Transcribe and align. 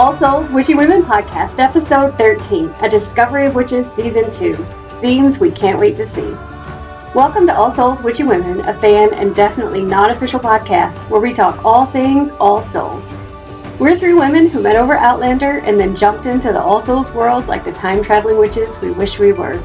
All 0.00 0.16
Souls 0.16 0.50
Witchy 0.50 0.72
Women 0.72 1.02
podcast, 1.02 1.58
episode 1.58 2.16
13, 2.16 2.72
A 2.80 2.88
Discovery 2.88 3.44
of 3.44 3.54
Witches, 3.54 3.86
season 3.92 4.30
2. 4.32 4.54
Themes 5.02 5.38
we 5.38 5.50
can't 5.50 5.78
wait 5.78 5.94
to 5.96 6.06
see. 6.06 6.30
Welcome 7.14 7.46
to 7.48 7.54
All 7.54 7.70
Souls 7.70 8.02
Witchy 8.02 8.22
Women, 8.22 8.60
a 8.60 8.72
fan 8.72 9.12
and 9.12 9.36
definitely 9.36 9.82
not 9.82 10.10
official 10.10 10.40
podcast 10.40 10.96
where 11.10 11.20
we 11.20 11.34
talk 11.34 11.62
all 11.66 11.84
things 11.84 12.30
All 12.40 12.62
Souls. 12.62 13.12
We're 13.78 13.98
three 13.98 14.14
women 14.14 14.48
who 14.48 14.62
met 14.62 14.74
over 14.74 14.96
Outlander 14.96 15.58
and 15.58 15.78
then 15.78 15.94
jumped 15.94 16.24
into 16.24 16.50
the 16.50 16.62
All 16.62 16.80
Souls 16.80 17.10
world 17.10 17.46
like 17.46 17.62
the 17.62 17.72
time 17.72 18.02
traveling 18.02 18.38
witches 18.38 18.80
we 18.80 18.92
wish 18.92 19.18
we 19.18 19.34
were. 19.34 19.58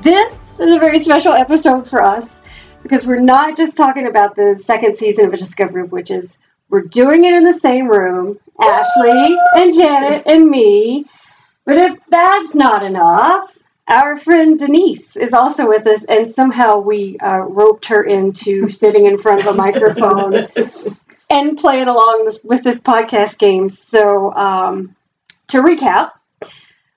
This 0.00 0.58
is 0.58 0.74
a 0.74 0.80
very 0.80 0.98
special 0.98 1.32
episode 1.32 1.88
for 1.88 2.02
us 2.02 2.40
because 2.82 3.06
we're 3.06 3.20
not 3.20 3.56
just 3.56 3.76
talking 3.76 4.08
about 4.08 4.34
the 4.34 4.60
second 4.60 4.96
season 4.96 5.26
of 5.26 5.32
A 5.32 5.36
Discovery 5.36 5.82
of 5.82 5.92
Witches. 5.92 6.38
We're 6.70 6.82
doing 6.82 7.24
it 7.24 7.34
in 7.34 7.42
the 7.42 7.52
same 7.52 7.88
room, 7.88 8.38
Ashley 8.60 9.36
and 9.56 9.74
Janet 9.74 10.22
and 10.26 10.48
me. 10.48 11.04
But 11.66 11.78
if 11.78 11.98
that's 12.08 12.54
not 12.54 12.84
enough, 12.84 13.58
our 13.88 14.16
friend 14.16 14.56
Denise 14.56 15.16
is 15.16 15.32
also 15.32 15.68
with 15.68 15.84
us, 15.88 16.04
and 16.04 16.30
somehow 16.30 16.78
we 16.78 17.18
uh, 17.18 17.38
roped 17.40 17.86
her 17.86 18.04
into 18.04 18.68
sitting 18.82 19.06
in 19.06 19.18
front 19.18 19.40
of 19.40 19.48
a 19.48 19.52
microphone 19.52 20.46
and 21.28 21.58
playing 21.58 21.88
along 21.88 22.24
this, 22.26 22.44
with 22.44 22.62
this 22.62 22.80
podcast 22.80 23.38
game. 23.38 23.68
So, 23.68 24.32
um, 24.32 24.94
to 25.48 25.62
recap, 25.62 26.12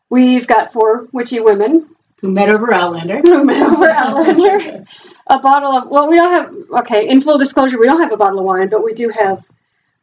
we've 0.09 0.45
got 0.45 0.71
four 0.71 1.07
witchy 1.11 1.39
women 1.39 1.89
Who 2.21 2.31
met 2.31 2.49
over 2.49 2.71
Outlander. 2.71 3.21
who 3.21 3.43
met 3.43 3.61
over 3.63 3.89
Outlander. 3.89 4.85
a 5.27 5.39
bottle 5.39 5.71
of 5.71 5.89
well, 5.89 6.07
we 6.07 6.15
don't 6.17 6.31
have 6.31 6.81
okay. 6.81 7.09
In 7.09 7.21
full 7.21 7.39
disclosure, 7.39 7.79
we 7.79 7.87
don't 7.87 8.01
have 8.01 8.11
a 8.11 8.17
bottle 8.17 8.37
of 8.39 8.45
wine, 8.45 8.69
but 8.69 8.83
we 8.83 8.93
do 8.93 9.09
have 9.09 9.43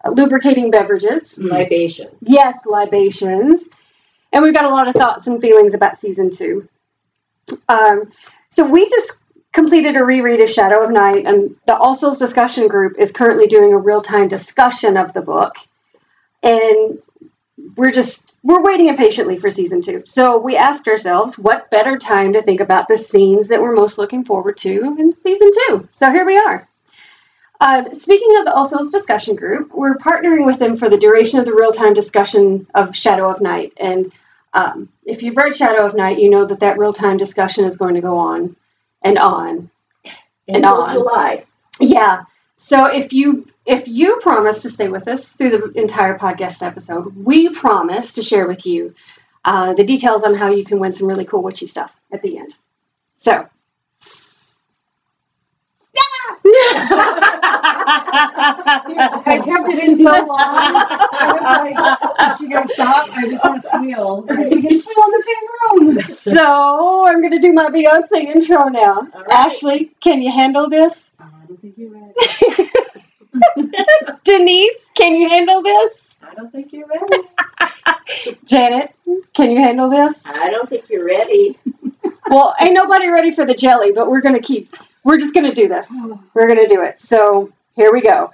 uh, 0.04 0.10
lubricating 0.10 0.70
beverages. 0.70 1.38
libations. 1.38 2.16
Yes, 2.20 2.66
libations, 2.66 3.68
and 4.32 4.42
we've 4.42 4.54
got 4.54 4.64
a 4.64 4.70
lot 4.70 4.88
of 4.88 4.94
thoughts 4.94 5.26
and 5.26 5.40
feelings 5.40 5.74
about 5.74 5.98
season 5.98 6.30
two. 6.30 6.68
Um, 7.68 8.12
so 8.48 8.66
we 8.66 8.88
just 8.88 9.18
completed 9.52 9.96
a 9.96 10.04
reread 10.04 10.40
of 10.40 10.48
Shadow 10.48 10.82
of 10.82 10.90
Night, 10.90 11.26
and 11.26 11.56
the 11.66 11.76
All 11.76 11.94
Souls 11.94 12.18
discussion 12.18 12.68
group 12.68 12.98
is 12.98 13.12
currently 13.12 13.46
doing 13.46 13.72
a 13.72 13.78
real 13.78 14.02
time 14.02 14.28
discussion 14.28 14.96
of 14.96 15.12
the 15.12 15.22
book, 15.22 15.56
and 16.42 16.98
we're 17.76 17.90
just 17.90 18.32
we're 18.42 18.62
waiting 18.62 18.86
impatiently 18.86 19.38
for 19.38 19.50
season 19.50 19.82
two. 19.82 20.02
So 20.06 20.38
we 20.38 20.56
asked 20.56 20.88
ourselves, 20.88 21.38
what 21.38 21.70
better 21.70 21.98
time 21.98 22.32
to 22.32 22.42
think 22.42 22.60
about 22.60 22.88
the 22.88 22.96
scenes 22.96 23.48
that 23.48 23.60
we're 23.60 23.74
most 23.74 23.98
looking 23.98 24.24
forward 24.24 24.56
to 24.58 24.96
in 24.98 25.18
season 25.20 25.50
two? 25.68 25.88
So 25.92 26.10
here 26.10 26.24
we 26.24 26.38
are. 26.38 26.66
Um, 27.60 27.92
speaking 27.94 28.38
of 28.38 28.46
the 28.46 28.54
All 28.54 28.64
Souls 28.64 28.90
discussion 28.90 29.36
group, 29.36 29.72
we're 29.74 29.96
partnering 29.96 30.46
with 30.46 30.58
them 30.58 30.76
for 30.76 30.88
the 30.88 30.96
duration 30.98 31.38
of 31.38 31.44
the 31.44 31.54
real 31.54 31.72
time 31.72 31.92
discussion 31.94 32.66
of 32.74 32.96
Shadow 32.96 33.30
of 33.30 33.40
Night. 33.42 33.72
And 33.78 34.12
um, 34.54 34.88
if 35.04 35.22
you've 35.22 35.36
read 35.36 35.54
Shadow 35.54 35.84
of 35.84 35.94
Night, 35.94 36.18
you 36.18 36.30
know 36.30 36.44
that 36.46 36.60
that 36.60 36.78
real 36.78 36.92
time 36.92 37.18
discussion 37.18 37.64
is 37.66 37.76
going 37.76 37.94
to 37.94 38.00
go 38.00 38.18
on 38.18 38.56
and 39.02 39.18
on 39.18 39.70
And 40.48 40.56
Until 40.58 40.82
on. 40.82 40.90
July. 40.92 41.44
yeah. 41.80 42.24
So 42.56 42.86
if 42.86 43.12
you 43.12 43.46
if 43.66 43.86
you 43.86 44.18
promise 44.22 44.62
to 44.62 44.70
stay 44.70 44.88
with 44.88 45.06
us 45.06 45.32
through 45.32 45.50
the 45.50 45.80
entire 45.80 46.18
podcast 46.18 46.62
episode, 46.66 47.14
we 47.16 47.50
promise 47.50 48.14
to 48.14 48.22
share 48.22 48.48
with 48.48 48.66
you 48.66 48.94
uh, 49.44 49.74
the 49.74 49.84
details 49.84 50.24
on 50.24 50.34
how 50.34 50.48
you 50.50 50.64
can 50.64 50.78
win 50.80 50.92
some 50.92 51.06
really 51.08 51.24
cool 51.26 51.42
witchy 51.42 51.66
stuff 51.66 51.98
at 52.12 52.22
the 52.22 52.38
end. 52.38 52.54
So. 53.18 53.48
I 56.44 58.12
kept 59.44 59.68
it 59.68 59.78
in 59.84 59.94
so 59.96 60.10
long. 60.10 60.38
I 60.38 61.32
was 61.32 61.42
like, 61.42 61.76
is 62.30 62.38
she 62.38 62.48
gonna 62.48 62.66
stop? 62.66 63.08
I 63.16 63.28
just 63.28 63.44
want 63.44 63.60
to 63.60 63.66
squeal. 63.66 64.22
Because 64.22 64.50
we 64.50 64.62
can 64.62 64.78
squeal 64.78 65.04
in 65.04 65.10
the 65.12 65.22
same 65.26 65.86
room. 65.96 66.02
so 66.02 67.06
I'm 67.06 67.22
gonna 67.22 67.40
do 67.40 67.52
my 67.52 67.68
Beyonce 67.68 68.24
intro 68.24 68.68
now. 68.68 69.02
Right. 69.02 69.26
Ashley, 69.30 69.90
can 70.00 70.22
you 70.22 70.32
handle 70.32 70.68
this? 70.68 71.12
Uh, 71.20 71.24
I 71.24 71.46
don't 71.46 71.60
think 71.60 71.74
you're 71.76 71.92
ready. 71.92 72.14
Denise, 74.24 74.90
can 74.94 75.14
you 75.16 75.28
handle 75.28 75.62
this? 75.62 75.92
I 76.22 76.34
don't 76.34 76.50
think 76.50 76.72
you're 76.72 76.86
ready. 76.88 77.28
Janet, 78.44 78.94
can 79.34 79.50
you 79.50 79.58
handle 79.58 79.88
this? 79.88 80.24
I 80.26 80.50
don't 80.50 80.68
think 80.68 80.88
you're 80.88 81.06
ready. 81.06 81.58
Well, 82.28 82.54
ain't 82.60 82.74
nobody 82.74 83.08
ready 83.08 83.30
for 83.30 83.44
the 83.44 83.54
jelly, 83.54 83.92
but 83.92 84.08
we're 84.08 84.20
gonna 84.20 84.40
keep. 84.40 84.70
We're 85.04 85.18
just 85.18 85.34
gonna 85.34 85.54
do 85.54 85.68
this. 85.68 85.92
We're 86.34 86.48
gonna 86.48 86.68
do 86.68 86.82
it. 86.82 87.00
So 87.00 87.52
here 87.74 87.92
we 87.92 88.00
go. 88.00 88.32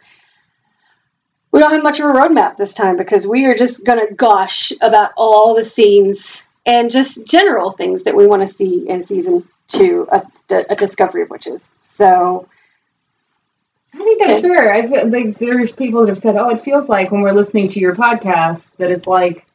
We 1.52 1.60
don't 1.60 1.70
have 1.70 1.82
much 1.82 2.00
of 2.00 2.06
a 2.06 2.12
roadmap 2.12 2.56
this 2.56 2.74
time 2.74 2.96
because 2.96 3.26
we 3.26 3.46
are 3.46 3.54
just 3.54 3.84
gonna 3.84 4.12
gush 4.12 4.72
about 4.80 5.12
all 5.16 5.54
the 5.54 5.62
scenes 5.64 6.42
and 6.66 6.90
just 6.90 7.26
general 7.26 7.70
things 7.70 8.02
that 8.04 8.14
we 8.16 8.26
want 8.26 8.42
to 8.42 8.48
see 8.48 8.88
in 8.88 9.02
season 9.02 9.48
two 9.68 10.08
of 10.10 10.24
D- 10.48 10.64
a 10.68 10.76
Discovery 10.76 11.22
of 11.22 11.30
Witches. 11.30 11.70
So 11.80 12.48
I 13.94 13.98
think 13.98 14.22
that's 14.22 14.40
fair. 14.40 14.72
I 14.72 14.86
feel 14.86 15.08
like 15.08 15.38
there's 15.38 15.72
people 15.72 16.00
that 16.00 16.08
have 16.08 16.18
said, 16.18 16.36
"Oh, 16.36 16.50
it 16.50 16.60
feels 16.60 16.88
like 16.88 17.10
when 17.10 17.22
we're 17.22 17.32
listening 17.32 17.68
to 17.68 17.80
your 17.80 17.94
podcast 17.94 18.76
that 18.76 18.90
it's 18.90 19.06
like 19.06 19.46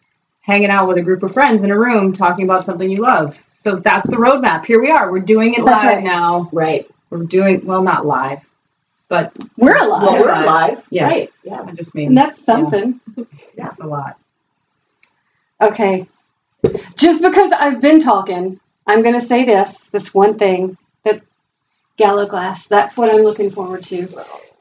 hanging 0.41 0.69
out 0.69 0.87
with 0.87 0.97
a 0.97 1.01
group 1.01 1.21
of 1.21 1.31
friends 1.31 1.63
in 1.63 1.69
a 1.69 1.77
room 1.77 2.13
talking 2.13 2.45
about 2.45 2.63
something 2.65 2.89
you 2.89 3.01
love." 3.01 3.41
So 3.51 3.75
that's 3.75 4.07
the 4.07 4.15
roadmap. 4.17 4.65
Here 4.65 4.81
we 4.81 4.89
are. 4.89 5.11
We're 5.11 5.19
doing 5.19 5.53
it 5.53 5.63
That's 5.63 5.83
live 5.83 5.97
right. 5.97 6.03
now. 6.03 6.49
Right. 6.51 6.89
We're 7.11 7.23
doing 7.25 7.65
well, 7.65 7.83
not 7.83 8.05
live, 8.05 8.39
but 9.09 9.37
we're 9.57 9.75
alive, 9.77 10.01
Well, 10.01 10.21
we're 10.21 10.43
alive. 10.43 10.87
Yes. 10.89 11.11
Right. 11.11 11.29
Yeah. 11.43 11.61
I 11.61 11.71
just 11.73 11.93
mean 11.93 12.07
and 12.07 12.17
that's 12.17 12.43
something. 12.43 12.99
that's 13.55 13.79
a 13.81 13.85
lot. 13.85 14.17
Okay. 15.59 16.07
Just 16.95 17.21
because 17.21 17.51
I've 17.51 17.81
been 17.81 17.99
talking, 17.99 18.59
I'm 18.87 19.01
going 19.01 19.19
to 19.19 19.25
say 19.25 19.43
this 19.43 19.85
this 19.87 20.13
one 20.13 20.37
thing 20.37 20.77
that 21.03 21.21
Gallowglass, 21.97 22.67
that's 22.67 22.97
what 22.97 23.13
I'm 23.13 23.21
looking 23.21 23.49
forward 23.49 23.83
to. 23.83 24.07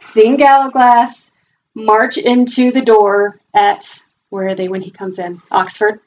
Seeing 0.00 0.37
Gallowglass 0.37 1.31
march 1.75 2.19
into 2.19 2.72
the 2.72 2.83
door 2.83 3.39
at, 3.55 4.03
where 4.31 4.49
are 4.49 4.55
they 4.56 4.69
when 4.69 4.81
he 4.81 4.91
comes 4.91 5.21
in? 5.21 5.41
Oxford? 5.53 6.00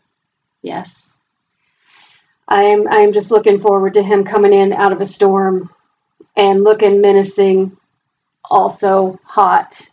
Yes. 0.62 1.18
I'm, 2.50 2.88
I'm 2.90 3.14
just 3.14 3.32
looking 3.32 3.58
forward 3.58 3.94
to 3.94 4.04
him 4.04 4.26
coming 4.26 4.52
in 4.52 4.74
out 4.74 4.92
of 4.92 5.00
a 5.00 5.06
storm 5.06 5.70
and 6.36 6.64
looking 6.64 7.02
menacing, 7.02 7.78
also 8.50 9.20
hot 9.24 9.90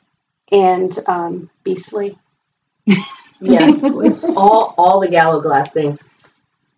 and 0.53 0.97
um, 1.07 1.51
beastly. 1.65 2.19
Yes. 3.41 3.85
all 4.37 4.75
all 4.77 5.01
the 5.01 5.09
Gallowglass 5.09 5.73
things. 5.73 6.05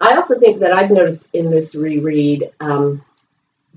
I 0.01 0.17
also 0.17 0.39
think 0.39 0.61
that 0.61 0.73
I've 0.73 0.91
noticed 0.91 1.33
in 1.33 1.51
this 1.51 1.75
reread, 1.75 2.51
um, 2.61 3.05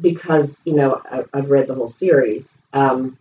because 0.02 0.66
you 0.66 0.74
know 0.74 1.02
I, 1.10 1.24
I've 1.34 1.50
read 1.50 1.68
the 1.68 1.76
whole 1.76 1.88
series. 1.88 2.62
Um, 2.74 3.18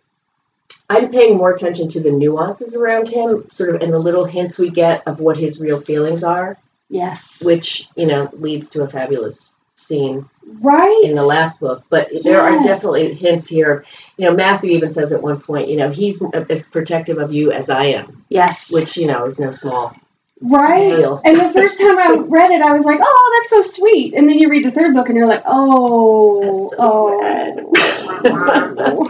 I'm 0.89 1.11
paying 1.11 1.37
more 1.37 1.51
attention 1.51 1.87
to 1.89 1.99
the 2.01 2.11
nuances 2.11 2.75
around 2.75 3.09
him, 3.09 3.49
sort 3.49 3.73
of, 3.73 3.81
and 3.81 3.91
the 3.91 3.99
little 3.99 4.25
hints 4.25 4.59
we 4.59 4.69
get 4.69 5.07
of 5.07 5.19
what 5.19 5.37
his 5.37 5.59
real 5.59 5.79
feelings 5.79 6.23
are, 6.23 6.57
Yes. 6.89 7.41
which 7.43 7.89
you 7.95 8.05
know 8.05 8.29
leads 8.33 8.69
to 8.71 8.83
a 8.83 8.87
fabulous 8.87 9.51
scene 9.75 10.27
Right. 10.61 11.01
in 11.03 11.13
the 11.13 11.25
last 11.25 11.59
book, 11.59 11.83
but 11.89 12.09
there 12.23 12.39
are 12.39 12.61
definitely 12.63 13.13
hints 13.13 13.47
here. 13.47 13.83
You 14.17 14.25
know, 14.25 14.35
Matthew 14.35 14.71
even 14.71 14.91
says 14.91 15.11
at 15.11 15.21
one 15.21 15.39
point, 15.39 15.67
you 15.69 15.75
know, 15.75 15.89
he's 15.89 16.21
as 16.49 16.67
protective 16.67 17.17
of 17.17 17.33
you 17.33 17.51
as 17.51 17.69
I 17.69 17.85
am, 17.85 18.23
Yes. 18.29 18.71
which 18.71 18.95
you 18.95 19.07
know 19.07 19.25
is 19.25 19.39
no 19.39 19.51
small 19.51 19.95
right. 20.41 20.87
deal. 20.87 21.21
And 21.25 21.37
the 21.37 21.49
first 21.49 21.79
time 21.79 21.97
I 21.97 22.15
read 22.27 22.51
it, 22.51 22.61
I 22.61 22.73
was 22.73 22.85
like, 22.85 22.99
"Oh, 23.03 23.39
that's 23.41 23.49
so 23.49 23.61
sweet." 23.81 24.13
And 24.13 24.29
then 24.29 24.39
you 24.39 24.49
read 24.49 24.63
the 24.65 24.71
third 24.71 24.93
book, 24.93 25.09
and 25.09 25.17
you're 25.17 25.27
like, 25.27 25.43
"Oh, 25.45 26.59
so 26.69 26.75
oh." 26.79 27.19
sad. 27.21 27.65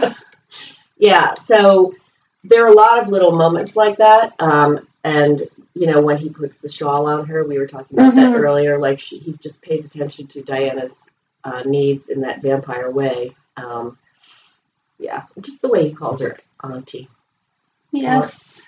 yeah, 0.98 1.34
so 1.36 1.94
there 2.44 2.64
are 2.64 2.72
a 2.72 2.76
lot 2.76 3.00
of 3.02 3.10
little 3.10 3.32
moments 3.34 3.76
like 3.76 3.98
that, 3.98 4.34
um, 4.40 4.88
and 5.04 5.44
you 5.76 5.88
know, 5.88 6.02
when 6.02 6.18
he 6.18 6.30
puts 6.30 6.60
the 6.60 6.70
shawl 6.70 7.06
on 7.06 7.26
her, 7.28 7.46
we 7.48 7.60
were 7.60 7.68
talking 7.68 8.00
about 8.00 8.14
Mhm. 8.14 8.16
that 8.16 8.36
earlier. 8.36 8.78
Like 8.80 9.00
she, 9.00 9.18
he 9.20 9.32
just 9.34 9.62
pays 9.62 9.86
attention 9.86 10.26
to 10.28 10.42
Diana's 10.42 11.10
uh, 11.44 11.62
needs 11.66 12.10
in 12.10 12.22
that 12.22 12.42
vampire 12.42 12.90
way. 12.90 13.36
Um, 13.58 13.98
yeah, 14.98 15.24
just 15.42 15.62
the 15.62 15.68
way 15.68 15.88
he 15.90 15.94
calls 15.94 16.22
her 16.22 16.38
auntie. 16.64 17.10
yes. 17.92 18.62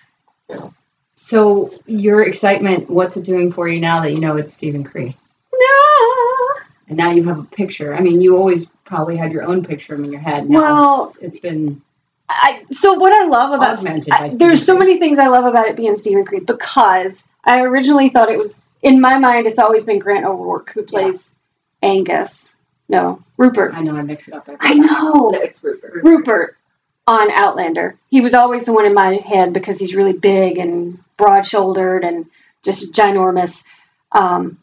So 1.15 1.71
your 1.88 2.24
excitement, 2.24 2.89
what's 2.89 3.18
it 3.18 3.24
doing 3.25 3.51
for 3.51 3.68
you 3.68 3.80
now 3.80 4.01
that 4.01 4.12
you 4.13 4.19
know 4.19 4.38
it's 4.38 4.54
Stephen 4.54 4.83
Cree? 4.83 5.15
No. 5.54 6.63
And 6.89 6.98
now 6.98 7.12
you 7.12 7.24
have 7.24 7.39
a 7.39 7.44
picture. 7.44 7.94
I 7.94 8.01
mean, 8.01 8.21
you 8.21 8.38
always 8.38 8.68
probably 8.86 9.18
had 9.18 9.31
your 9.33 9.44
own 9.44 9.63
picture 9.63 9.95
in 9.95 10.06
your 10.12 10.21
head. 10.21 10.50
Now 10.50 10.59
Well- 10.59 11.06
it's, 11.07 11.18
it's 11.18 11.39
been 11.39 11.81
I 12.29 12.65
so 12.71 12.94
what 12.95 13.13
I 13.13 13.27
love 13.27 13.53
about 13.53 13.79
I- 14.12 14.29
there's 14.29 14.65
so 14.65 14.77
many 14.77 15.00
things 15.00 15.18
I 15.19 15.27
love 15.27 15.45
about 15.45 15.68
it 15.68 15.75
being 15.75 15.95
Stephen 15.95 16.25
Cree 16.25 16.39
because 16.41 17.24
I 17.45 17.62
originally 17.62 18.09
thought 18.09 18.29
it 18.29 18.38
was 18.38 18.69
in 18.81 19.00
my 19.00 19.18
mind 19.18 19.47
it's 19.47 19.59
always 19.59 19.83
been 19.83 20.00
Grant 20.00 20.25
O'Rourke 20.25 20.71
who 20.74 20.83
plays 20.83 21.33
Angus. 21.81 22.56
No, 22.89 23.21
Rupert. 23.38 23.74
I 23.74 23.81
know 23.81 23.95
I 23.95 24.01
mix 24.01 24.27
it 24.27 24.33
up 24.33 24.47
every 24.47 24.57
I 24.62 24.74
know. 24.74 25.29
No, 25.29 25.31
it's 25.33 25.63
Rupert. 25.63 26.03
Rupert. 26.03 26.57
on 27.06 27.31
Outlander. 27.31 27.97
He 28.09 28.21
was 28.21 28.33
always 28.33 28.65
the 28.65 28.73
one 28.73 28.85
in 28.85 28.94
my 28.94 29.15
head 29.15 29.53
because 29.53 29.80
he's 29.80 29.95
really 29.95 30.13
big 30.13 30.57
and 30.57 31.00
broad 31.18 31.45
shouldered 31.45 32.03
and 32.03 32.25
just 32.63 32.94
ginormous. 32.94 33.63
Um, 34.12 34.57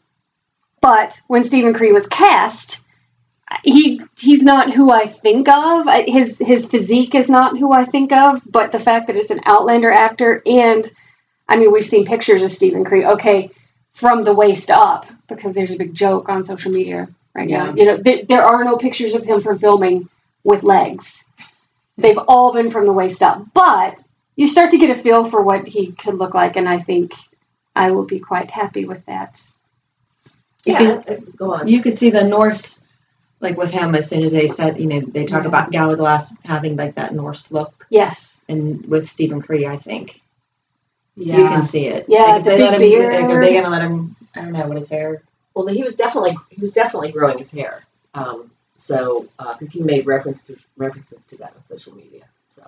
but 0.81 1.19
when 1.27 1.43
Stephen 1.43 1.73
Cree 1.73 1.91
was 1.91 2.05
cast, 2.07 2.81
he 3.63 4.01
he's 4.17 4.43
not 4.43 4.73
who 4.73 4.91
I 4.91 5.07
think 5.07 5.47
of. 5.47 5.87
His 6.07 6.39
his 6.39 6.67
physique 6.67 7.15
is 7.15 7.29
not 7.29 7.57
who 7.57 7.71
I 7.71 7.85
think 7.85 8.11
of. 8.11 8.41
But 8.49 8.71
the 8.71 8.79
fact 8.79 9.07
that 9.07 9.15
it's 9.15 9.31
an 9.31 9.41
Outlander 9.45 9.91
actor, 9.91 10.41
and 10.45 10.89
I 11.47 11.55
mean, 11.57 11.71
we've 11.71 11.85
seen 11.85 12.05
pictures 12.05 12.43
of 12.43 12.51
Stephen 12.51 12.83
Cree. 12.83 13.05
Okay, 13.05 13.51
from 13.93 14.23
the 14.23 14.33
waist 14.33 14.69
up, 14.69 15.05
because 15.27 15.55
there's 15.55 15.71
a 15.71 15.77
big 15.77 15.93
joke 15.93 16.29
on 16.29 16.43
social 16.43 16.71
media 16.71 17.07
right 17.33 17.47
now. 17.47 17.73
You 17.73 17.85
know, 17.85 17.97
there, 17.97 18.23
there 18.25 18.43
are 18.43 18.63
no 18.63 18.77
pictures 18.77 19.13
of 19.13 19.23
him 19.23 19.41
from 19.41 19.59
filming 19.59 20.09
with 20.43 20.63
legs. 20.63 21.23
They've 21.97 22.17
all 22.17 22.51
been 22.53 22.69
from 22.69 22.85
the 22.85 22.93
waist 22.93 23.21
up. 23.21 23.45
But 23.53 24.01
you 24.35 24.47
start 24.47 24.71
to 24.71 24.77
get 24.77 24.89
a 24.89 24.95
feel 24.95 25.23
for 25.23 25.41
what 25.41 25.67
he 25.67 25.91
could 25.93 26.15
look 26.15 26.33
like, 26.33 26.55
and 26.55 26.67
I 26.67 26.79
think 26.79 27.13
I 27.75 27.91
will 27.91 28.05
be 28.05 28.19
quite 28.19 28.51
happy 28.51 28.85
with 28.85 29.05
that. 29.05 29.41
Yeah, 30.65 31.01
go 31.37 31.53
on. 31.53 31.67
You 31.67 31.81
could 31.81 31.97
see 31.97 32.09
the 32.09 32.23
Norse, 32.23 32.81
like 33.45 33.57
with 33.57 33.71
him, 33.71 33.95
as 33.95 34.09
soon 34.09 34.23
as 34.23 34.31
they 34.31 34.47
said, 34.47 34.77
you 34.79 34.87
know, 34.87 34.99
they 34.99 35.23
talk 35.25 35.43
Yeah. 35.43 35.49
about 35.49 35.71
Gallowglass 35.71 36.33
having 36.43 36.75
like 36.75 36.95
that 36.95 37.13
Norse 37.13 37.51
look, 37.51 37.85
Yes. 37.89 38.43
and 38.49 38.85
with 38.87 39.07
Stephen 39.07 39.41
Cree, 39.41 39.65
I 39.65 39.77
think 39.77 40.21
Yeah. 41.15 41.37
you 41.37 41.47
can 41.47 41.63
see 41.63 41.85
it. 41.85 42.05
Yeah, 42.09 42.23
like, 42.23 42.37
if 42.39 42.43
the 42.43 42.49
they 42.49 42.57
big 42.57 42.65
let 42.65 42.73
him, 42.73 42.79
beard. 42.89 43.13
Like, 43.15 43.35
are 43.35 43.41
they 43.41 43.53
gonna 43.53 43.69
let 43.69 43.81
him? 43.83 44.15
I 44.35 44.41
don't 44.41 44.51
know 44.53 44.67
what 44.67 44.77
his 44.77 44.89
hair. 44.89 45.21
Well, 45.53 45.67
he 45.67 45.83
was 45.83 45.95
definitely 45.95 46.37
he 46.49 46.59
was 46.59 46.73
definitely 46.73 47.11
growing 47.11 47.37
his 47.37 47.51
hair. 47.51 47.83
Um, 48.13 48.51
so 48.75 49.27
because 49.37 49.71
he 49.71 49.81
made 49.81 50.05
reference 50.05 50.43
to 50.45 50.57
references 50.75 51.25
to 51.27 51.37
that 51.37 51.53
on 51.55 51.63
social 51.63 51.95
media. 51.95 52.25
So 52.45 52.63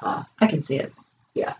I 0.00 0.46
can 0.46 0.62
see 0.62 0.76
it. 0.76 0.92
Yeah. 1.34 1.54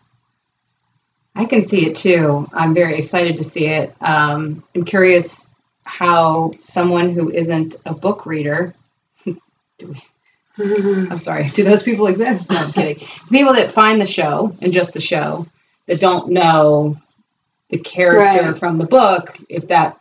I 1.35 1.45
can 1.45 1.63
see 1.63 1.87
it 1.87 1.95
too. 1.95 2.47
I'm 2.53 2.75
very 2.75 2.97
excited 2.99 3.37
to 3.37 3.45
see 3.45 3.67
it. 3.67 3.95
Um, 4.01 4.65
I'm 4.75 4.85
curious 4.85 5.48
how 5.89 6.53
someone 6.59 7.11
who 7.13 7.31
isn't 7.31 7.77
a 7.87 7.95
book 7.95 8.27
reader, 8.27 8.75
I'm 10.59 11.19
sorry, 11.19 11.49
do 11.51 11.65
those 11.65 11.83
people 11.83 12.07
exist? 12.09 12.51
No, 12.51 12.59
I'm 12.59 12.73
kidding. 12.73 13.07
People 13.31 13.55
that 13.55 13.73
find 13.73 14.01
the 14.01 14.07
show 14.07 14.55
and 14.61 14.73
just 14.73 14.93
the 14.93 15.01
show 15.01 15.47
that 15.87 16.01
don't 16.01 16.31
know 16.31 16.97
the 17.71 17.79
character 17.79 18.51
Right. 18.53 18.59
from 18.59 18.79
the 18.79 18.87
book, 18.87 19.39
if 19.49 19.69
that, 19.69 19.99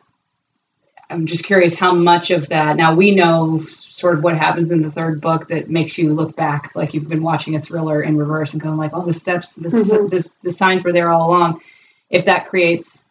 I'm 1.10 1.26
just 1.26 1.46
curious 1.46 1.76
how 1.78 1.94
much 1.94 2.32
of 2.32 2.50
that. 2.50 2.76
Now 2.76 2.96
we 2.96 3.12
know 3.16 3.60
sort 3.62 4.18
of 4.18 4.24
what 4.24 4.38
happens 4.38 4.72
in 4.72 4.82
the 4.82 4.92
third 4.92 5.22
book 5.22 5.48
that 5.50 5.70
makes 5.70 5.98
you 5.98 6.14
look 6.14 6.36
back 6.36 6.76
like 6.76 6.94
you've 6.94 7.08
been 7.10 7.24
watching 7.24 7.56
a 7.56 7.62
thriller 7.62 8.02
in 8.02 8.18
reverse 8.18 8.54
and 8.54 8.62
going 8.62 8.78
like, 8.78 8.92
oh, 8.94 9.06
the 9.06 9.14
steps, 9.14 9.56
the, 9.56 9.70
Mhm. 9.70 10.10
the, 10.10 10.30
the 10.44 10.52
signs 10.52 10.84
were 10.84 10.92
there 10.94 11.10
all 11.10 11.30
along. 11.30 11.62
If 12.10 12.26
that 12.26 12.46
creates 12.48 13.06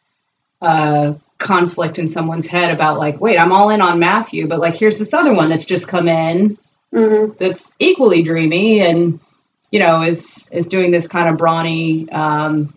uh, 0.61 1.15
conflict 1.47 1.99
in 1.99 2.09
someone's 2.09 2.47
head 2.47 2.73
about 2.73 2.99
like, 2.99 3.21
wait, 3.21 3.39
I'm 3.39 3.53
all 3.53 3.71
in 3.71 3.81
on 3.81 3.99
Matthew, 3.99 4.47
but 4.49 4.59
like 4.59 4.75
here's 4.75 4.99
this 4.99 5.15
other 5.15 5.35
one 5.35 5.49
that's 5.49 5.65
just 5.65 5.89
come 5.89 6.09
in 6.09 6.59
hmm 6.93 7.27
that's 7.39 7.73
equally 7.79 8.23
dreamy 8.23 8.81
and 8.81 9.19
you 9.73 9.81
know 9.81 10.03
is 10.03 10.49
is 10.53 10.67
doing 10.69 10.91
this 10.91 11.09
kind 11.09 11.29
of 11.29 11.37
brawny 11.37 12.09
um, 12.11 12.75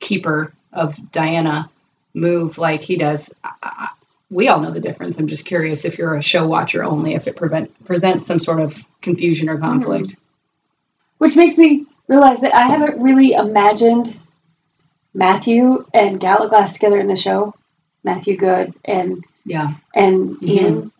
keeper 0.00 0.52
of 0.72 0.96
Diana 1.12 1.70
move 2.14 2.58
like 2.58 2.82
he 2.82 2.96
does. 2.96 3.32
I, 3.42 3.50
I, 3.62 3.88
we 4.30 4.48
all 4.48 4.60
know 4.60 4.70
the 4.70 4.80
difference. 4.80 5.18
I'm 5.18 5.28
just 5.28 5.46
curious 5.46 5.84
if 5.84 5.98
you're 5.98 6.16
a 6.16 6.22
show 6.22 6.46
watcher 6.46 6.82
only, 6.82 7.14
if 7.14 7.28
it 7.28 7.36
prevent 7.36 7.84
presents 7.84 8.26
some 8.26 8.40
sort 8.40 8.60
of 8.60 8.84
confusion 9.00 9.48
or 9.48 9.58
conflict. 9.58 10.16
Which 11.18 11.36
makes 11.36 11.56
me 11.56 11.86
realize 12.08 12.40
that 12.40 12.54
I 12.54 12.66
haven't 12.66 13.00
really 13.00 13.32
imagined 13.32 14.18
Matthew 15.14 15.86
and 15.94 16.18
Gallowglass 16.18 16.72
together 16.72 16.98
in 16.98 17.06
the 17.06 17.16
show. 17.16 17.54
Matthew 18.04 18.36
Goode 18.36 18.74
and 18.84 19.24
Yeah, 19.46 19.74
and 19.94 20.36
Mhm. 20.38 20.48
Ian. 20.48 20.92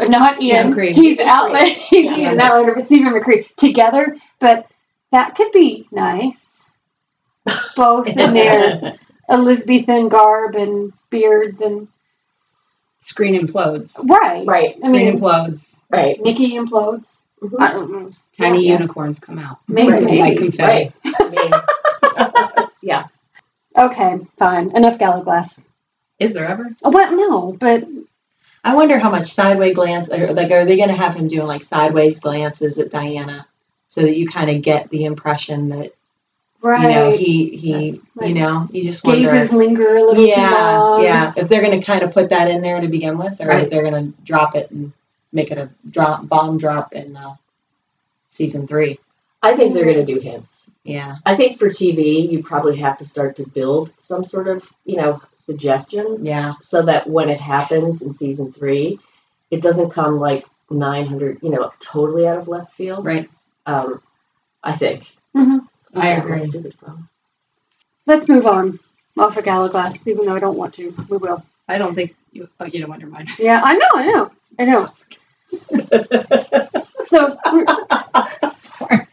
Not 0.00 0.40
Ian. 0.42 0.72
McCree. 0.72 0.92
He's 0.92 1.18
outlet. 1.20 1.68
he's 1.90 2.06
Yeah. 2.18 2.32
an 2.32 2.40
outlander, 2.40 2.74
but 2.74 2.86
Stephen 2.86 3.12
McCree 3.12 3.46
together. 3.56 4.16
But 4.40 4.70
that 5.10 5.34
could 5.34 5.52
be 5.52 5.86
nice. 5.92 6.70
Both 7.76 8.06
in 8.08 8.32
their 8.34 8.94
Elizabethan 9.30 10.08
garb 10.08 10.54
and 10.54 10.92
beards 11.10 11.60
and 11.60 11.88
screen 13.00 13.34
implodes. 13.38 13.96
right. 14.08 14.46
right, 14.46 14.74
I 14.76 14.78
Screen 14.78 14.92
mean, 14.92 15.18
implodes. 15.20 15.76
right. 15.90 16.20
Nikki 16.22 16.52
implodes. 16.52 17.20
Mhm. 17.42 17.60
I 17.60 17.72
don't 17.72 17.90
know. 17.90 18.10
Tiny 18.38 18.66
Yeah. 18.68 18.74
unicorns 18.74 19.18
come 19.18 19.38
out. 19.38 19.58
Maybe. 19.68 19.90
Right, 19.92 20.02
Like 20.04 20.10
maybe, 20.12 20.36
confetti. 20.36 20.92
right. 21.04 21.14
I 21.20 21.28
mean, 21.28 23.04
Okay, 23.78 24.18
fine. 24.38 24.70
Enough 24.76 24.98
Gallowglass. 24.98 25.60
Is 26.22 26.32
there 26.32 26.46
ever? 26.46 26.74
Oh, 26.82 26.90
well, 26.90 27.14
no, 27.16 27.52
but 27.52 27.84
I 28.64 28.74
wonder 28.74 28.98
how 28.98 29.10
much 29.10 29.28
sideways 29.28 29.74
glance, 29.74 30.08
or 30.10 30.32
like, 30.32 30.50
are 30.50 30.64
they 30.64 30.76
going 30.76 30.88
to 30.88 30.94
have 30.94 31.14
him 31.14 31.26
doing 31.28 31.46
like 31.46 31.62
sideways 31.64 32.20
glances 32.20 32.78
at 32.78 32.90
Diana, 32.90 33.46
so 33.88 34.02
that 34.02 34.16
you 34.16 34.26
kind 34.28 34.50
of 34.50 34.62
get 34.62 34.88
the 34.90 35.04
impression 35.04 35.68
that 35.70 35.92
right. 36.60 36.82
you 36.82 36.88
know 36.88 37.10
he 37.10 37.56
he, 37.56 38.00
like- 38.14 38.28
you 38.28 38.34
know, 38.34 38.68
you 38.70 38.84
just 38.84 39.04
wonder. 39.04 39.30
Gazes 39.32 39.52
linger 39.52 39.96
a 39.96 40.00
little 40.04 40.14
too 40.14 40.26
yeah, 40.30 40.78
long. 40.78 41.02
yeah. 41.02 41.32
If 41.36 41.48
they're 41.48 41.62
going 41.62 41.78
to 41.80 41.84
kind 41.84 42.02
of 42.02 42.12
put 42.12 42.30
that 42.30 42.48
in 42.48 42.62
there 42.62 42.80
to 42.80 42.88
begin 42.88 43.18
with, 43.18 43.40
or 43.40 43.46
Right. 43.46 43.64
if 43.64 43.70
they're 43.70 43.82
going 43.88 44.12
to 44.12 44.22
drop 44.22 44.54
it 44.54 44.70
and 44.70 44.92
make 45.32 45.50
it 45.50 45.58
a 45.58 45.70
drop 45.90 46.28
bomb 46.28 46.58
drop 46.58 46.94
in 46.94 47.16
uh, 47.16 47.34
season 48.28 48.66
three. 48.66 48.98
I 49.42 49.56
think 49.56 49.74
they're 49.74 49.84
going 49.84 50.04
to 50.04 50.14
do 50.14 50.20
hints. 50.20 50.64
Yeah, 50.84 51.16
I 51.24 51.36
think 51.36 51.58
for 51.58 51.68
TV, 51.68 52.30
you 52.30 52.42
probably 52.42 52.76
have 52.78 52.98
to 52.98 53.04
start 53.06 53.36
to 53.36 53.48
build 53.48 53.92
some 53.98 54.24
sort 54.24 54.48
of, 54.48 54.68
you 54.84 54.96
know, 54.96 55.20
suggestions. 55.32 56.26
Yeah. 56.26 56.54
So 56.60 56.82
that 56.82 57.08
when 57.08 57.28
it 57.30 57.40
happens 57.40 58.02
in 58.02 58.12
season 58.12 58.52
three, 58.52 58.98
it 59.50 59.62
doesn't 59.62 59.90
come 59.90 60.18
like 60.18 60.44
900, 60.70 61.38
you 61.42 61.50
know, 61.50 61.72
totally 61.78 62.26
out 62.26 62.38
of 62.38 62.48
left 62.48 62.72
field. 62.72 63.04
right. 63.06 63.28
Um, 63.66 64.02
I 64.64 64.72
think. 64.72 65.04
Mhm. 65.36 65.66
I 65.94 66.08
agree. 66.10 66.42
Stupid 66.42 66.74
phone? 66.74 67.08
Let's 68.06 68.28
move 68.28 68.46
on 68.46 68.78
off 69.16 69.36
of 69.36 69.44
Gallowglass, 69.44 70.06
even 70.08 70.26
though 70.26 70.34
I 70.34 70.40
don't 70.40 70.56
want 70.56 70.74
to. 70.74 70.92
We 71.08 71.16
will. 71.18 71.44
I 71.68 71.78
don't 71.78 71.94
think 71.94 72.14
you. 72.32 72.48
Oh, 72.58 72.64
you 72.64 72.80
don't 72.80 72.88
want 72.90 73.02
your 73.02 73.10
mind. 73.10 73.28
Yeah, 73.38 73.60
I 73.62 73.76
know, 73.76 73.88
I 73.94 74.06
know, 74.06 74.30
I 74.58 74.64
know. 74.64 74.90
So 77.04 77.36
we're- 77.52 77.66
Sorry. 78.54 79.06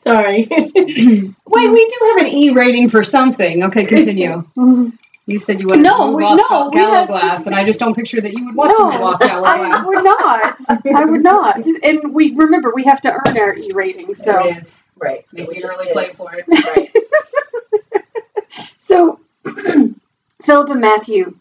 Sorry. 0.00 0.48
Wait, 0.50 1.34
we 1.46 1.88
do 1.88 1.96
have 2.16 2.20
an 2.20 2.26
E 2.32 2.50
rating 2.54 2.88
for 2.88 3.04
something. 3.04 3.62
Okay, 3.64 3.84
continue. 3.84 4.44
You 5.26 5.38
said 5.38 5.60
you 5.60 5.68
wanted 5.68 5.82
No, 5.82 5.96
to 5.98 6.06
move 6.06 6.16
we- 6.16 6.24
off 6.24 6.38
no, 6.50 6.70
we 6.74 6.80
have- 6.80 7.06
Gallowglass, 7.08 7.46
and 7.46 7.54
I 7.54 7.64
just 7.64 7.78
don't 7.78 7.94
picture 7.94 8.20
that 8.20 8.32
you 8.32 8.46
would 8.46 8.54
want 8.56 8.74
no, 8.76 8.90
to 8.90 8.96
move 8.96 9.02
off 9.04 9.22
I 9.22 9.84
would 9.84 10.02
not. 10.02 10.60
I 10.96 11.04
would 11.04 11.22
not. 11.22 11.64
And 11.84 12.12
we 12.12 12.34
remember 12.34 12.72
we 12.74 12.82
have 12.84 13.00
to 13.02 13.12
earn 13.12 13.38
our 13.38 13.54
E 13.54 13.68
rating. 13.72 14.12
So 14.16 14.40
it 14.40 14.56
is. 14.56 14.76
Right. 14.96 15.24
Make 15.32 15.46
we 15.46 15.54
me 15.54 15.60
just 15.60 15.72
really 15.78 15.84
did. 15.84 15.92
play 15.92 16.06
for 16.08 16.34
it. 16.34 16.44
Right. 16.48 16.90
So, 18.76 19.20
Philip 20.42 20.68
and 20.70 20.80
Matthew 20.80 21.36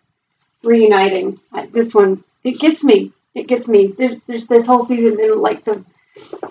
reuniting. 0.61 1.39
This 1.71 1.95
one, 1.95 2.23
it 2.43 2.59
gets 2.59 2.83
me. 2.83 3.11
It 3.33 3.47
gets 3.47 3.67
me. 3.67 3.87
There's, 3.97 4.19
there's 4.27 4.45
this 4.45 4.67
whole 4.67 4.83
season 4.85 5.19
in 5.19 5.39
like 5.41 5.63
the 5.63 5.83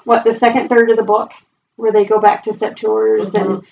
what 0.05 0.25
the 0.25 0.33
second 0.35 0.69
third 0.69 0.91
of 0.91 0.97
the 0.97 1.05
book 1.05 1.31
where 1.79 1.93
they 1.93 2.05
go 2.05 2.21
back 2.21 2.45
to 2.45 2.51
Sept-Tours 2.51 3.35
and 3.37 3.63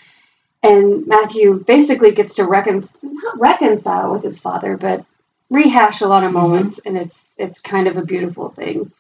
and 0.63 1.07
Matthew 1.07 1.63
basically 1.65 2.13
gets 2.13 2.37
to 2.37 2.45
recon 2.45 2.83
not 3.03 3.39
reconcile 3.41 4.13
with 4.13 4.25
his 4.25 4.41
father, 4.41 4.77
but 4.77 5.05
rehash 5.51 6.01
a 6.03 6.09
lot 6.09 6.25
of 6.25 6.33
Mhm. 6.33 6.35
moments, 6.35 6.81
and 6.87 6.97
it's 6.99 7.33
it's 7.39 7.61
kind 7.61 7.89
of 7.89 7.97
a 7.99 8.05
beautiful 8.05 8.51
thing. 8.51 8.93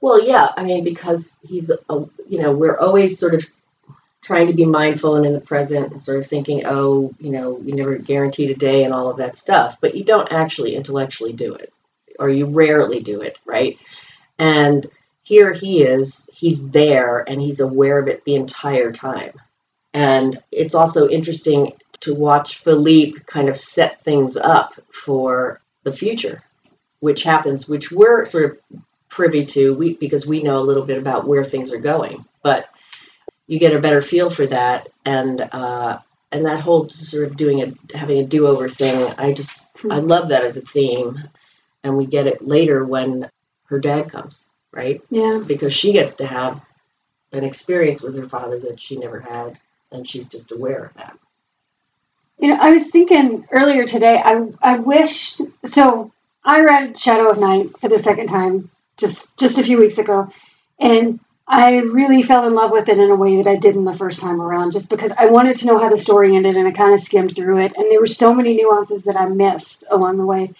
Well, 0.00 0.24
yeah. 0.24 0.48
I 0.56 0.64
mean, 0.64 0.84
because 0.84 1.38
he's, 1.42 1.70
a, 1.70 1.96
you 2.28 2.40
know, 2.42 2.52
we're 2.52 2.78
always 2.78 3.18
sort 3.18 3.34
of 3.34 3.44
trying 4.22 4.48
to 4.48 4.54
be 4.54 4.64
mindful 4.66 5.16
and 5.16 5.26
in 5.26 5.32
the 5.34 5.40
present 5.40 5.92
and 5.92 6.02
sort 6.02 6.18
of 6.20 6.26
thinking, 6.26 6.62
oh, 6.66 7.12
you 7.20 7.30
know, 7.30 7.60
you 7.60 7.74
never 7.74 7.96
guaranteed 7.96 8.50
a 8.50 8.54
day 8.54 8.84
and 8.84 8.94
all 8.94 9.10
of 9.10 9.18
that 9.18 9.36
stuff, 9.36 9.78
but 9.80 9.94
you 9.94 10.04
don't 10.04 10.32
actually 10.32 10.74
intellectually 10.76 11.32
do 11.32 11.54
it, 11.54 11.72
or 12.18 12.28
you 12.28 12.46
rarely 12.46 13.00
do 13.00 13.22
it, 13.22 13.38
right? 13.46 13.78
And 14.38 14.86
here 15.30 15.52
he 15.52 15.80
is, 15.84 16.28
he's 16.32 16.70
there 16.70 17.20
and 17.20 17.40
he's 17.40 17.60
aware 17.60 18.00
of 18.00 18.08
it 18.08 18.24
the 18.24 18.34
entire 18.34 18.90
time. 18.90 19.32
And 19.94 20.42
it's 20.50 20.74
also 20.74 21.08
interesting 21.08 21.74
to 22.00 22.16
watch 22.16 22.56
Philippe 22.56 23.20
kind 23.26 23.48
of 23.48 23.56
set 23.56 24.00
things 24.02 24.36
up 24.36 24.72
for 24.92 25.60
the 25.84 25.92
future, 25.92 26.42
which 26.98 27.22
happens, 27.22 27.68
which 27.68 27.92
we're 27.92 28.26
sort 28.26 28.44
of 28.46 28.82
privy 29.08 29.46
to 29.46 29.72
we 29.72 29.94
because 29.94 30.26
we 30.26 30.42
know 30.42 30.58
a 30.58 30.66
little 30.68 30.84
bit 30.84 30.98
about 30.98 31.28
where 31.28 31.44
things 31.44 31.72
are 31.72 31.80
going. 31.80 32.24
But 32.42 32.68
you 33.46 33.60
get 33.60 33.76
a 33.76 33.78
better 33.78 34.02
feel 34.02 34.30
for 34.30 34.48
that 34.48 34.88
and 35.04 35.40
uh 35.40 36.00
and 36.32 36.44
that 36.46 36.58
whole 36.58 36.88
sort 36.88 37.28
of 37.28 37.36
doing 37.36 37.62
a 37.62 37.96
having 37.96 38.18
a 38.18 38.26
do-over 38.26 38.68
thing 38.68 39.12
i 39.18 39.32
just 39.32 39.66
i 39.90 39.98
love 39.98 40.28
that 40.28 40.44
as 40.44 40.56
a 40.56 40.60
theme. 40.60 41.20
And 41.84 41.96
we 41.96 42.06
get 42.06 42.26
it 42.26 42.42
later 42.42 42.84
when 42.84 43.30
her 43.66 43.78
dad 43.78 44.10
comes 44.10 44.49
right 44.72 45.00
Yeah. 45.10 45.42
because 45.46 45.72
she 45.72 45.92
gets 45.92 46.16
to 46.16 46.26
have 46.26 46.62
an 47.32 47.44
experience 47.44 48.02
with 48.02 48.16
her 48.16 48.28
father 48.28 48.58
that 48.60 48.80
she 48.80 48.96
never 48.96 49.20
had, 49.20 49.58
and 49.92 50.08
she's 50.08 50.28
just 50.28 50.52
aware 50.52 50.84
of 50.84 50.94
that. 50.94 51.16
You 52.38 52.48
know, 52.48 52.58
I 52.60 52.72
was 52.72 52.90
thinking 52.90 53.46
earlier 53.50 53.86
today. 53.86 54.20
I 54.24 54.48
I 54.62 54.78
wished 54.78 55.42
so. 55.64 56.12
I 56.44 56.62
read 56.62 56.98
Shadow 56.98 57.30
of 57.30 57.38
Night 57.38 57.78
for 57.78 57.88
the 57.88 57.98
second 57.98 58.28
time 58.28 58.70
just 58.96 59.38
just 59.38 59.58
a 59.58 59.62
few 59.62 59.78
weeks 59.78 59.98
ago, 59.98 60.32
and 60.78 61.20
I 61.46 61.78
really 61.78 62.22
fell 62.22 62.46
in 62.46 62.54
love 62.54 62.70
with 62.70 62.88
it 62.88 62.98
in 62.98 63.10
a 63.10 63.14
way 63.16 63.36
that 63.42 63.50
I 63.50 63.56
didn't 63.56 63.84
the 63.84 63.92
first 63.92 64.20
time 64.20 64.40
around. 64.40 64.72
Just 64.72 64.88
because 64.90 65.12
I 65.18 65.26
wanted 65.26 65.56
to 65.58 65.66
know 65.66 65.78
how 65.78 65.90
the 65.90 65.98
story 65.98 66.34
ended, 66.34 66.56
and 66.56 66.66
I 66.66 66.72
kind 66.72 66.94
of 66.94 67.00
skimmed 67.00 67.36
through 67.36 67.58
it, 67.58 67.72
and 67.76 67.90
there 67.90 68.00
were 68.00 68.06
so 68.06 68.34
many 68.34 68.54
nuances 68.56 69.04
that 69.04 69.16
I 69.16 69.26
missed 69.28 69.84
along 69.90 70.16
the 70.16 70.26
way. 70.26 70.54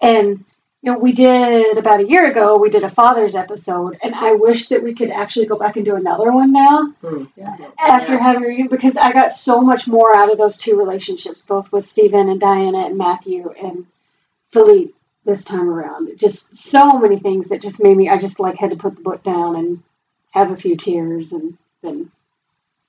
And 0.00 0.44
you 0.82 0.90
know, 0.92 0.98
we 0.98 1.12
did 1.12 1.78
about 1.78 2.00
a 2.00 2.08
year 2.08 2.28
ago. 2.30 2.58
We 2.58 2.68
did 2.68 2.82
a 2.82 2.88
father's 2.88 3.36
episode, 3.36 3.98
and 4.02 4.14
I 4.14 4.32
wish 4.32 4.68
that 4.68 4.82
we 4.82 4.94
could 4.94 5.10
actually 5.10 5.46
go 5.46 5.56
back 5.56 5.76
and 5.76 5.84
do 5.84 5.94
another 5.94 6.32
one 6.32 6.52
now 6.52 6.86
Hmm. 7.00 7.24
after 7.78 8.14
Yeah. 8.14 8.18
having 8.18 8.66
because 8.66 8.96
I 8.96 9.12
got 9.12 9.30
so 9.32 9.60
much 9.60 9.86
more 9.86 10.16
out 10.16 10.30
of 10.32 10.38
those 10.38 10.58
two 10.58 10.76
relationships, 10.76 11.44
both 11.44 11.70
with 11.72 11.84
Stephen 11.86 12.28
and 12.28 12.40
Diana 12.40 12.78
and 12.80 12.98
Matthew 12.98 13.50
and 13.62 13.86
Philippe 14.50 14.92
this 15.24 15.44
time 15.44 15.68
around. 15.68 16.10
Just 16.16 16.56
so 16.56 16.98
many 16.98 17.16
things 17.16 17.48
that 17.50 17.62
just 17.62 17.82
made 17.82 17.96
me 17.96 18.08
I 18.08 18.18
just 18.18 18.40
like 18.40 18.56
had 18.56 18.70
to 18.70 18.76
put 18.76 18.96
the 18.96 19.02
book 19.02 19.22
down 19.22 19.54
and 19.54 19.82
have 20.32 20.50
a 20.50 20.56
few 20.56 20.76
tears 20.76 21.32
and 21.32 21.56
then 21.82 22.10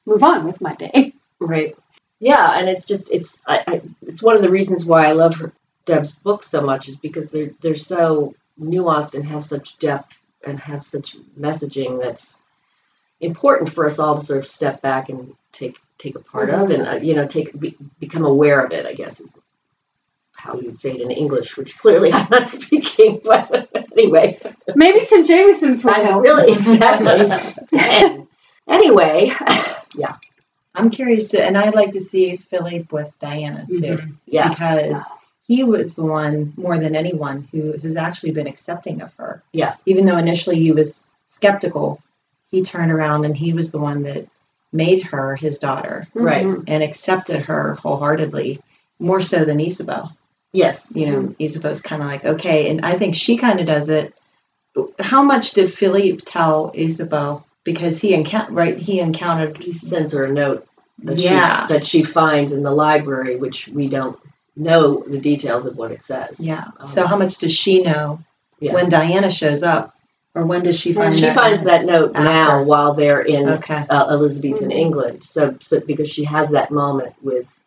move 0.08 0.24
on 0.24 0.46
with 0.46 0.62
my 0.62 0.74
day. 0.76 1.14
Right. 1.40 1.76
Yeah, 2.20 2.58
and 2.58 2.70
it's 2.70 2.86
just 2.86 3.12
it's 3.12 3.42
I, 3.46 3.64
I 3.68 3.82
it's 4.02 4.24
one 4.24 4.36
of 4.36 4.42
the 4.42 4.50
reasons 4.50 4.86
why 4.86 5.06
I 5.08 5.12
love 5.12 5.36
her 5.36 5.52
Deb's 5.86 6.16
books 6.16 6.48
so 6.48 6.62
much 6.62 6.88
is 6.90 6.98
because 6.98 7.32
they're 7.32 7.52
they're 7.62 7.76
so 7.76 8.34
nuanced 8.60 9.16
and 9.16 9.26
have 9.26 9.44
such 9.44 9.78
depth 9.80 10.18
and 10.46 10.60
have 10.60 10.84
such 10.84 11.16
messaging 11.40 12.02
that's 12.02 12.42
important 13.22 13.72
for 13.72 13.86
us 13.86 14.00
all 14.00 14.18
to 14.20 14.26
sort 14.26 14.40
of 14.40 14.46
step 14.48 14.82
back 14.82 15.10
and 15.10 15.34
take 15.52 15.78
take 15.98 16.16
a 16.16 16.20
part 16.20 16.50
of 16.50 16.70
and 16.70 16.84
uh, 16.88 16.94
you 16.96 17.16
know 17.16 17.26
take 17.28 17.58
be, 17.60 17.76
become 18.00 18.26
aware 18.26 18.64
of 18.66 18.72
it. 18.72 18.86
I 18.86 18.94
guess 18.94 19.20
is 19.20 19.38
how 20.34 20.56
you 20.56 20.66
would 20.66 20.78
say 20.78 20.92
it 20.92 21.02
in 21.02 21.12
English, 21.12 21.56
which 21.58 21.78
clearly 21.78 22.12
I'm 22.14 22.28
not 22.30 22.50
speaking. 22.50 23.22
But 23.26 23.70
anyway, 23.96 24.40
Maybe 24.76 25.04
some 25.06 25.26
Jamesons 25.26 25.84
will 25.84 25.92
I 25.94 26.00
help. 26.00 26.24
really 26.24 26.54
exactly. 26.54 28.28
Anyway, 28.68 29.30
yeah 29.96 30.16
I'm 30.74 30.90
curious 30.90 31.30
to, 31.32 31.44
and 31.44 31.58
I'd 31.58 31.76
like 31.76 31.92
to 31.92 32.00
see 32.00 32.38
Philippe 32.38 32.88
with 32.92 33.12
Diana 33.20 33.66
too, 33.68 33.98
Mhm. 33.98 34.14
yeah, 34.26 34.48
because 34.50 35.04
he 35.46 35.64
was 35.64 35.96
the 35.96 36.06
one 36.06 36.54
more 36.58 36.78
than 36.78 36.96
anyone 36.96 37.48
who 37.52 37.74
has 37.84 37.96
actually 37.98 38.32
been 38.32 38.48
accepting 38.48 39.02
of 39.02 39.14
her. 39.16 39.44
Yeah. 39.52 39.76
Even 39.86 40.06
though 40.06 40.18
initially 40.18 40.58
he 40.60 40.72
was 40.72 41.08
skeptical, 41.28 42.02
he 42.50 42.64
turned 42.64 42.92
around 42.92 43.26
and 43.26 43.36
he 43.36 43.54
was 43.54 43.72
the 43.72 43.80
one 43.80 44.04
that 44.04 44.28
made 44.72 45.04
her 45.04 45.36
his 45.36 45.60
daughter 45.60 46.08
Right. 46.14 46.46
Mhm. 46.46 46.64
and 46.68 46.82
accepted 46.82 47.42
her 47.42 47.76
wholeheartedly, 47.76 48.62
more 49.00 49.22
so 49.22 49.44
than 49.46 49.60
Isabeau. 49.60 50.10
yes, 50.54 50.94
You 50.96 51.12
know, 51.12 51.36
Isabeau's 51.40 51.82
kind 51.82 52.02
of 52.02 52.08
like, 52.08 52.24
okay, 52.26 52.70
and 52.70 52.86
I 52.86 52.94
think 52.98 53.16
she 53.16 53.38
kind 53.38 53.60
of 53.60 53.66
does 53.66 53.90
it. 53.90 54.14
How 55.00 55.22
much 55.24 55.52
did 55.52 55.72
Philippe 55.72 56.20
tell 56.26 56.72
Isabeau? 56.76 57.44
Because 57.64 58.00
he 58.00 58.14
encountered, 58.14 58.54
right? 58.56 58.78
He 58.78 59.00
encountered 59.00 59.58
he 59.58 59.72
sends 59.72 60.14
her 60.14 60.26
a 60.26 60.32
note 60.32 60.66
that 61.04 61.18
Yeah. 61.18 61.68
she 61.68 61.74
that 61.74 61.84
she 61.84 62.04
finds 62.04 62.52
in 62.54 62.62
the 62.64 62.72
library, 62.72 63.36
which 63.36 63.68
we 63.68 63.88
don't 63.88 64.18
know 64.56 65.04
the 65.08 65.20
details 65.20 65.66
of 65.66 65.78
what 65.78 65.92
it 65.92 66.04
says. 66.04 66.40
Yeah. 66.46 66.66
Um, 66.80 66.88
So 66.88 67.08
how 67.08 67.18
much 67.18 67.38
does 67.40 67.54
she 67.54 67.82
know 67.84 68.20
Yeah. 68.60 68.74
when 68.74 68.90
Diana 68.90 69.30
shows 69.32 69.64
up, 69.64 69.96
or 70.36 70.46
when 70.46 70.64
does 70.64 70.80
she 70.80 70.94
find? 70.94 71.16
she 71.16 71.22
that 71.22 71.36
finds 71.36 71.64
that 71.64 71.86
note 71.86 72.14
now 72.14 72.64
while 72.64 72.94
they're 72.94 73.22
in 73.22 73.50
Okay. 73.50 73.86
uh, 73.90 74.08
Elizabethan 74.12 74.70
Mhm. 74.70 74.74
England. 74.76 75.22
So, 75.26 75.56
so 75.62 75.80
because 75.82 76.10
she 76.10 76.24
has 76.26 76.52
that 76.52 76.72
moment 76.72 77.14
with 77.24 77.60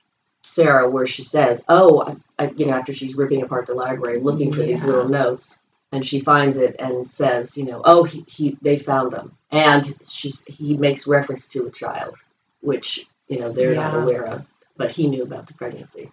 Sarah 0.43 0.89
where 0.89 1.07
she 1.07 1.23
says, 1.25 1.65
"Oh, 1.69 2.03
I, 2.03 2.17
I, 2.45 2.51
you 2.57 2.67
know," 2.67 2.75
after 2.75 2.93
she's 2.93 3.17
ripping 3.17 3.43
apart 3.43 3.67
the 3.67 3.75
library 3.75 4.21
looking 4.21 4.53
for 4.53 4.63
these 4.63 4.85
little 4.85 5.09
notes, 5.09 5.57
and 5.93 6.05
she 6.07 6.21
finds 6.21 6.57
it 6.59 6.77
and 6.79 7.09
says, 7.11 7.59
"You 7.59 7.65
know, 7.67 7.83
oh, 7.85 8.05
he, 8.05 8.25
he 8.29 8.59
they 8.63 8.79
found 8.79 9.13
them," 9.13 9.33
and 9.51 9.95
she's 10.09 10.45
he 10.45 10.77
makes 10.77 11.07
reference 11.09 11.49
to 11.49 11.67
a 11.67 11.71
child, 11.71 12.17
which 12.61 13.07
you 13.29 13.41
know 13.41 13.51
they're 13.53 13.75
not 13.75 13.95
aware 14.03 14.27
of, 14.27 14.47
but 14.77 14.93
he 14.93 15.09
knew 15.09 15.25
about 15.25 15.47
the 15.49 15.55
pregnancy. 15.55 16.11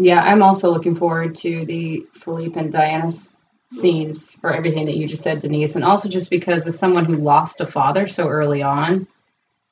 Yeah, 0.00 0.22
I'm 0.22 0.42
also 0.42 0.70
looking 0.70 0.94
forward 0.94 1.34
to 1.36 1.66
the 1.66 2.06
Philippe 2.14 2.58
and 2.58 2.72
Diana's 2.72 3.36
scenes 3.66 4.32
for 4.32 4.50
everything 4.50 4.86
that 4.86 4.96
you 4.96 5.06
just 5.06 5.22
said, 5.22 5.40
Denise, 5.40 5.76
and 5.76 5.84
also 5.84 6.08
just 6.08 6.30
because 6.30 6.66
as 6.66 6.78
someone 6.78 7.04
who 7.04 7.16
lost 7.16 7.60
a 7.60 7.66
father 7.66 8.06
so 8.06 8.26
early 8.26 8.62
on 8.62 9.06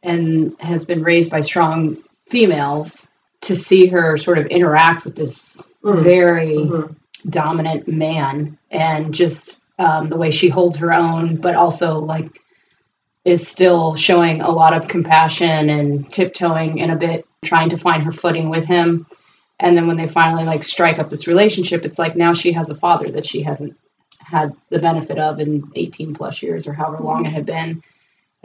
and 0.02 0.54
has 0.60 0.84
been 0.84 1.02
raised 1.02 1.30
by 1.30 1.40
strong 1.40 1.96
females, 2.28 3.10
to 3.40 3.56
see 3.56 3.86
her 3.86 4.18
sort 4.18 4.36
of 4.36 4.44
interact 4.46 5.06
with 5.06 5.16
this 5.16 5.72
Mm. 5.82 6.02
very 6.02 6.56
Mhm. 6.56 6.94
dominant 7.30 7.88
man 7.88 8.58
and 8.70 9.14
just 9.14 9.62
um, 9.78 10.10
the 10.10 10.16
way 10.18 10.30
she 10.30 10.48
holds 10.48 10.76
her 10.76 10.92
own, 10.92 11.36
but 11.36 11.54
also 11.54 11.98
like 12.00 12.38
is 13.24 13.46
still 13.48 13.94
showing 13.94 14.42
a 14.42 14.50
lot 14.50 14.74
of 14.76 14.88
compassion 14.88 15.70
and 15.70 16.10
tiptoeing 16.12 16.80
and 16.82 16.90
a 16.92 16.96
bit, 16.96 17.24
trying 17.44 17.70
to 17.70 17.78
find 17.78 18.02
her 18.02 18.12
footing 18.12 18.50
with 18.50 18.64
him. 18.66 19.06
And 19.60 19.76
then 19.76 19.86
when 19.86 19.96
they 19.96 20.06
finally 20.06 20.44
like 20.44 20.64
strike 20.64 20.98
up 20.98 21.10
this 21.10 21.26
relationship, 21.26 21.84
it's 21.84 21.98
like 21.98 22.14
now 22.16 22.32
she 22.32 22.52
has 22.52 22.70
a 22.70 22.74
father 22.74 23.10
that 23.10 23.26
she 23.26 23.42
hasn't 23.42 23.76
had 24.20 24.54
the 24.68 24.78
benefit 24.78 25.18
of 25.18 25.40
in 25.40 25.70
18 25.74 26.14
plus 26.14 26.42
years 26.42 26.66
or 26.66 26.72
however 26.72 27.02
long 27.02 27.26
it 27.26 27.32
had 27.32 27.46
been. 27.46 27.82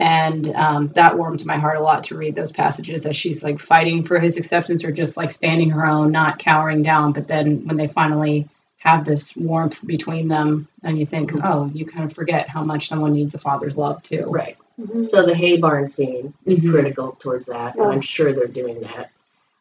And 0.00 0.48
um, 0.56 0.88
that 0.88 1.16
warmed 1.16 1.46
my 1.46 1.56
heart 1.56 1.78
a 1.78 1.82
lot 1.82 2.04
to 2.04 2.16
read 2.16 2.34
those 2.34 2.50
passages 2.50 3.06
as 3.06 3.16
she's 3.16 3.44
like 3.44 3.60
fighting 3.60 4.02
for 4.04 4.18
his 4.18 4.36
acceptance 4.36 4.82
or 4.82 4.90
just 4.90 5.16
like 5.16 5.30
standing 5.30 5.70
her 5.70 5.86
own, 5.86 6.10
not 6.10 6.40
cowering 6.40 6.82
down. 6.82 7.12
But 7.12 7.28
then 7.28 7.64
when 7.66 7.76
they 7.76 7.86
finally 7.86 8.48
have 8.78 9.04
this 9.04 9.36
warmth 9.36 9.86
between 9.86 10.28
them, 10.28 10.68
and 10.82 10.98
you 10.98 11.06
think, 11.06 11.30
oh, 11.42 11.70
you 11.72 11.86
kind 11.86 12.04
of 12.04 12.12
forget 12.12 12.48
how 12.48 12.62
much 12.64 12.88
someone 12.88 13.12
needs 13.12 13.34
a 13.34 13.38
father's 13.38 13.78
love 13.78 14.02
too. 14.02 14.26
Right. 14.28 14.58
Mhm. 14.80 15.04
So 15.04 15.24
the 15.24 15.34
hay 15.34 15.58
barn 15.58 15.86
scene 15.88 16.34
is 16.44 16.64
Mhm. 16.64 16.72
critical 16.72 17.16
towards 17.20 17.46
that, 17.46 17.76
and 17.76 17.84
I'm 17.86 18.00
sure 18.00 18.32
they're 18.32 18.46
doing 18.48 18.80
that. 18.80 19.10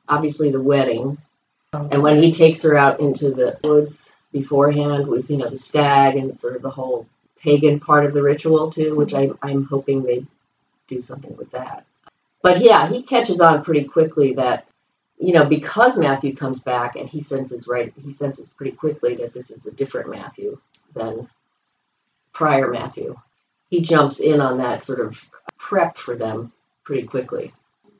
Obviously, 0.09 0.51
the 0.51 0.61
wedding, 0.61 1.17
and 1.73 2.01
when 2.01 2.21
he 2.21 2.31
takes 2.31 2.61
her 2.63 2.77
out 2.77 2.99
into 2.99 3.31
the 3.31 3.57
woods 3.63 4.13
beforehand 4.31 5.07
with 5.07 5.29
you 5.29 5.37
know 5.37 5.49
the 5.49 5.57
stag 5.57 6.15
and 6.15 6.37
sort 6.37 6.55
of 6.55 6.61
the 6.61 6.69
whole 6.69 7.07
pagan 7.39 7.79
part 7.79 8.05
of 8.05 8.13
the 8.13 8.21
ritual 8.21 8.71
too, 8.71 8.95
which 8.95 9.13
I, 9.13 9.29
I'm 9.41 9.65
hoping 9.65 10.01
they 10.01 10.25
do 10.87 11.01
something 11.01 11.35
with 11.37 11.51
that. 11.51 11.85
But 12.41 12.59
yeah, 12.59 12.87
he 12.87 13.03
catches 13.03 13.41
on 13.41 13.63
pretty 13.63 13.85
quickly 13.85 14.33
that 14.33 14.65
you 15.19 15.33
know 15.33 15.45
because 15.45 15.97
Matthew 15.97 16.35
comes 16.35 16.61
back 16.61 16.95
and 16.95 17.09
he 17.09 17.19
senses 17.19 17.67
right, 17.67 17.93
he 18.03 18.11
senses 18.11 18.49
pretty 18.49 18.75
quickly 18.75 19.15
that 19.15 19.33
this 19.33 19.51
is 19.51 19.65
a 19.65 19.71
different 19.71 20.09
Matthew 20.09 20.59
than 20.93 21.27
prior 22.33 22.69
Matthew. 22.69 23.15
He 23.69 23.81
jumps 23.81 24.19
in 24.19 24.41
on 24.41 24.57
that 24.59 24.83
sort 24.83 24.99
of 24.99 25.19
prep 25.57 25.97
for 25.97 26.15
them 26.15 26.51
pretty 26.83 27.03
quickly. 27.07 27.53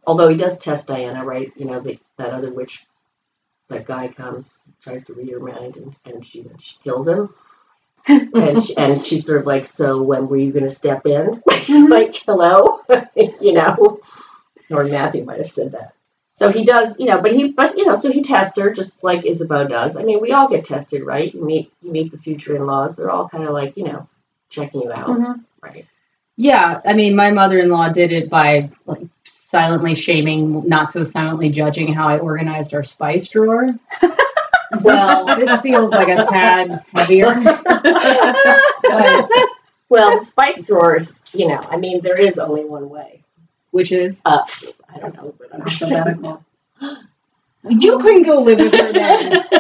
Although 0.05 0.27
he 0.27 0.35
does 0.35 0.59
test 0.59 0.87
Diana, 0.87 1.23
right? 1.23 1.51
You 1.55 1.65
know, 1.65 1.79
the, 1.79 1.97
that 2.17 2.31
other 2.31 2.51
witch, 2.51 2.85
that 3.73 3.85
guy 3.85 4.07
comes, 4.07 4.65
tries 4.81 5.05
to 5.05 5.13
read 5.13 5.29
her 5.31 5.39
mind, 5.39 5.77
and, 5.77 5.95
and 6.05 6.25
she, 6.25 6.45
she 6.59 6.77
kills 6.83 7.07
him. 7.07 7.29
and, 8.07 8.61
she, 8.63 8.75
and 8.77 9.01
she's 9.01 9.25
sort 9.25 9.39
of 9.41 9.47
like, 9.47 9.65
So 9.65 10.01
when 10.01 10.27
were 10.27 10.37
you 10.37 10.51
going 10.51 10.63
to 10.63 10.69
step 10.69 11.05
in? 11.05 11.41
Mhm. 11.63 11.89
like, 11.89 12.13
hello? 12.25 12.81
you 13.15 13.53
know? 13.53 14.01
Or 14.69 14.83
Matthew 14.83 15.23
might 15.23 15.37
have 15.39 15.49
said 15.49 15.71
that. 15.71 15.93
So 16.33 16.51
he 16.51 16.65
does, 16.65 16.99
you 16.99 17.05
know, 17.05 17.21
but 17.21 17.31
he, 17.31 17.49
but 17.51 17.77
you 17.77 17.85
know, 17.85 17.95
so 17.95 18.11
he 18.11 18.21
tests 18.21 18.57
her 18.57 18.73
just 18.73 19.03
like 19.03 19.25
Isabeau 19.25 19.65
does. 19.67 19.95
I 19.95 20.03
mean, 20.03 20.19
we 20.19 20.31
all 20.33 20.49
get 20.49 20.65
tested, 20.65 21.03
right? 21.03 21.33
You 21.33 21.45
meet, 21.45 21.71
you 21.81 21.91
meet 21.91 22.11
the 22.11 22.17
future 22.17 22.55
in-laws. 22.55 22.95
They're 22.97 23.11
all 23.11 23.29
kind 23.29 23.45
of 23.45 23.51
like, 23.51 23.77
you 23.77 23.85
know, 23.85 24.09
checking 24.49 24.81
you 24.81 24.91
out, 24.91 25.07
Mhm. 25.07 25.45
right? 25.61 25.85
Yeah, 26.35 26.81
I 26.83 26.93
mean, 26.93 27.15
my 27.15 27.31
mother-in-law 27.31 27.89
did 27.93 28.11
it 28.11 28.29
by 28.29 28.69
like 28.85 29.03
silently 29.53 29.93
shaming, 29.93 30.67
not 30.67 30.91
so 30.91 31.03
silently 31.03 31.49
judging 31.49 31.93
how 31.93 32.07
I 32.07 32.17
organized 32.17 32.73
our 32.73 32.83
spice 32.83 33.29
drawer. 33.29 33.69
So 34.79 35.25
this 35.37 35.61
feels 35.61 35.91
like 35.91 36.07
a 36.07 36.25
tad 36.25 36.83
heavier. 36.95 37.31
But- 38.83 39.29
Well, 39.89 40.19
spice 40.19 40.63
drawers, 40.65 41.19
you 41.35 41.47
know, 41.47 41.59
I 41.69 41.77
mean, 41.77 42.01
there 42.01 42.19
is 42.19 42.39
only 42.39 42.65
one 42.65 42.89
way. 42.89 43.21
which 43.69 43.91
is 43.91 44.23
Up. 44.25 44.47
I 44.91 44.97
don't 44.97 45.13
know, 45.15 45.35
but 45.37 45.53
I'm 45.53 45.61
alphabetical. 45.61 46.43
You 47.69 47.99
couldn't 47.99 48.23
go 48.23 48.39
live 48.41 48.57
with 48.57 48.73
her 48.73 48.91
then. 48.91 49.43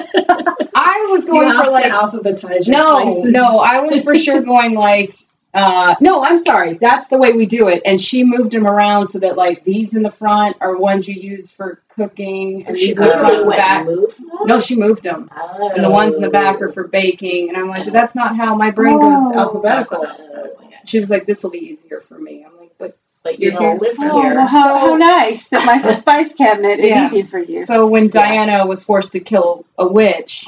I 0.75 1.07
was 1.11 1.25
going 1.25 1.49
have 1.49 1.65
for 1.65 1.71
like 1.71 1.85
to 1.85 1.91
alphabetize 1.91 2.65
your 2.65 2.75
no, 2.77 2.99
spices. 3.11 3.31
no. 3.31 3.59
I 3.59 3.81
was 3.81 4.01
for 4.01 4.15
sure 4.15 4.41
going 4.41 4.73
like. 4.73 5.13
Uh, 5.53 5.95
no, 6.01 6.23
I'm 6.23 6.39
sorry. 6.39 6.73
That's 6.75 7.07
the 7.09 7.17
way 7.17 7.33
we 7.33 7.45
do 7.45 7.67
it. 7.67 7.83
And 7.85 8.01
she 8.01 8.23
moved 8.23 8.51
them 8.51 8.65
around 8.65 9.05
so 9.07 9.19
that 9.19 9.37
like 9.37 9.63
these 9.63 9.93
in 9.93 10.01
the 10.01 10.09
front 10.09 10.57
are 10.61 10.75
ones 10.77 11.07
you 11.07 11.13
use 11.13 11.51
for 11.51 11.79
cooking, 11.95 12.65
and 12.65 12.75
She 12.75 12.87
these 12.87 12.97
in 12.97 13.03
the 13.03 13.09
front 13.11 13.23
literally 13.23 13.37
and 13.41 13.47
went 13.47 13.57
back. 13.59 13.85
and 13.87 13.95
moved. 13.95 14.19
No, 14.45 14.59
she 14.59 14.75
moved 14.75 15.03
them. 15.03 15.29
Oh. 15.35 15.71
and 15.75 15.83
the 15.83 15.91
ones 15.91 16.15
in 16.15 16.21
the 16.21 16.29
back 16.31 16.59
are 16.61 16.69
for 16.69 16.87
baking. 16.87 17.49
And 17.49 17.57
I'm 17.57 17.67
like, 17.67 17.91
that's 17.93 18.15
not 18.15 18.35
how 18.35 18.55
my 18.55 18.71
brain 18.71 18.97
goes 18.99 19.19
Oh. 19.19 19.39
alphabetical. 19.39 20.05
Oh, 20.07 20.57
She 20.85 20.99
was 20.99 21.09
like, 21.11 21.25
this 21.27 21.43
will 21.43 21.51
be 21.51 21.59
easier 21.59 21.99
for 22.01 22.17
me. 22.17 22.43
I'm 22.45 22.57
like, 22.57 22.71
but 22.79 22.97
but 23.21 23.39
you 23.39 23.51
You're 23.51 23.59
don't 23.59 23.79
here. 23.79 23.89
live 23.89 23.95
Oh, 23.99 24.21
here. 24.21 24.35
well, 24.35 24.47
how, 24.47 24.77
how 24.79 24.95
nice 24.97 25.49
that 25.49 25.65
my 25.67 25.77
spice 25.99 26.33
cabinet 26.33 26.79
is 26.79 26.87
Yeah. 26.87 27.05
easy 27.07 27.21
for 27.21 27.37
you. 27.39 27.63
So 27.63 27.85
when 27.87 28.05
Yeah. 28.05 28.09
Diana 28.11 28.65
was 28.65 28.83
forced 28.83 29.11
to 29.11 29.19
kill 29.19 29.65
a 29.77 29.87
witch, 29.87 30.47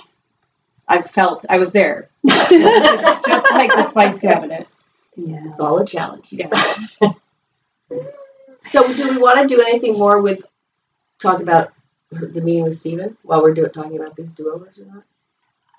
I 0.88 1.02
felt 1.04 1.46
I 1.48 1.60
was 1.60 1.72
there. 1.74 2.10
it's 2.24 3.28
just 3.28 3.52
like 3.52 3.72
the 3.72 3.84
spice 3.84 4.20
cabinet. 4.20 4.68
Yeah. 5.16 5.42
It's 5.50 5.60
all 5.60 5.80
a 5.80 5.86
challenge. 5.86 6.30
Yeah. 6.32 6.50
So, 8.64 8.92
do 8.96 9.10
we 9.10 9.18
want 9.18 9.48
to 9.48 9.56
do 9.56 9.62
anything 9.62 9.94
more 9.94 10.22
with 10.22 10.44
talk 11.22 11.40
about 11.40 11.72
the 12.10 12.42
meeting 12.42 12.64
with 12.64 12.76
Stephen 12.76 13.16
while 13.22 13.44
we're 13.44 13.54
doing 13.54 13.70
talking 13.70 13.96
about 14.00 14.16
these 14.16 14.34
do 14.34 14.52
overs 14.52 14.80
or 14.80 14.86
not? 14.86 15.04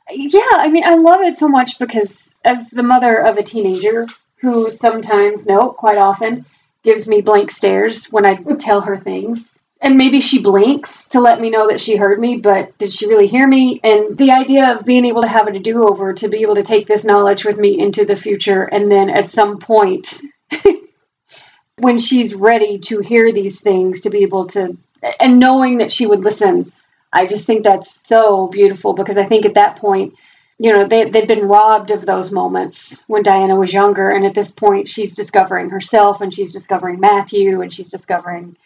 Yeah, 0.09 0.40
I 0.52 0.69
mean, 0.69 0.85
I 0.85 0.95
love 0.95 1.23
it 1.23 1.37
so 1.37 1.49
much 1.49 1.81
because 1.81 2.37
as 2.45 2.71
the 2.71 2.85
mother 2.85 3.16
of 3.16 3.38
a 3.38 3.43
teenager 3.43 4.07
who 4.37 4.71
sometimes, 4.71 5.47
no, 5.47 5.71
quite 5.71 5.99
often, 5.99 6.45
gives 6.85 7.09
me 7.09 7.21
blank 7.21 7.50
stares 7.50 8.07
when 8.12 8.25
I 8.25 8.37
tell 8.37 8.83
her 8.83 8.97
things. 8.97 9.55
And 9.80 9.99
maybe 9.99 10.21
she 10.21 10.42
blinks 10.42 11.09
to 11.09 11.21
let 11.21 11.40
me 11.40 11.50
know 11.50 11.68
that 11.68 11.80
she 11.80 11.97
heard 11.97 12.18
me, 12.18 12.38
but 12.38 12.76
did 12.78 12.92
she 12.92 13.06
really 13.06 13.26
hear 13.26 13.47
me? 13.47 13.78
And 13.85 14.16
the 14.16 14.30
idea 14.30 14.75
of 14.75 14.87
being 14.87 15.04
able 15.04 15.23
to 15.23 15.28
have 15.28 15.47
a 15.47 15.59
do 15.59 15.87
over, 15.87 16.14
to 16.14 16.28
be 16.28 16.42
able 16.42 16.54
to 16.54 16.62
take 16.62 16.87
this 16.87 17.04
knowledge 17.04 17.45
with 17.45 17.59
me 17.59 17.78
into 17.78 18.04
the 18.04 18.16
future, 18.16 18.64
and 18.64 18.90
then 18.90 19.11
at 19.11 19.28
some 19.28 19.59
point, 19.59 20.23
when 21.78 21.99
she's 21.99 22.35
ready 22.35 22.78
to 22.78 23.00
hear 23.00 23.33
these 23.33 23.61
things, 23.61 24.00
to 24.00 24.11
be 24.11 24.23
able 24.23 24.47
to, 24.47 24.76
and 25.21 25.38
knowing 25.38 25.78
that 25.78 25.92
she 25.92 26.06
would 26.06 26.25
listen 26.25 26.73
I 27.16 27.26
just 27.26 27.47
think 27.47 27.64
that's 27.64 28.06
so 28.06 28.49
beautiful 28.49 28.92
because 28.92 29.16
I 29.16 29.25
think 29.25 29.47
at 29.47 29.54
that 29.54 29.76
point, 29.76 30.14
you 30.59 30.71
know, 30.71 30.87
they, 30.87 31.04
they'd 31.04 31.26
been 31.26 31.49
robbed 31.49 31.90
of 31.90 32.04
those 32.04 32.30
moments 32.30 33.04
when 33.06 33.23
Diana 33.23 33.56
was 33.56 33.73
younger. 33.73 34.11
And 34.11 34.25
at 34.26 34.35
this 34.35 34.50
point, 34.50 34.87
she's 34.87 35.16
discovering 35.16 35.71
herself 35.71 36.21
and 36.21 36.33
she's 36.33 36.52
discovering 36.52 37.00
Matthew 37.00 37.62
and 37.62 37.73
she's 37.73 37.88
discovering 37.88 38.56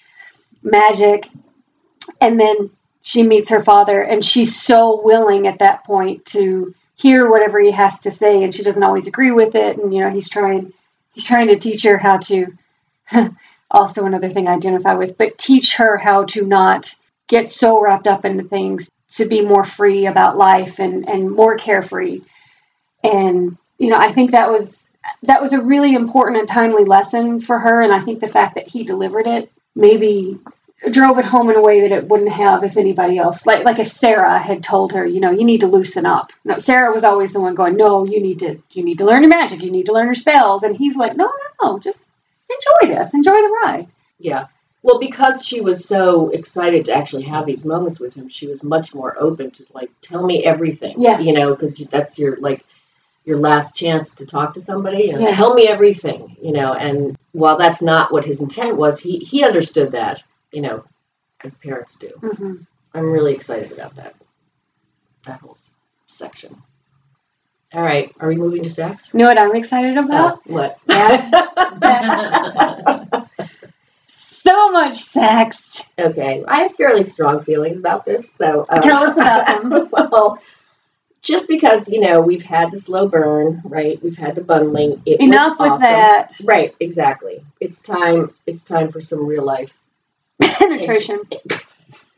magic. 0.62 1.28
And 2.20 2.38
then 2.38 2.70
she 3.02 3.22
meets 3.22 3.48
her 3.48 3.62
father 3.62 4.02
and 4.02 4.24
she's 4.24 4.60
so 4.60 5.00
willing 5.02 5.46
at 5.46 5.58
that 5.60 5.84
point 5.84 6.24
to 6.26 6.74
hear 6.96 7.28
whatever 7.28 7.60
he 7.60 7.70
has 7.70 8.00
to 8.00 8.10
say. 8.10 8.42
And 8.42 8.54
she 8.54 8.62
doesn't 8.62 8.82
always 8.82 9.06
agree 9.06 9.30
with 9.30 9.54
it. 9.54 9.78
And, 9.78 9.94
you 9.94 10.00
know, 10.00 10.10
he's 10.10 10.28
trying, 10.28 10.72
he's 11.12 11.24
trying 11.24 11.48
to 11.48 11.56
teach 11.56 11.82
her 11.84 11.98
how 11.98 12.18
to, 12.18 12.46
also 13.70 14.04
another 14.04 14.28
thing 14.28 14.48
I 14.48 14.54
identify 14.54 14.94
with, 14.94 15.16
but 15.16 15.38
teach 15.38 15.76
her 15.76 15.96
how 15.96 16.24
to 16.24 16.44
not 16.44 16.94
get 17.28 17.48
so 17.48 17.80
wrapped 17.80 18.08
up 18.08 18.24
into 18.24 18.44
things 18.44 18.90
to 19.10 19.24
be 19.26 19.40
more 19.40 19.64
free 19.64 20.06
about 20.06 20.36
life 20.36 20.78
and 20.78 21.08
and 21.08 21.30
more 21.30 21.56
carefree 21.56 22.20
and 23.04 23.56
you 23.78 23.88
know 23.88 23.96
i 23.96 24.10
think 24.10 24.32
that 24.32 24.50
was 24.50 24.88
that 25.22 25.40
was 25.40 25.52
a 25.52 25.62
really 25.62 25.94
important 25.94 26.38
and 26.38 26.48
timely 26.48 26.84
lesson 26.84 27.40
for 27.40 27.58
her 27.58 27.82
and 27.82 27.92
i 27.92 28.00
think 28.00 28.20
the 28.20 28.28
fact 28.28 28.54
that 28.54 28.66
he 28.66 28.82
delivered 28.82 29.26
it 29.26 29.50
maybe 29.74 30.38
drove 30.90 31.18
it 31.18 31.24
home 31.26 31.50
in 31.50 31.56
a 31.56 31.62
way 31.62 31.80
that 31.82 31.92
it 31.92 32.08
wouldn't 32.08 32.30
have 32.30 32.64
if 32.64 32.76
anybody 32.76 33.18
else. 33.18 33.46
Like 33.46 33.64
like 33.64 33.78
if 33.78 33.88
sarah 33.88 34.38
had 34.38 34.62
told 34.62 34.92
her 34.92 35.06
you 35.06 35.20
know 35.20 35.30
you 35.30 35.44
need 35.44 35.60
to 35.60 35.66
loosen 35.66 36.06
up. 36.06 36.32
No 36.44 36.58
sarah 36.58 36.92
was 36.92 37.04
always 37.04 37.32
the 37.32 37.40
one 37.40 37.54
going 37.54 37.76
no 37.76 38.06
you 38.06 38.20
need 38.20 38.40
to 38.40 38.58
you 38.72 38.82
need 38.82 38.98
to 38.98 39.04
learn 39.04 39.22
your 39.22 39.30
magic. 39.30 39.62
You 39.62 39.70
need 39.70 39.86
to 39.86 39.92
learn 39.92 40.06
your 40.06 40.14
spells. 40.14 40.62
And 40.62 40.76
he's 40.76 40.96
like 40.96 41.16
no 41.16 41.26
no 41.26 41.72
no. 41.72 41.78
Just 41.78 42.10
enjoy 42.48 42.94
this. 42.94 43.14
Enjoy 43.14 43.34
the 43.34 43.58
ride. 43.62 43.88
Yeah. 44.18 44.46
Well, 44.82 44.98
because 44.98 45.44
she 45.44 45.60
was 45.60 45.84
so 45.84 46.30
excited 46.30 46.86
to 46.86 46.94
actually 46.94 47.24
have 47.24 47.44
these 47.44 47.66
moments 47.66 48.00
with 48.00 48.14
him, 48.14 48.28
she 48.28 48.46
was 48.46 48.64
much 48.64 48.94
more 48.94 49.14
open 49.20 49.50
to 49.50 49.64
like, 49.74 49.90
tell 50.00 50.24
me 50.24 50.42
everything. 50.42 50.94
Yeah, 50.98 51.18
You 51.20 51.34
know, 51.34 51.54
because 51.54 51.76
that's 51.76 52.18
your 52.18 52.36
like 52.38 52.64
your 53.30 53.38
last 53.38 53.74
chance 53.76 54.14
to 54.16 54.26
talk 54.26 54.52
to 54.54 54.60
somebody. 54.60 55.04
You 55.04 55.12
know, 55.14 55.20
Yes. 55.20 55.36
tell 55.36 55.54
me 55.54 55.68
everything. 55.68 56.36
You 56.42 56.52
know, 56.52 56.74
and 56.74 57.16
while 57.32 57.56
that's 57.56 57.80
not 57.80 58.12
what 58.12 58.24
his 58.24 58.42
intent 58.42 58.76
was, 58.76 59.00
he 59.00 59.18
he 59.18 59.44
understood 59.44 59.92
that. 59.92 60.22
You 60.52 60.62
know, 60.62 60.84
as 61.44 61.54
parents 61.54 61.96
do. 61.96 62.08
hmm 62.20 62.56
I'm 62.92 63.10
really 63.12 63.32
excited 63.32 63.70
about 63.72 63.94
that. 63.96 64.14
That 65.26 65.40
whole 65.40 65.56
section. 66.06 66.60
All 67.72 67.82
right, 67.82 68.12
are 68.18 68.26
we 68.28 68.36
moving 68.36 68.64
to 68.64 68.68
sex? 68.70 69.10
you 69.14 69.18
know 69.20 69.26
what 69.26 69.38
i'm 69.38 69.54
excited 69.54 69.96
about 69.96 70.40
Oh, 70.40 70.40
what? 70.46 70.78
so 74.08 74.72
much 74.72 74.96
sex 74.96 75.84
okay, 75.96 76.42
I 76.48 76.62
have 76.62 76.74
fairly 76.74 77.04
strong 77.04 77.42
feelings 77.42 77.78
about 77.78 78.04
this. 78.04 78.32
So 78.32 78.64
um, 78.70 78.80
Tell 78.82 79.04
us 79.04 79.16
about 79.16 79.46
them. 79.70 79.88
well, 79.92 80.42
just 81.22 81.48
because 81.48 81.88
you 81.88 82.00
know 82.00 82.20
we've 82.20 82.44
had 82.44 82.70
the 82.70 82.78
slow 82.78 83.08
burn, 83.08 83.60
right? 83.64 84.02
We've 84.02 84.16
had 84.16 84.34
the 84.34 84.42
bundling. 84.42 85.02
Enough 85.06 85.58
with 85.58 85.72
awesome. 85.72 85.82
that 85.82 86.32
Right, 86.44 86.74
exactly. 86.80 87.44
It's 87.60 87.80
time. 87.80 88.30
It's 88.46 88.64
time 88.64 88.90
for 88.90 89.00
some 89.00 89.26
real 89.26 89.44
life. 89.44 89.78
penetration 90.40 91.20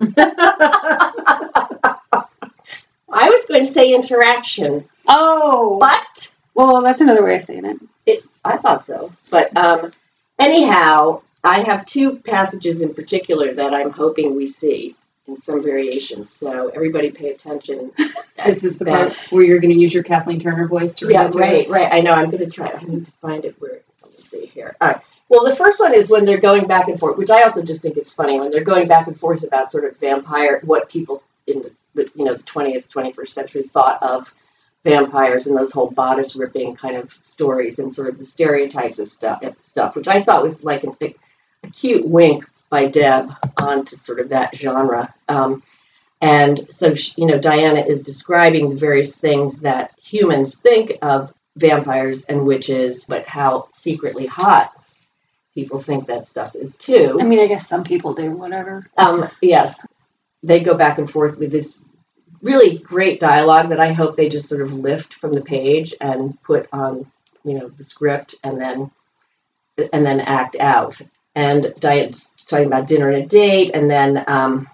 I 3.15 3.29
was 3.29 3.47
going 3.47 3.67
to 3.67 3.73
say 3.73 3.95
interaction, 3.95 4.89
oh 5.09 5.79
but 5.81 6.35
well 6.55 6.83
that's 6.83 7.01
another 7.01 7.25
way 7.25 7.37
of 7.37 7.43
saying 7.43 7.65
it 7.65 7.79
it. 8.07 8.25
I 8.45 8.57
thought 8.57 8.85
so. 8.85 9.13
But 9.31 9.57
um, 9.57 9.93
anyhow, 10.39 11.23
I 11.45 11.63
have 11.63 11.87
two 11.87 12.17
passages 12.19 12.83
in 12.83 12.95
particular 12.95 13.55
that 13.55 13.75
I'm 13.75 13.91
hoping 13.91 14.35
we 14.35 14.47
see 14.47 14.97
in 15.27 15.37
some 15.37 15.63
variations. 15.63 16.31
So 16.31 16.69
everybody, 16.69 17.11
pay 17.11 17.31
attention. 17.31 17.93
This 18.47 18.65
is 18.65 18.79
the 18.79 18.85
part 18.87 19.13
where 19.31 19.45
you're 19.45 19.61
going 19.61 19.75
to 19.75 19.81
use 19.81 19.93
your 19.95 20.03
Kathleen 20.03 20.41
Turner 20.41 20.69
voice 20.69 20.95
to 20.97 21.07
read 21.07 21.15
Yeah, 21.15 21.27
it 21.27 21.33
to 21.33 21.39
right, 21.39 21.65
us. 21.65 21.69
right. 21.69 21.93
I 21.93 22.01
know. 22.01 22.13
I'm 22.13 22.31
going 22.31 22.45
to 22.45 22.51
try. 22.51 22.69
I 22.71 22.83
need 22.85 23.07
to 23.07 23.13
find 23.13 23.45
it 23.45 23.57
where. 23.61 23.81
Let 24.03 24.13
me 24.13 24.19
see 24.21 24.47
here. 24.47 24.77
All 24.81 24.89
right. 24.89 25.01
Well, 25.29 25.45
the 25.45 25.57
first 25.57 25.81
one 25.81 25.95
is 25.95 26.11
when 26.11 26.25
they're 26.25 26.41
going 26.41 26.67
back 26.67 26.89
and 26.89 26.99
forth, 26.99 27.17
which 27.17 27.31
I 27.31 27.43
also 27.43 27.65
just 27.65 27.81
think 27.83 27.97
is 27.97 28.13
funny 28.13 28.39
when 28.39 28.51
they're 28.51 28.63
going 28.65 28.87
back 28.89 29.07
and 29.07 29.19
forth 29.19 29.43
about 29.45 29.71
sort 29.71 29.85
of 29.85 29.97
vampire, 29.99 30.61
what 30.65 30.89
people 30.91 31.23
in 31.47 31.63
the, 31.63 31.73
the 31.95 32.11
you 32.15 32.25
know 32.25 32.35
the 32.35 32.43
20th, 32.43 32.89
21st 32.91 33.29
century 33.29 33.63
thought 33.63 34.03
of 34.03 34.33
vampires 34.85 35.47
and 35.47 35.57
those 35.57 35.73
whole 35.73 35.91
bodice 35.91 36.37
ripping 36.37 36.75
kind 36.77 36.97
of 36.97 37.13
stories 37.23 37.79
and 37.79 37.93
sort 37.93 38.09
of 38.09 38.19
the 38.19 38.27
stereotypes 38.27 38.99
of 38.99 39.11
stuff, 39.11 39.43
stuff, 39.63 39.95
which 39.97 40.09
I 40.09 40.23
thought 40.23 40.43
was 40.43 40.65
like 40.65 40.85
a, 40.85 41.15
a 41.63 41.71
cute 41.71 42.07
wink 42.07 42.45
by 42.69 42.87
Deb 42.87 43.31
onto 43.61 43.97
sort 43.97 44.19
of 44.21 44.29
that 44.31 44.57
genre. 44.57 45.15
Um, 45.29 45.63
and 46.23 46.67
so, 46.71 46.95
you 47.17 47.27
know, 47.27 47.39
Diana 47.39 47.81
is 47.81 48.03
describing 48.05 48.71
the 48.71 48.77
various 48.77 49.17
things 49.17 49.61
that 49.63 49.93
humans 50.03 50.55
think 50.55 50.93
of 51.03 51.35
vampires 51.57 52.25
and 52.27 52.47
witches, 52.47 53.05
but 53.07 53.27
how 53.27 53.69
secretly 53.75 54.27
hot 54.27 54.73
people 55.55 55.83
think 55.83 56.07
that 56.07 56.27
stuff 56.27 56.55
is 56.57 56.77
too. 56.77 57.19
i 57.21 57.25
mean 57.25 57.39
i 57.41 57.47
guess 57.47 57.69
some 57.69 57.85
people 57.85 58.15
do 58.15 58.31
whatever 58.33 58.87
Um, 58.97 59.29
yes, 59.43 59.85
they 60.43 60.61
go 60.61 60.75
back 60.75 60.97
and 60.99 61.11
forth 61.11 61.39
with 61.39 61.51
this 61.53 61.79
really 62.41 62.79
great 62.79 63.21
dialogue 63.21 63.69
that 63.69 63.79
I 63.81 63.93
hope 63.93 64.17
they 64.17 64.29
just 64.31 64.49
sort 64.49 64.63
of 64.63 64.73
lift 64.73 65.15
from 65.15 65.35
the 65.35 65.43
page 65.43 65.95
and 66.01 66.41
put 66.43 66.69
on, 66.73 67.07
you 67.45 67.59
know, 67.59 67.69
the 67.69 67.85
script 67.85 68.35
and 68.43 68.61
then 68.61 68.91
and 69.93 70.05
then 70.07 70.21
act 70.21 70.57
out. 70.59 71.01
And 71.35 71.75
Diane's 71.81 72.35
talking 72.47 72.67
about 72.67 72.87
dinner 72.89 73.11
and 73.11 73.25
a 73.25 73.27
date, 73.27 73.73
and 73.75 73.91
then 73.91 74.25
um, 74.27 74.69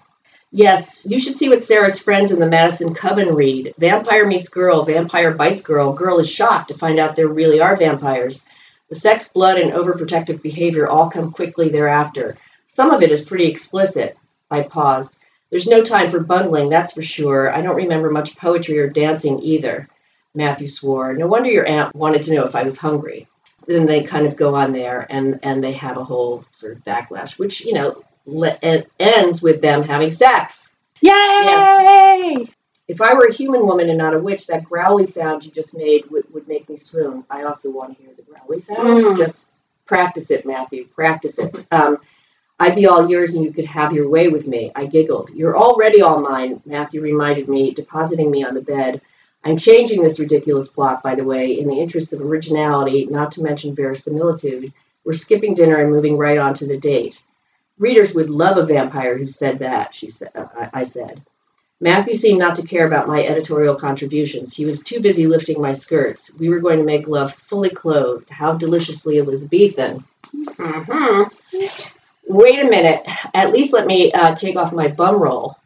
yes, 0.51 1.05
you 1.05 1.19
should 1.19 1.37
see 1.37 1.49
what 1.49 1.63
Sarah's 1.63 1.99
friends 1.99 2.31
in 2.31 2.39
the 2.39 2.49
Madison 2.49 2.93
Coven 2.93 3.35
read. 3.35 3.73
Vampire 3.77 4.27
meets 4.27 4.49
girl, 4.49 4.83
vampire 4.83 5.31
bites 5.31 5.61
girl. 5.61 5.93
Girl 5.93 6.19
is 6.19 6.29
shocked 6.29 6.69
to 6.69 6.77
find 6.77 6.99
out 6.99 7.15
there 7.15 7.27
really 7.27 7.59
are 7.59 7.75
vampires. 7.75 8.45
The 8.89 8.95
sex, 8.95 9.27
blood, 9.27 9.57
and 9.57 9.73
overprotective 9.73 10.41
behavior 10.41 10.87
all 10.87 11.09
come 11.09 11.31
quickly 11.31 11.69
thereafter. 11.69 12.37
Some 12.67 12.91
of 12.91 13.03
it 13.03 13.11
is 13.11 13.25
pretty 13.25 13.45
explicit. 13.45 14.17
I 14.49 14.63
paused. 14.63 15.17
There's 15.51 15.67
no 15.67 15.83
time 15.83 16.11
for 16.11 16.19
bundling, 16.19 16.69
that's 16.69 16.93
for 16.93 17.01
sure. 17.01 17.53
I 17.53 17.61
don't 17.61 17.75
remember 17.75 18.11
much 18.11 18.37
poetry 18.37 18.79
or 18.79 18.89
dancing 18.89 19.39
either. 19.41 19.87
Matthew 20.35 20.67
swore. 20.67 21.13
No 21.13 21.27
wonder 21.27 21.49
your 21.49 21.65
aunt 21.65 21.95
wanted 21.95 22.23
to 22.23 22.33
know 22.33 22.45
if 22.45 22.55
I 22.55 22.63
was 22.63 22.77
hungry. 22.77 23.27
Then 23.65 23.85
they 23.85 24.03
kind 24.03 24.25
of 24.25 24.35
go 24.35 24.55
on 24.55 24.71
there 24.71 25.07
and, 25.09 25.39
and 25.43 25.63
they 25.63 25.73
have 25.73 25.97
a 25.97 26.03
whole 26.03 26.45
sort 26.53 26.73
of 26.73 26.83
backlash, 26.83 27.37
which, 27.37 27.65
you 27.65 27.73
know, 27.73 28.03
le- 28.29 28.57
en- 28.61 28.85
ends 28.99 29.41
with 29.41 29.61
them 29.61 29.83
having 29.83 30.11
sex. 30.11 30.75
yay 31.01 32.45
If 32.87 33.01
I 33.01 33.13
were 33.13 33.27
a 33.27 33.33
human 33.33 33.65
woman 33.65 33.89
and 33.89 33.97
not 33.97 34.15
a 34.15 34.19
witch, 34.19 34.47
that 34.47 34.63
growly 34.63 35.05
sound 35.05 35.45
you 35.45 35.51
just 35.51 35.77
made 35.77 36.09
would, 36.09 36.25
would 36.33 36.47
make 36.47 36.67
me 36.69 36.77
swoon. 36.77 37.23
I 37.29 37.43
also 37.43 37.71
want 37.71 37.95
to 37.95 38.03
hear 38.03 38.13
the 38.15 38.23
growly 38.23 38.59
sound. 38.59 38.87
Mm. 38.87 39.17
Just 39.17 39.51
practice 39.85 40.31
it, 40.31 40.45
Matthew. 40.45 40.85
Practice 40.87 41.39
it. 41.39 41.53
Um, 41.71 41.99
I'd 42.61 42.75
be 42.75 42.87
all 42.87 43.09
yours 43.09 43.35
and 43.35 43.45
you 43.45 43.53
could 43.53 43.65
have 43.65 43.93
your 43.93 44.09
way 44.09 44.27
with 44.27 44.45
me. 44.45 44.69
I 44.75 44.85
giggled. 44.85 45.29
You're 45.29 45.57
already 45.57 46.01
all 46.01 46.19
mine, 46.19 46.61
Matthew 46.65 47.01
reminded 47.01 47.47
me, 47.47 47.73
depositing 47.73 48.29
me 48.29 48.43
on 48.43 48.53
the 48.53 48.61
bed. 48.61 48.99
I'm 49.45 49.55
changing 49.57 50.03
this 50.03 50.19
ridiculous 50.19 50.67
plot, 50.67 51.01
by 51.01 51.15
the 51.15 51.23
way, 51.23 51.57
in 51.57 51.67
the 51.67 51.79
interest 51.79 52.11
of 52.11 52.19
originality, 52.19 53.05
not 53.05 53.31
to 53.33 53.43
mention 53.43 53.73
verisimilitude. 53.75 54.73
We're 55.05 55.13
skipping 55.13 55.53
dinner 55.55 55.77
and 55.77 55.89
moving 55.89 56.17
right 56.17 56.37
on 56.37 56.53
to 56.55 56.67
the 56.67 56.77
date. 56.77 57.23
Readers 57.79 58.13
would 58.13 58.29
love 58.29 58.57
a 58.57 58.65
vampire 58.65 59.17
who 59.17 59.25
said 59.25 59.59
that, 59.59 59.95
she 59.95 60.09
said. 60.09 60.31
I, 60.35 60.69
I 60.73 60.83
said. 60.83 61.21
Matthew 61.81 62.13
seemed 62.13 62.39
not 62.39 62.57
to 62.57 62.67
care 62.67 62.85
about 62.85 63.07
my 63.07 63.23
editorial 63.23 63.75
contributions. 63.75 64.53
He 64.53 64.65
was 64.65 64.83
too 64.83 64.99
busy 64.99 65.27
lifting 65.27 65.61
my 65.61 65.71
skirts. 65.71 66.33
We 66.37 66.49
were 66.49 66.59
going 66.59 66.79
to 66.79 66.83
make 66.83 67.07
love 67.07 67.33
fully 67.33 67.69
clothed. 67.69 68.29
How 68.29 68.53
deliciously 68.55 69.17
Elizabethan. 69.17 70.03
Mm-hmm. 70.35 71.63
Wait 72.27 72.59
a 72.59 72.69
minute. 72.69 73.01
At 73.33 73.53
least 73.53 73.71
let 73.71 73.87
me 73.87 74.11
uh, 74.11 74.35
take 74.35 74.57
off 74.57 74.73
my 74.73 74.87
bum 74.89 75.21
roll. 75.21 75.55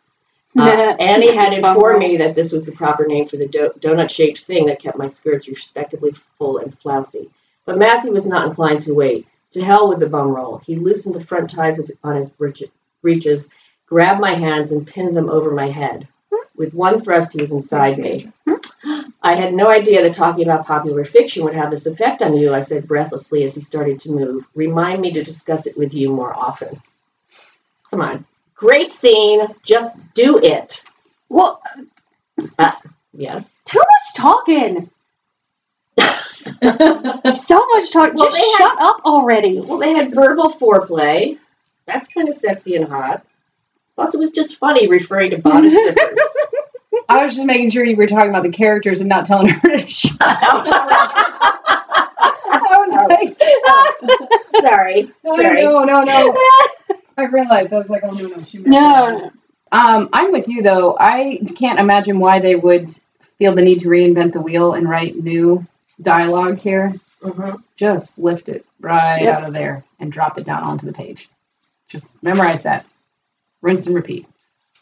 Uh, 0.55 0.95
Annie 0.99 1.35
had 1.35 1.51
informed 1.51 1.97
me 1.97 2.17
that 2.17 2.35
this 2.35 2.51
was 2.51 2.63
the 2.63 2.71
proper 2.73 3.07
name 3.07 3.25
for 3.25 3.37
the 3.37 3.47
do- 3.47 3.73
donut 3.79 4.11
shaped 4.11 4.41
thing 4.41 4.67
that 4.67 4.79
kept 4.79 4.99
my 4.99 5.07
skirts 5.07 5.47
respectably 5.47 6.11
full 6.37 6.59
and 6.59 6.77
flouncy. 6.77 7.27
But 7.65 7.79
Matthew 7.79 8.11
was 8.11 8.27
not 8.27 8.47
inclined 8.47 8.83
to 8.83 8.93
wait. 8.93 9.25
To 9.53 9.63
hell 9.63 9.87
with 9.89 9.99
the 9.99 10.09
bum 10.09 10.29
roll. 10.29 10.57
He 10.59 10.75
loosened 10.75 11.15
the 11.15 11.23
front 11.25 11.49
ties 11.49 11.79
on 12.03 12.15
his 12.15 12.31
breeches, 13.01 13.49
grabbed 13.87 14.19
my 14.21 14.33
hands, 14.35 14.71
and 14.71 14.87
pinned 14.87 15.15
them 15.15 15.29
over 15.29 15.51
my 15.51 15.69
head. 15.69 16.07
With 16.55 16.73
one 16.73 17.01
thrust, 17.01 17.33
he 17.33 17.41
was 17.41 17.51
inside 17.51 17.97
me. 17.97 18.31
I 19.21 19.35
had 19.35 19.53
no 19.53 19.69
idea 19.69 20.01
that 20.03 20.15
talking 20.15 20.43
about 20.43 20.65
popular 20.65 21.05
fiction 21.05 21.43
would 21.43 21.53
have 21.53 21.71
this 21.71 21.85
effect 21.85 22.21
on 22.21 22.35
you, 22.35 22.53
I 22.53 22.59
said 22.61 22.87
breathlessly 22.87 23.43
as 23.43 23.55
he 23.55 23.61
started 23.61 23.99
to 24.01 24.11
move. 24.11 24.47
Remind 24.55 25.01
me 25.01 25.13
to 25.13 25.23
discuss 25.23 25.65
it 25.67 25.77
with 25.77 25.93
you 25.93 26.09
more 26.11 26.33
often. 26.33 26.81
Come 27.89 28.01
on. 28.01 28.25
Great 28.55 28.91
scene. 28.93 29.41
Just 29.63 29.97
do 30.13 30.39
it. 30.39 30.83
Well, 31.29 31.61
uh, 32.59 32.71
Yes. 33.13 33.61
too 33.65 33.79
much 33.79 34.15
talking. 34.15 34.89
So 36.43 37.65
much 37.73 37.91
talk. 37.91 38.13
Well, 38.13 38.25
Just 38.25 38.37
they 38.37 38.51
shut 38.57 38.77
up 38.81 39.01
already. 39.05 39.59
Well, 39.59 39.77
they 39.79 39.93
had 39.93 40.13
verbal 40.13 40.49
foreplay. 40.49 41.37
That's 41.85 42.07
kind 42.13 42.27
of 42.29 42.35
sexy 42.35 42.75
and 42.75 42.85
hot. 42.87 43.25
Plus, 43.95 44.13
it 44.13 44.19
was 44.19 44.31
just 44.31 44.57
funny 44.57 44.87
referring 44.87 45.31
to 45.31 45.37
bodice 45.37 45.73
rippers. 45.73 46.19
I 47.09 47.23
was 47.23 47.35
just 47.35 47.45
making 47.45 47.69
sure 47.71 47.83
you 47.85 47.95
were 47.95 48.05
talking 48.07 48.29
about 48.29 48.43
the 48.43 48.51
characters 48.51 48.99
and 49.01 49.09
not 49.09 49.25
telling 49.25 49.49
her 49.49 49.77
to 49.77 49.79
shut 49.89 50.13
up. 50.21 50.65
I 52.55 52.77
was 52.79 52.93
like, 53.09 54.61
Sorry. 54.63 55.11
oh, 55.25 55.41
Sorry. 55.41 55.61
no, 55.63 55.83
no, 55.83 56.03
no. 56.03 56.37
I 57.17 57.25
realized. 57.25 57.73
I 57.73 57.77
was 57.77 57.89
like, 57.89 58.03
oh, 58.03 58.11
no, 58.11 58.27
no. 58.27 58.41
She 58.43 58.57
meant 58.59 58.69
No, 58.69 59.17
no. 59.17 59.31
Um, 59.71 60.09
I'm 60.13 60.31
with 60.31 60.47
you 60.47 60.61
though. 60.61 60.95
I 60.99 61.41
can't 61.57 61.79
imagine 61.79 62.19
why 62.19 62.39
they 62.39 62.55
would 62.55 62.91
feel 63.39 63.53
the 63.53 63.63
need 63.63 63.79
to 63.79 63.87
reinvent 63.87 64.33
the 64.33 64.41
wheel 64.41 64.73
and 64.73 64.87
write 64.87 65.15
new 65.15 65.65
dialogue 66.01 66.59
here. 66.59 66.93
Mhm. 67.21 67.61
Just 67.75 68.17
lift 68.19 68.49
it 68.49 68.65
right 68.81 69.21
Yep. 69.21 69.37
out 69.37 69.47
of 69.47 69.53
there 69.53 69.83
and 69.99 70.11
drop 70.11 70.37
it 70.37 70.45
down 70.45 70.63
onto 70.63 70.85
the 70.85 70.93
page. 70.93 71.29
Just 71.87 72.21
memorize 72.23 72.63
that. 72.63 72.85
Rinse 73.61 73.85
and 73.87 73.95
repeat. 73.95 74.27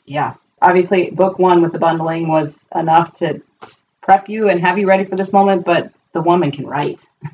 Yeah. 0.05 0.33
Obviously, 0.61 1.11
book 1.11 1.39
one 1.39 1.61
with 1.61 1.71
the 1.71 1.79
bundling 1.79 2.27
was 2.27 2.65
enough 2.75 3.13
to 3.13 3.41
prep 4.01 4.29
you 4.29 4.49
and 4.49 4.59
have 4.61 4.77
you 4.79 4.87
ready 4.87 5.03
for 5.05 5.15
this 5.15 5.33
moment, 5.33 5.65
but 5.65 5.91
the 6.13 6.21
woman 6.21 6.51
can 6.51 6.67
write. 6.67 7.05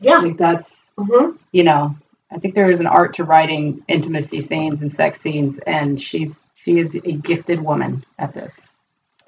Yeah. 0.00 0.18
I 0.18 0.20
think 0.22 0.36
that's 0.36 0.92
hmm 0.98 1.36
you 1.52 1.62
know, 1.62 1.94
I 2.32 2.38
think 2.38 2.56
there 2.56 2.68
is 2.68 2.80
an 2.80 2.88
art 2.88 3.14
to 3.14 3.24
writing 3.24 3.84
intimacy 3.86 4.40
scenes 4.40 4.82
and 4.82 4.92
sex 4.92 5.20
scenes, 5.20 5.58
and 5.60 6.00
she's 6.00 6.44
she 6.56 6.78
is 6.80 6.96
a 6.96 7.12
gifted 7.12 7.60
woman 7.60 8.02
at 8.18 8.34
this. 8.34 8.72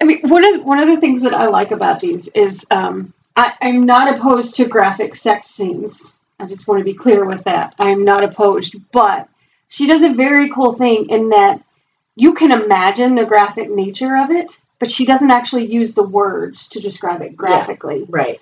I 0.01 0.03
mean, 0.03 0.19
one 0.27 0.43
of 0.43 0.65
one 0.65 0.79
of 0.79 0.87
the 0.89 0.99
things 0.99 1.21
that 1.23 1.33
I 1.33 1.47
like 1.47 1.71
about 1.71 2.01
these 2.01 2.27
is 2.35 2.65
um, 2.71 3.13
I, 3.35 3.53
I'm 3.61 3.85
not 3.85 4.15
opposed 4.15 4.55
to 4.57 4.65
graphic 4.65 5.15
sex 5.15 5.47
scenes. 5.47 6.17
I 6.39 6.45
just 6.47 6.67
want 6.67 6.79
to 6.79 6.85
be 6.85 6.93
clear 6.93 7.25
with 7.25 7.43
that. 7.45 7.75
I 7.79 7.89
am 7.89 8.03
not 8.03 8.23
opposed, 8.23 8.75
but 8.91 9.29
she 9.67 9.87
does 9.87 10.03
a 10.03 10.13
very 10.13 10.49
cool 10.49 10.73
thing 10.73 11.09
in 11.09 11.29
that 11.29 11.61
you 12.15 12.33
can 12.33 12.51
imagine 12.51 13.15
the 13.15 13.25
graphic 13.25 13.69
nature 13.69 14.17
of 14.17 14.31
it, 14.31 14.59
but 14.79 14.91
she 14.91 15.05
doesn't 15.05 15.31
actually 15.31 15.65
use 15.65 15.93
the 15.93 16.03
words 16.03 16.69
to 16.69 16.79
describe 16.79 17.21
it 17.21 17.35
graphically. 17.35 18.05
Right. 18.09 18.39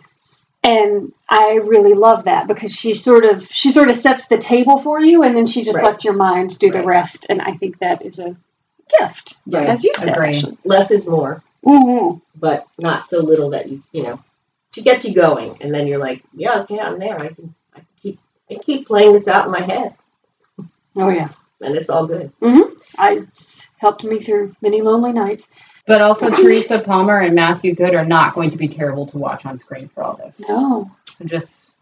And 0.63 1.11
I 1.29 1.55
really 1.63 1.93
love 1.93 2.23
that 2.23 2.47
because 2.47 2.71
she 2.71 2.93
sort 2.93 3.25
of 3.25 3.45
she 3.51 3.71
sort 3.71 3.89
of 3.89 3.97
sets 3.97 4.27
the 4.27 4.37
table 4.37 4.77
for 4.77 5.01
you, 5.01 5.23
and 5.23 5.35
then 5.35 5.45
she 5.45 5.63
just 5.63 5.77
Right. 5.77 5.85
lets 5.85 6.05
your 6.05 6.15
mind 6.15 6.57
do 6.57 6.71
the 6.71 6.83
rest. 6.83 7.25
And 7.29 7.41
I 7.41 7.51
think 7.53 7.79
that 7.79 8.01
is 8.01 8.17
a 8.19 8.35
gift, 8.99 9.35
Right. 9.45 9.67
as 9.67 9.83
you 9.83 9.93
said. 9.97 10.57
Less 10.63 10.89
is 10.91 11.07
more, 11.07 11.41
hmm 11.63 12.15
but 12.35 12.65
not 12.79 13.05
so 13.05 13.19
little 13.19 13.49
that 13.51 13.69
you, 13.69 13.83
you 13.91 14.03
know, 14.03 14.19
to 14.73 14.81
get 14.81 15.03
you 15.03 15.13
going. 15.13 15.55
And 15.61 15.73
then 15.73 15.87
you're 15.87 15.99
like, 15.99 16.23
yeah, 16.33 16.61
okay, 16.61 16.79
I'm 16.79 16.99
there. 16.99 17.19
I 17.19 17.27
can, 17.29 17.53
I 17.73 17.79
can 17.79 17.87
keep, 18.01 18.19
I 18.49 18.55
keep 18.55 18.87
playing 18.87 19.13
this 19.13 19.27
out 19.27 19.45
in 19.45 19.51
my 19.51 19.61
head, 19.61 19.95
Oh 20.95 21.09
yeah. 21.09 21.29
and 21.61 21.75
it's 21.75 21.89
all 21.89 22.05
good. 22.07 22.31
Mm-hmm. 22.41 22.73
I 22.97 23.11
it's 23.17 23.67
helped 23.77 24.03
me 24.03 24.19
through 24.19 24.55
many 24.61 24.81
lonely 24.81 25.11
nights. 25.13 25.47
But 25.85 26.01
also, 26.01 26.29
Teresa 26.29 26.79
Palmer 26.79 27.19
and 27.19 27.35
Matthew 27.35 27.75
Goode 27.75 27.93
are 27.95 28.05
not 28.05 28.33
going 28.35 28.49
to 28.51 28.57
be 28.57 28.67
terrible 28.69 29.05
to 29.07 29.17
watch 29.17 29.45
on 29.45 29.59
screen 29.59 29.89
for 29.89 30.03
all 30.03 30.15
this. 30.15 30.41
No. 30.47 30.89
So 31.05 31.25
just 31.25 31.75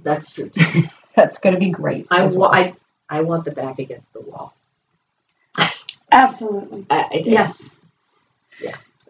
That's 0.00 0.32
true. 0.32 0.48
Too. 0.48 0.84
that's 1.14 1.38
going 1.38 1.54
to 1.54 1.60
be 1.60 1.70
great. 1.70 2.08
I, 2.10 2.22
as 2.22 2.36
well. 2.36 2.50
I, 2.52 2.74
I 3.08 3.20
want 3.20 3.44
the 3.44 3.52
back 3.52 3.78
against 3.78 4.12
the 4.12 4.22
wall. 4.22 4.54
Absolutely. 6.10 6.86
I, 6.90 7.08
I 7.12 7.20
do. 7.22 7.30
Yes. 7.30 7.76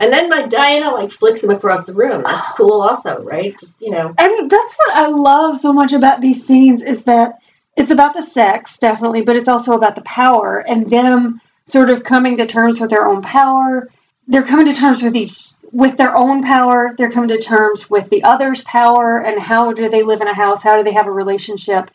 And 0.03 0.13
then 0.13 0.29
my 0.29 0.49
Diana 0.49 0.91
like 0.91 1.13
flicks 1.13 1.45
him 1.45 1.51
across 1.51 1.87
the 1.87 1.95
room. 1.95 2.25
That's 2.25 2.49
cool, 2.57 2.83
also, 2.83 3.23
right? 3.23 3.55
Just 3.59 3.81
you 3.81 3.91
know, 3.91 4.13
And 4.19 4.51
that's 4.51 4.75
what 4.75 4.97
I 4.97 5.07
love 5.07 5.59
so 5.59 5.73
much 5.73 5.93
about 5.93 6.21
these 6.21 6.45
scenes 6.45 6.83
is 6.83 7.05
that 7.05 7.41
it's 7.77 7.93
about 7.93 8.13
the 8.13 8.21
sex, 8.21 8.79
definitely, 8.79 9.23
but 9.23 9.37
it's 9.37 9.49
also 9.49 9.75
about 9.75 9.95
the 9.95 10.03
power 10.03 10.59
and 10.59 10.91
them 10.91 11.41
sort 11.67 11.89
of 11.89 12.03
coming 12.03 12.37
to 12.39 12.47
terms 12.47 12.81
with 12.81 12.91
their 12.91 13.07
own 13.07 13.23
power. 13.23 13.89
They're 14.27 14.43
coming 14.43 14.67
to 14.67 14.75
terms 14.75 15.03
with 15.05 15.15
each 15.15 15.53
with 15.71 15.97
their 15.97 16.17
own 16.17 16.43
power. 16.43 16.95
They're 16.99 17.11
coming 17.11 17.29
to 17.29 17.39
terms 17.39 17.89
with 17.89 18.11
the 18.11 18.25
other's 18.25 18.63
power 18.63 19.23
and 19.23 19.41
how 19.41 19.73
do 19.73 19.89
they 19.89 20.03
live 20.03 20.21
in 20.21 20.27
a 20.27 20.35
house? 20.35 20.65
How 20.65 20.77
do 20.77 20.83
they 20.83 20.93
have 20.93 21.07
a 21.07 21.13
relationship 21.13 21.93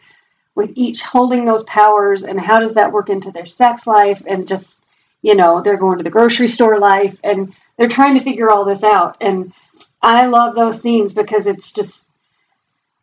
with 0.56 0.72
each 0.76 1.04
holding 1.04 1.44
those 1.44 1.64
powers 1.64 2.24
and 2.24 2.40
how 2.40 2.62
does 2.62 2.74
that 2.76 2.94
work 2.94 3.10
into 3.10 3.32
their 3.32 3.46
sex 3.46 3.86
life 3.86 4.24
and 4.26 4.48
just 4.48 4.86
you 5.22 5.36
know, 5.36 5.62
they're 5.62 5.78
going 5.78 5.98
to 5.98 6.04
the 6.04 6.10
grocery 6.10 6.48
store 6.48 6.80
life 6.80 7.20
and 7.24 7.54
they're 7.78 7.88
trying 7.88 8.18
to 8.18 8.24
figure 8.24 8.50
all 8.50 8.66
this 8.66 8.84
out. 8.84 9.18
And 9.22 9.54
I 10.02 10.28
love 10.28 10.56
those 10.56 10.82
scenes 10.82 11.14
because 11.14 11.48
it's 11.48 11.72
just, 11.72 12.08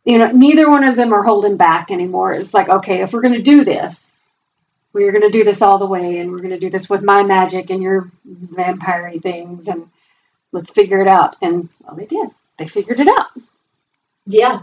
you 0.05 0.19
know, 0.19 0.31
neither 0.31 0.69
one 0.69 0.85
of 0.85 0.97
them 0.97 1.13
are 1.13 1.23
holding 1.23 1.57
back 1.57 1.91
anymore. 1.91 2.33
It's 2.33 2.55
like, 2.55 2.69
okay, 2.69 3.03
if 3.03 3.13
we're 3.13 3.23
going 3.23 3.35
to 3.35 3.43
do 3.43 3.65
this, 3.65 4.31
we're 4.93 5.13
going 5.13 5.23
to 5.25 5.31
do 5.31 5.45
this 5.45 5.63
all 5.63 5.79
the 5.79 5.87
way 5.87 6.19
and 6.19 6.31
we're 6.31 6.39
going 6.39 6.51
to 6.51 6.59
do 6.59 6.71
this 6.71 6.89
with 6.89 7.03
my 7.03 7.23
magic 7.23 7.71
and 7.71 7.83
your 7.83 8.11
vampire 8.25 9.13
things 9.19 9.69
and 9.69 9.89
let's 10.53 10.71
figure 10.73 11.01
it 11.01 11.09
out. 11.09 11.37
And 11.43 11.69
well, 11.83 11.97
they 11.97 12.07
did. 12.07 12.29
They 12.59 12.69
figured 12.69 13.01
it 13.01 13.09
out 13.09 13.29
yeah, 14.27 14.63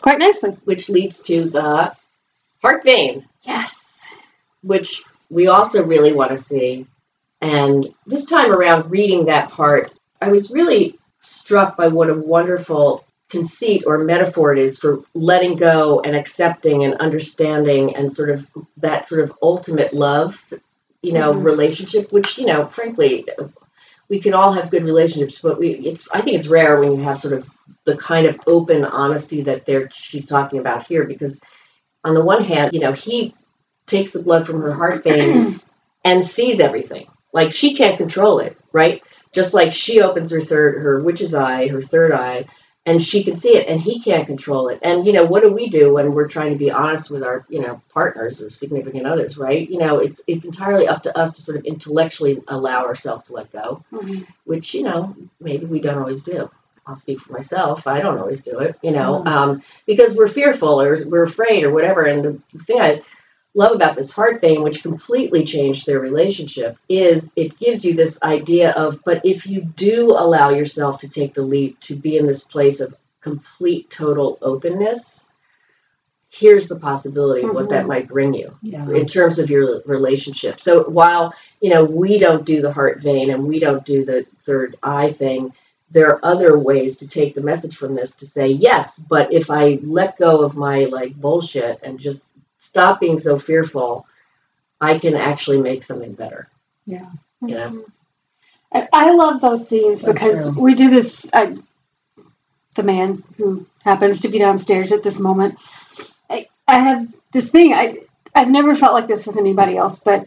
quite 0.00 0.18
nicely. 0.18 0.52
which 0.64 0.88
leads 0.88 1.20
to 1.22 1.44
the 1.44 1.94
heart 2.62 2.84
vein. 2.84 3.26
Yes. 3.42 4.04
which 4.62 5.02
we 5.30 5.48
also 5.48 5.84
really 5.84 6.12
want 6.12 6.30
to 6.30 6.36
see. 6.36 6.86
And 7.46 7.94
this 8.06 8.26
time 8.26 8.50
around, 8.52 8.90
reading 8.90 9.26
that 9.26 9.50
part, 9.50 9.92
I 10.20 10.28
was 10.30 10.50
really 10.50 10.98
struck 11.20 11.76
by 11.76 11.86
what 11.86 12.10
a 12.10 12.14
wonderful 12.14 13.04
conceit 13.28 13.84
or 13.86 13.98
metaphor 13.98 14.52
it 14.52 14.58
is 14.58 14.78
for 14.78 15.00
letting 15.14 15.56
go 15.56 16.00
and 16.00 16.16
accepting 16.16 16.84
and 16.84 16.94
understanding 16.94 17.94
and 17.94 18.12
sort 18.12 18.30
of 18.30 18.46
that 18.78 19.06
sort 19.06 19.22
of 19.22 19.32
ultimate 19.42 19.92
love, 19.92 20.52
you 21.02 21.12
know, 21.12 21.32
Mhm. 21.32 21.44
relationship, 21.44 22.12
which, 22.12 22.36
you 22.38 22.46
know, 22.46 22.66
frankly, 22.66 23.26
we 24.08 24.20
can 24.20 24.34
all 24.34 24.52
have 24.52 24.70
good 24.70 24.84
relationships, 24.84 25.40
but 25.40 25.58
we, 25.58 25.70
it's, 25.70 26.08
I 26.12 26.20
think 26.20 26.38
it's 26.38 26.48
rare 26.48 26.80
when 26.80 26.92
you 26.96 27.02
have 27.02 27.18
sort 27.18 27.34
of 27.34 27.48
the 27.84 27.96
kind 27.96 28.26
of 28.26 28.38
open 28.46 28.84
honesty 28.84 29.42
that 29.42 29.66
there 29.66 29.88
she's 29.92 30.26
talking 30.26 30.58
about 30.58 30.86
here, 30.86 31.04
because 31.04 31.40
on 32.04 32.14
the 32.14 32.24
one 32.24 32.42
hand, 32.42 32.72
you 32.72 32.80
know, 32.80 32.92
he 32.92 33.34
takes 33.86 34.12
the 34.12 34.22
blood 34.22 34.46
from 34.46 34.60
her 34.62 34.72
heart 34.72 35.04
vein 35.04 35.60
and 36.04 36.24
sees 36.24 36.60
everything. 36.60 37.06
Like 37.36 37.52
she 37.52 37.74
can't 37.74 37.98
control 37.98 38.38
it, 38.38 38.56
right? 38.72 39.02
Just 39.32 39.52
like 39.52 39.74
she 39.74 40.00
opens 40.00 40.30
her 40.30 40.40
third, 40.40 40.78
her 40.82 41.04
witch's 41.04 41.34
eye, 41.34 41.68
her 41.68 41.82
third 41.82 42.12
eye, 42.12 42.46
and 42.86 43.02
she 43.02 43.22
can 43.24 43.36
see 43.36 43.54
it, 43.58 43.68
and 43.68 43.78
he 43.78 44.00
can't 44.00 44.26
control 44.26 44.68
it. 44.68 44.78
And 44.80 45.04
you 45.06 45.12
know, 45.12 45.24
what 45.24 45.42
do 45.42 45.52
we 45.52 45.68
do 45.68 45.92
when 45.92 46.12
we're 46.12 46.28
trying 46.28 46.52
to 46.52 46.58
be 46.58 46.70
honest 46.70 47.10
with 47.10 47.22
our, 47.22 47.44
you 47.50 47.60
know, 47.60 47.82
partners 47.92 48.40
or 48.40 48.48
significant 48.48 49.06
others, 49.06 49.36
right? 49.36 49.68
You 49.68 49.78
know, 49.80 49.98
it's 49.98 50.22
it's 50.26 50.46
entirely 50.46 50.88
up 50.88 51.02
to 51.02 51.14
us 51.14 51.36
to 51.36 51.42
sort 51.42 51.58
of 51.58 51.66
intellectually 51.66 52.42
allow 52.48 52.86
ourselves 52.86 53.24
to 53.24 53.34
let 53.34 53.52
go, 53.52 53.84
Mhm. 53.92 54.26
which 54.44 54.72
you 54.72 54.84
know 54.84 55.14
maybe 55.38 55.66
we 55.66 55.80
don't 55.80 55.98
always 55.98 56.22
do. 56.22 56.48
I'll 56.86 56.96
speak 56.96 57.20
for 57.20 57.34
myself. 57.34 57.86
I 57.86 58.00
don't 58.00 58.16
always 58.18 58.42
do 58.44 58.60
it, 58.60 58.76
you 58.80 58.92
know, 58.92 59.22
Mhm. 59.22 59.26
um, 59.26 59.62
because 59.86 60.14
we're 60.16 60.28
fearful 60.40 60.80
or 60.80 60.96
we're 61.06 61.24
afraid 61.24 61.64
or 61.64 61.70
whatever. 61.74 62.02
And 62.04 62.24
the, 62.24 62.38
the 62.54 62.64
thing 62.64 62.80
I 62.80 63.02
love 63.56 63.72
about 63.72 63.96
this 63.96 64.10
heart 64.10 64.40
vein, 64.40 64.62
which 64.62 64.82
completely 64.82 65.44
changed 65.44 65.86
their 65.86 65.98
relationship, 65.98 66.76
is 66.88 67.32
it 67.36 67.58
gives 67.58 67.84
you 67.84 67.94
this 67.94 68.22
idea 68.22 68.70
of, 68.72 69.00
but 69.04 69.24
if 69.24 69.46
you 69.46 69.62
do 69.62 70.10
allow 70.10 70.50
yourself 70.50 71.00
to 71.00 71.08
take 71.08 71.34
the 71.34 71.42
leap 71.42 71.80
to 71.80 71.94
be 71.94 72.18
in 72.18 72.26
this 72.26 72.44
place 72.44 72.80
of 72.80 72.94
complete, 73.22 73.90
total 73.90 74.38
openness, 74.42 75.28
here's 76.28 76.68
the 76.68 76.78
possibility 76.78 77.46
of 77.46 77.54
what 77.54 77.70
that 77.70 77.80
mm-hmm. 77.80 77.88
might 77.88 78.08
bring 78.08 78.34
you 78.34 78.54
yeah. 78.60 78.88
in 78.90 79.06
terms 79.06 79.38
of 79.38 79.48
your 79.48 79.80
relationship. 79.86 80.60
So 80.60 80.84
while 80.84 81.34
you 81.60 81.70
know 81.70 81.84
we 81.84 82.18
don't 82.18 82.44
do 82.44 82.60
the 82.60 82.72
heart 82.72 83.00
vein 83.00 83.30
and 83.30 83.46
we 83.46 83.58
don't 83.58 83.84
do 83.86 84.04
the 84.04 84.26
third 84.44 84.76
eye 84.82 85.12
thing, 85.12 85.54
there 85.90 86.08
are 86.10 86.24
other 86.24 86.58
ways 86.58 86.98
to 86.98 87.08
take 87.08 87.34
the 87.34 87.40
message 87.40 87.76
from 87.76 87.94
this 87.94 88.16
to 88.16 88.26
say 88.26 88.48
yes, 88.48 88.98
but 88.98 89.32
if 89.32 89.50
I 89.50 89.78
let 89.82 90.18
go 90.18 90.44
of 90.44 90.56
my 90.56 90.84
like 90.84 91.14
bullshit 91.14 91.80
and 91.82 91.98
just 91.98 92.32
stop 92.66 93.00
being 93.00 93.18
so 93.20 93.38
fearful, 93.38 94.06
I 94.80 94.98
can 94.98 95.14
actually 95.14 95.60
make 95.60 95.84
something 95.84 96.12
better. 96.12 96.48
Yeah. 96.86 97.10
Yeah. 97.40 97.72
I, 98.72 98.88
I 98.92 99.14
love 99.14 99.40
those 99.40 99.68
scenes 99.68 100.00
So 100.00 100.12
because 100.12 100.52
true. 100.52 100.62
we 100.62 100.74
do 100.74 100.90
this. 100.90 101.26
I, 101.32 101.56
the 102.74 102.82
man 102.82 103.22
who 103.36 103.66
happens 103.84 104.20
to 104.20 104.28
be 104.28 104.38
downstairs 104.38 104.92
at 104.92 105.02
this 105.02 105.18
moment, 105.18 105.58
I, 106.28 106.48
I 106.68 106.78
have 106.78 107.06
this 107.32 107.50
thing. 107.50 107.72
I 107.72 107.98
I've 108.34 108.50
never 108.50 108.74
felt 108.74 108.92
like 108.92 109.06
this 109.06 109.26
with 109.26 109.38
anybody 109.38 109.76
else, 109.76 110.00
but 110.00 110.26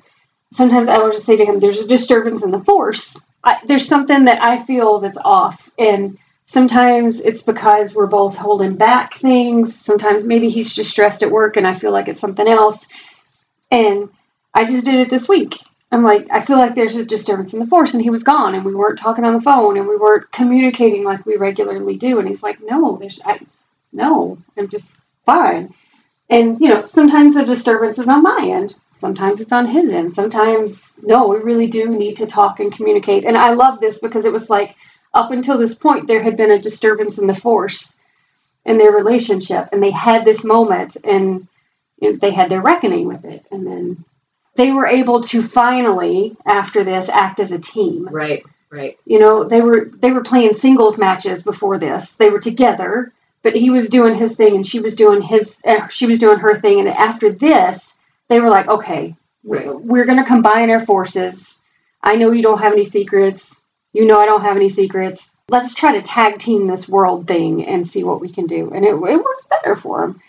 sometimes 0.52 0.88
I 0.88 0.98
will 0.98 1.12
just 1.12 1.26
say 1.26 1.38
to 1.38 1.46
him, 1.46 1.60
"There's 1.60 1.84
a 1.86 1.88
disturbance 1.88 2.44
in 2.44 2.52
the 2.52 2.64
force. 2.64 3.24
I, 3.44 3.58
there's 3.66 3.88
something 3.88 4.26
that 4.26 4.44
I 4.44 4.58
feel 4.58 5.00
that's 5.00 5.20
off." 5.24 5.70
And 5.78 6.18
sometimes 6.50 7.22
it's 7.22 7.44
because 7.44 7.94
we're 7.94 8.08
both 8.08 8.36
holding 8.36 8.76
back 8.76 9.14
things. 9.14 9.76
Sometimes 9.76 10.24
maybe 10.24 10.50
he's 10.50 10.74
just 10.74 10.90
stressed 10.90 11.22
at 11.22 11.30
work, 11.30 11.58
and 11.58 11.68
I 11.68 11.76
feel 11.76 11.92
like 11.92 12.08
it's 12.08 12.20
something 12.20 12.48
else. 12.48 12.88
And 13.70 14.10
I 14.52 14.66
just 14.66 14.84
did 14.84 14.96
it 14.96 15.12
this 15.12 15.30
week. 15.30 15.60
I'm 15.92 16.04
like, 16.04 16.26
I 16.32 16.42
feel 16.42 16.58
like 16.58 16.74
there's 16.74 16.96
a 16.96 17.06
disturbance 17.06 17.54
in 17.54 17.60
the 17.60 17.68
force, 17.68 17.94
and 17.94 18.02
he 18.02 18.10
was 18.10 18.24
gone, 18.24 18.56
and 18.56 18.66
we 18.66 18.74
weren't 18.74 18.98
talking 18.98 19.26
on 19.26 19.36
the 19.36 19.42
phone, 19.42 19.78
and 19.78 19.88
we 19.88 19.96
weren't 19.96 20.32
communicating 20.32 21.04
like 21.04 21.24
we 21.24 21.38
regularly 21.38 21.98
do. 21.98 22.18
And 22.18 22.28
he's 22.28 22.42
like, 22.42 22.60
No, 22.64 22.98
there's, 22.98 23.22
I, 23.24 23.40
no, 23.94 24.40
I'm 24.58 24.70
just 24.70 25.04
fine. 25.28 25.76
And 26.32 26.60
you 26.60 26.70
know, 26.70 26.84
sometimes 26.84 27.36
the 27.36 27.46
disturbance 27.46 28.00
is 28.00 28.08
on 28.08 28.24
my 28.24 28.50
end, 28.52 28.76
sometimes 28.90 29.40
it's 29.40 29.52
on 29.52 29.68
his 29.68 29.92
end. 29.92 30.16
Sometimes, 30.16 30.98
no, 31.04 31.28
we 31.28 31.38
really 31.38 31.68
do 31.68 31.90
need 31.90 32.18
to 32.18 32.26
talk 32.26 32.60
and 32.60 32.74
communicate. 32.74 33.24
And 33.24 33.38
I 33.38 33.54
love 33.54 33.80
this 33.80 34.00
because 34.00 34.26
it 34.26 34.34
was 34.34 34.50
like, 34.50 34.76
up 35.14 35.32
until 35.32 35.58
this 35.58 35.76
point, 35.76 36.08
there 36.08 36.24
had 36.24 36.38
been 36.38 36.52
a 36.52 36.60
disturbance 36.60 37.18
in 37.18 37.28
the 37.28 37.36
force 37.36 37.98
in 38.66 38.78
their 38.78 38.92
relationship, 38.92 39.70
and 39.72 39.82
they 39.82 39.92
had 39.92 40.26
this 40.26 40.44
moment, 40.44 40.98
and 41.04 41.48
you 42.00 42.12
know, 42.12 42.18
they 42.18 42.32
had 42.32 42.50
their 42.50 42.62
reckoning 42.62 43.08
with 43.08 43.26
it, 43.26 43.46
and 43.52 43.66
then 43.66 44.04
they 44.56 44.72
were 44.72 44.88
able 44.88 45.22
to 45.22 45.42
finally 45.42 46.36
after 46.46 46.84
this 46.84 47.10
act 47.10 47.40
as 47.40 47.52
a 47.52 47.60
team. 47.60 48.08
Right, 48.10 48.44
right. 48.70 48.98
you 49.06 49.20
know 49.20 49.44
they 49.44 49.62
were 49.62 49.92
they 50.00 50.12
were 50.12 50.24
playing 50.24 50.56
singles 50.56 50.98
matches 50.98 51.44
before 51.44 51.78
this. 51.78 52.14
They 52.14 52.30
were 52.30 52.40
together 52.42 53.12
but 53.42 53.56
he 53.56 53.70
was 53.70 53.88
doing 53.88 54.16
his 54.16 54.36
thing 54.36 54.54
and 54.54 54.68
she 54.68 54.82
was 54.82 54.98
doing 54.98 55.22
his 55.22 55.56
uh, 55.66 55.88
she 55.88 56.06
was 56.06 56.20
doing 56.20 56.38
her 56.40 56.60
thing 56.60 56.80
and 56.80 56.90
after 56.90 57.32
this 57.32 57.96
they 58.28 58.42
were 58.42 58.50
like 58.50 58.68
okay 58.68 59.16
we're, 59.44 59.78
we're 59.78 60.06
going 60.06 60.18
to 60.18 60.26
combine 60.26 60.70
our 60.70 60.86
forces. 60.86 61.62
I 62.04 62.16
know 62.16 62.32
you 62.32 62.44
don't 62.44 62.60
have 62.60 62.74
any 62.74 62.86
secrets 62.86 63.59
you 63.94 64.06
know 64.06 64.20
i 64.20 64.26
don't 64.26 64.42
have 64.42 64.56
any 64.58 64.70
secrets 64.70 65.36
let's 65.50 65.74
try 65.74 65.94
to 65.94 66.02
tag 66.02 66.38
team 66.40 66.68
this 66.68 66.88
world 66.90 67.28
thing 67.28 67.66
and 67.66 67.86
see 67.88 68.04
what 68.04 68.22
we 68.22 68.30
can 68.30 68.46
do 68.46 68.72
and 68.72 68.86
it, 68.86 68.94
it 68.94 69.00
works 69.24 69.46
better 69.50 69.76
for 69.76 70.02
them 70.02 70.22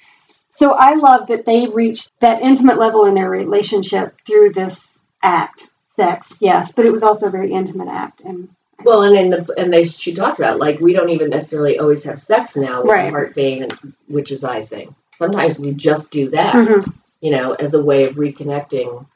so 0.52 0.72
I 0.72 0.94
love 0.96 1.28
that 1.28 1.46
they 1.46 1.68
reached 1.68 2.10
that 2.18 2.42
intimate 2.42 2.76
level 2.76 3.04
in 3.06 3.14
their 3.14 3.30
relationship 3.30 4.16
through 4.26 4.50
this 4.50 4.98
act, 5.22 5.70
sex, 5.86 6.38
yes, 6.40 6.72
but 6.72 6.84
it 6.86 6.90
was 6.90 7.04
also 7.04 7.28
a 7.28 7.30
very 7.30 7.52
intimate 7.52 7.86
act. 7.86 8.22
And 8.22 8.48
Well, 8.82 9.02
and 9.04 9.16
in 9.16 9.30
the 9.30 9.54
and 9.56 9.72
they 9.72 9.84
she 9.84 10.12
talked 10.12 10.40
about 10.40 10.58
like 10.58 10.80
we 10.80 10.92
don't 10.92 11.10
even 11.10 11.30
necessarily 11.30 11.78
always 11.78 12.02
have 12.02 12.18
sex 12.18 12.56
now 12.56 12.82
with 12.82 12.90
Right. 12.90 13.04
the 13.04 13.10
heart 13.10 13.34
vein, 13.34 13.62
and- 13.62 13.92
which 14.08 14.32
is 14.32 14.42
I 14.42 14.64
think 14.64 14.92
sometimes 15.14 15.60
we 15.60 15.72
just 15.72 16.10
do 16.10 16.30
that, 16.30 16.54
Mhm. 16.54 16.92
you 17.20 17.30
know, 17.30 17.52
as 17.52 17.74
a 17.74 17.84
way 17.84 18.04
of 18.06 18.16
reconnecting 18.16 19.06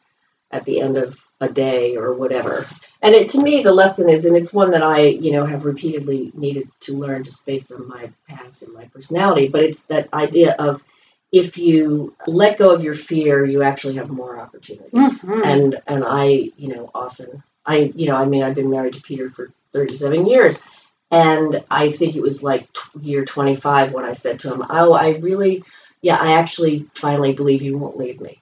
at 0.53 0.65
the 0.67 0.81
end 0.81 0.97
of 0.97 1.19
a 1.41 1.49
day 1.49 1.97
or 1.97 2.15
whatever. 2.15 2.65
And 3.05 3.15
it 3.15 3.31
to 3.31 3.43
me 3.43 3.63
the 3.63 3.73
lesson 3.75 4.11
is, 4.11 4.27
and 4.27 4.37
it's 4.37 4.55
one 4.55 4.73
that 4.73 4.83
I 4.85 5.03
you 5.03 5.33
know 5.33 5.47
have 5.47 5.67
repeatedly 5.67 6.33
needed 6.35 6.69
to 6.83 6.95
learn 6.95 7.25
just 7.25 7.47
based 7.47 7.73
on 7.73 7.89
my 7.89 8.11
past 8.29 8.65
and 8.65 8.75
my 8.75 8.87
personality, 8.87 9.49
but 9.49 9.63
it's 9.63 9.85
that 9.85 10.13
idea 10.15 10.55
of 10.61 10.85
if 11.33 11.59
you 11.59 12.17
let 12.29 12.59
go 12.59 12.75
of 12.75 12.85
your 12.85 12.95
fear, 12.95 13.47
you 13.47 13.63
actually 13.65 13.97
have 13.97 14.11
more 14.11 14.41
opportunity 14.41 14.91
Mhm. 14.95 15.47
and 15.47 15.83
and 15.89 16.05
I, 16.07 16.51
you 16.59 16.69
know, 16.75 16.91
often 16.95 17.45
I, 17.67 17.93
you 17.97 18.09
know, 18.09 18.17
I 18.17 18.27
mean, 18.27 18.43
I've 18.45 18.57
been 18.57 18.71
married 18.71 18.95
to 18.95 19.03
Peter 19.03 19.31
for 19.31 19.53
37 19.75 20.27
years, 20.27 20.61
and 21.13 21.65
I 21.71 21.93
think 21.93 22.17
it 22.17 22.23
was 22.23 22.43
like 22.43 22.73
t- 22.75 23.01
year 23.03 23.25
25 23.27 23.93
when 23.95 24.05
I 24.07 24.13
said 24.15 24.41
to 24.41 24.55
him, 24.55 24.65
"Oh, 24.71 24.95
I 24.95 25.19
really, 25.19 25.65
yeah, 26.03 26.19
I 26.19 26.35
actually 26.35 26.89
finally 26.97 27.35
believe 27.35 27.63
you 27.63 27.79
won't 27.79 27.99
leave 27.99 28.21
me." 28.21 28.41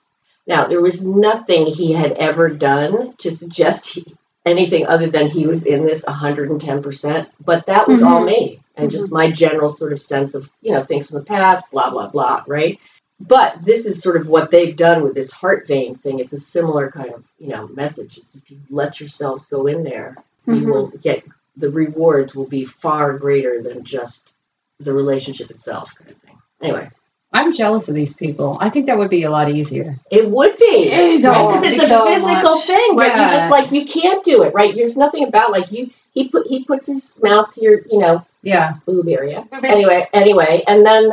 Now, 0.49 0.67
there 0.69 0.83
was 0.83 1.05
nothing 1.07 1.67
he 1.67 1.93
had 1.93 2.13
ever 2.15 2.51
done 2.51 3.15
to 3.19 3.33
suggest 3.33 3.95
he, 3.95 4.07
anything 4.45 4.87
other 4.87 5.07
than 5.09 5.29
he 5.29 5.47
was 5.47 5.67
in 5.67 5.85
this 5.85 6.05
110%, 6.05 7.27
but 7.45 7.65
that 7.67 7.87
was 7.87 8.03
all 8.03 8.21
Mhm. 8.23 8.27
me 8.27 8.61
and 8.77 8.91
just 8.91 9.13
my 9.13 9.31
general 9.31 9.69
sort 9.69 9.93
of 9.93 10.01
sense 10.01 10.35
of, 10.35 10.51
you 10.63 10.73
know, 10.73 10.83
things 10.83 11.09
from 11.09 11.19
the 11.19 11.25
past, 11.25 11.71
blah, 11.71 11.91
blah, 11.91 12.09
blah, 12.09 12.43
right? 12.47 12.79
But 13.21 13.63
this 13.63 13.87
is 13.87 14.03
sort 14.03 14.17
of 14.17 14.29
what 14.29 14.51
they've 14.51 14.77
done 14.77 15.03
with 15.03 15.15
this 15.15 15.31
heart 15.31 15.67
vein 15.69 15.95
thing. 15.95 16.19
It's 16.19 16.33
a 16.33 16.39
similar 16.39 16.91
kind 16.91 17.13
of, 17.13 17.23
you 17.39 17.49
know, 17.49 17.69
message. 17.69 18.19
Is 18.19 18.35
if 18.35 18.51
you 18.51 18.59
let 18.69 18.99
yourselves 18.99 19.45
go 19.45 19.67
in 19.67 19.85
there, 19.85 20.17
Mhm. 20.49 20.61
you 20.61 20.73
will 20.73 20.89
get 20.89 21.23
the 21.57 21.71
rewards 21.71 22.35
will 22.35 22.47
be 22.47 22.65
far 22.65 23.17
greater 23.19 23.63
than 23.63 23.85
just 23.85 24.33
the 24.81 24.93
relationship 24.93 25.51
itself, 25.51 25.95
kind 25.95 26.11
of 26.11 26.17
thing. 26.17 26.37
Anyway, 26.61 26.91
I'm 27.33 27.53
jealous 27.53 27.89
of 27.89 27.95
these 27.95 28.15
people. 28.15 28.59
I 28.61 28.69
think 28.71 28.87
that 28.87 28.99
would 28.99 29.11
be 29.11 29.23
a 29.23 29.31
lot 29.31 29.51
easier. 29.51 29.97
it 30.11 30.29
would 30.29 30.57
be 30.59 30.65
It 30.65 31.25
right 31.25 31.47
because 31.49 31.63
it's 31.65 31.83
a 31.83 31.87
so 31.87 32.07
physical 32.07 32.57
much. 32.57 32.65
thing, 32.67 32.97
right? 32.97 33.15
You 33.17 33.23
Yeah. 33.23 33.29
just 33.31 33.51
like 33.51 33.73
you 33.73 33.85
can't 33.87 34.23
do 34.23 34.43
it, 34.43 34.53
right? 34.55 34.75
There's 34.75 34.97
nothing 34.97 35.25
about 35.25 35.51
like 35.51 35.73
you. 35.73 35.91
He 36.13 36.29
put 36.29 36.47
he 36.47 36.65
puts 36.65 36.87
his 36.89 37.19
mouth 37.23 37.51
to 37.55 37.63
your, 37.63 37.81
you 37.91 37.99
know, 37.99 38.25
Yeah. 38.43 38.75
boob 38.87 39.09
area. 39.09 39.47
Anyway, 39.63 40.07
anyway, 40.13 40.63
and 40.67 40.85
then 40.85 41.13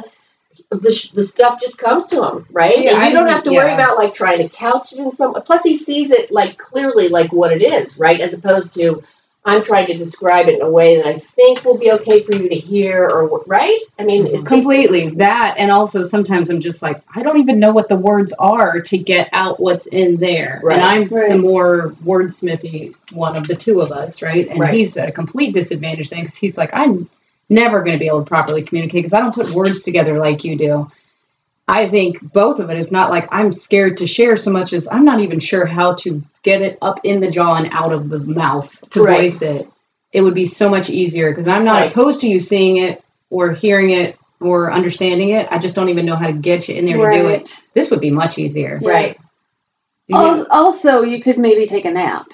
the, 0.71 1.09
the 1.15 1.23
stuff 1.23 1.59
just 1.59 1.77
comes 1.79 2.07
to 2.07 2.23
him, 2.23 2.45
right? 2.51 2.73
See, 2.75 2.87
and 2.87 2.97
you 2.97 3.03
I 3.03 3.11
don't 3.13 3.23
would- 3.23 3.31
have 3.33 3.43
to 3.43 3.51
worry 3.51 3.73
about 3.73 3.97
like 3.97 4.13
trying 4.13 4.39
to 4.39 4.49
couch 4.55 4.91
it 4.93 4.99
in 4.99 5.11
some. 5.11 5.33
Plus, 5.43 5.63
he 5.63 5.77
sees 5.77 6.11
it 6.11 6.31
like 6.31 6.57
clearly, 6.57 7.07
like 7.07 7.31
what 7.31 7.51
it 7.53 7.61
is, 7.61 7.97
right? 7.97 8.19
As 8.19 8.33
opposed 8.33 8.73
to 8.75 9.01
I'm 9.49 9.63
trying 9.63 9.87
to 9.87 9.97
describe 9.97 10.47
it 10.47 10.55
in 10.55 10.61
a 10.61 10.69
way 10.69 10.97
that 10.97 11.07
I 11.07 11.15
think 11.17 11.65
will 11.65 11.77
be 11.77 11.91
okay 11.93 12.21
for 12.21 12.33
you 12.33 12.49
to 12.49 12.55
hear, 12.55 13.09
or 13.09 13.27
wh- 13.27 13.47
right? 13.47 13.79
I 13.99 14.03
mean, 14.05 14.27
it's 14.27 14.47
Completely 14.47 15.09
that, 15.11 15.55
and 15.57 15.71
also 15.71 16.03
sometimes 16.03 16.49
I'm 16.49 16.61
just 16.61 16.81
like 16.81 17.01
I 17.15 17.23
don't 17.23 17.39
even 17.39 17.59
know 17.59 17.71
what 17.71 17.89
the 17.89 17.97
words 17.97 18.33
are 18.39 18.79
to 18.81 18.97
get 18.97 19.29
out 19.33 19.59
what's 19.59 19.87
in 19.87 20.17
there, 20.17 20.61
Right. 20.63 20.75
and 20.77 20.85
I'm 20.85 21.09
Right. 21.09 21.29
the 21.31 21.37
more 21.39 21.91
wordsmithy 22.05 22.95
one 23.13 23.35
of 23.35 23.47
the 23.47 23.55
two 23.55 23.81
of 23.81 23.91
us, 23.91 24.21
right? 24.21 24.47
And 24.49 24.59
Right. 24.59 24.73
he's 24.73 24.97
at 24.97 25.09
a 25.09 25.11
complete 25.13 25.53
disadvantage 25.53 26.09
thing 26.09 26.23
because 26.23 26.35
he's 26.37 26.57
like 26.57 26.71
I'm 26.73 27.09
never 27.49 27.79
going 27.81 27.93
to 27.93 27.99
be 27.99 28.07
able 28.07 28.19
to 28.23 28.27
properly 28.29 28.63
communicate 28.63 28.99
because 29.03 29.13
I 29.13 29.19
don't 29.19 29.35
put 29.35 29.49
words 29.51 29.83
together 29.83 30.17
like 30.19 30.43
you 30.43 30.57
do. 30.57 30.91
I 31.69 31.87
think 31.87 32.19
both 32.33 32.59
of 32.59 32.69
it 32.69 32.77
is 32.77 32.91
not 32.91 33.09
like 33.11 33.27
I'm 33.31 33.51
scared 33.51 33.97
to 33.97 34.07
share 34.07 34.37
so 34.37 34.51
much 34.51 34.73
as 34.73 34.87
I'm 34.91 35.05
not 35.05 35.19
even 35.19 35.39
sure 35.39 35.65
how 35.65 35.93
to 35.95 36.21
get 36.43 36.61
it 36.61 36.77
up 36.81 36.99
in 37.03 37.19
the 37.19 37.29
jaw 37.29 37.55
and 37.55 37.69
out 37.71 37.93
of 37.93 38.09
the 38.09 38.19
mouth 38.19 38.83
to 38.89 39.03
Right. 39.03 39.21
voice 39.21 39.41
it. 39.41 39.67
It 40.11 40.21
would 40.21 40.33
be 40.33 40.47
so 40.47 40.69
much 40.69 40.89
easier 40.89 41.29
because 41.29 41.47
I'm 41.47 41.63
not 41.63 41.81
Right. 41.81 41.91
opposed 41.91 42.21
to 42.21 42.27
you 42.27 42.39
seeing 42.39 42.77
it 42.77 43.03
or 43.29 43.51
hearing 43.51 43.91
it 43.91 44.17
or 44.41 44.71
understanding 44.71 45.29
it. 45.29 45.47
I 45.51 45.59
just 45.59 45.75
don't 45.75 45.89
even 45.89 46.05
know 46.05 46.15
how 46.15 46.27
to 46.27 46.33
get 46.33 46.67
you 46.67 46.75
in 46.75 46.85
there 46.85 46.97
to 47.11 47.17
do 47.17 47.27
it. 47.27 47.53
This 47.75 47.91
would 47.91 48.01
be 48.01 48.09
much 48.11 48.39
easier. 48.39 48.79
right. 48.83 49.17
Al- 50.11 50.47
Also, 50.49 51.03
you 51.03 51.21
could 51.21 51.37
maybe 51.37 51.67
take 51.67 51.85
a 51.85 51.91
nap 51.91 52.25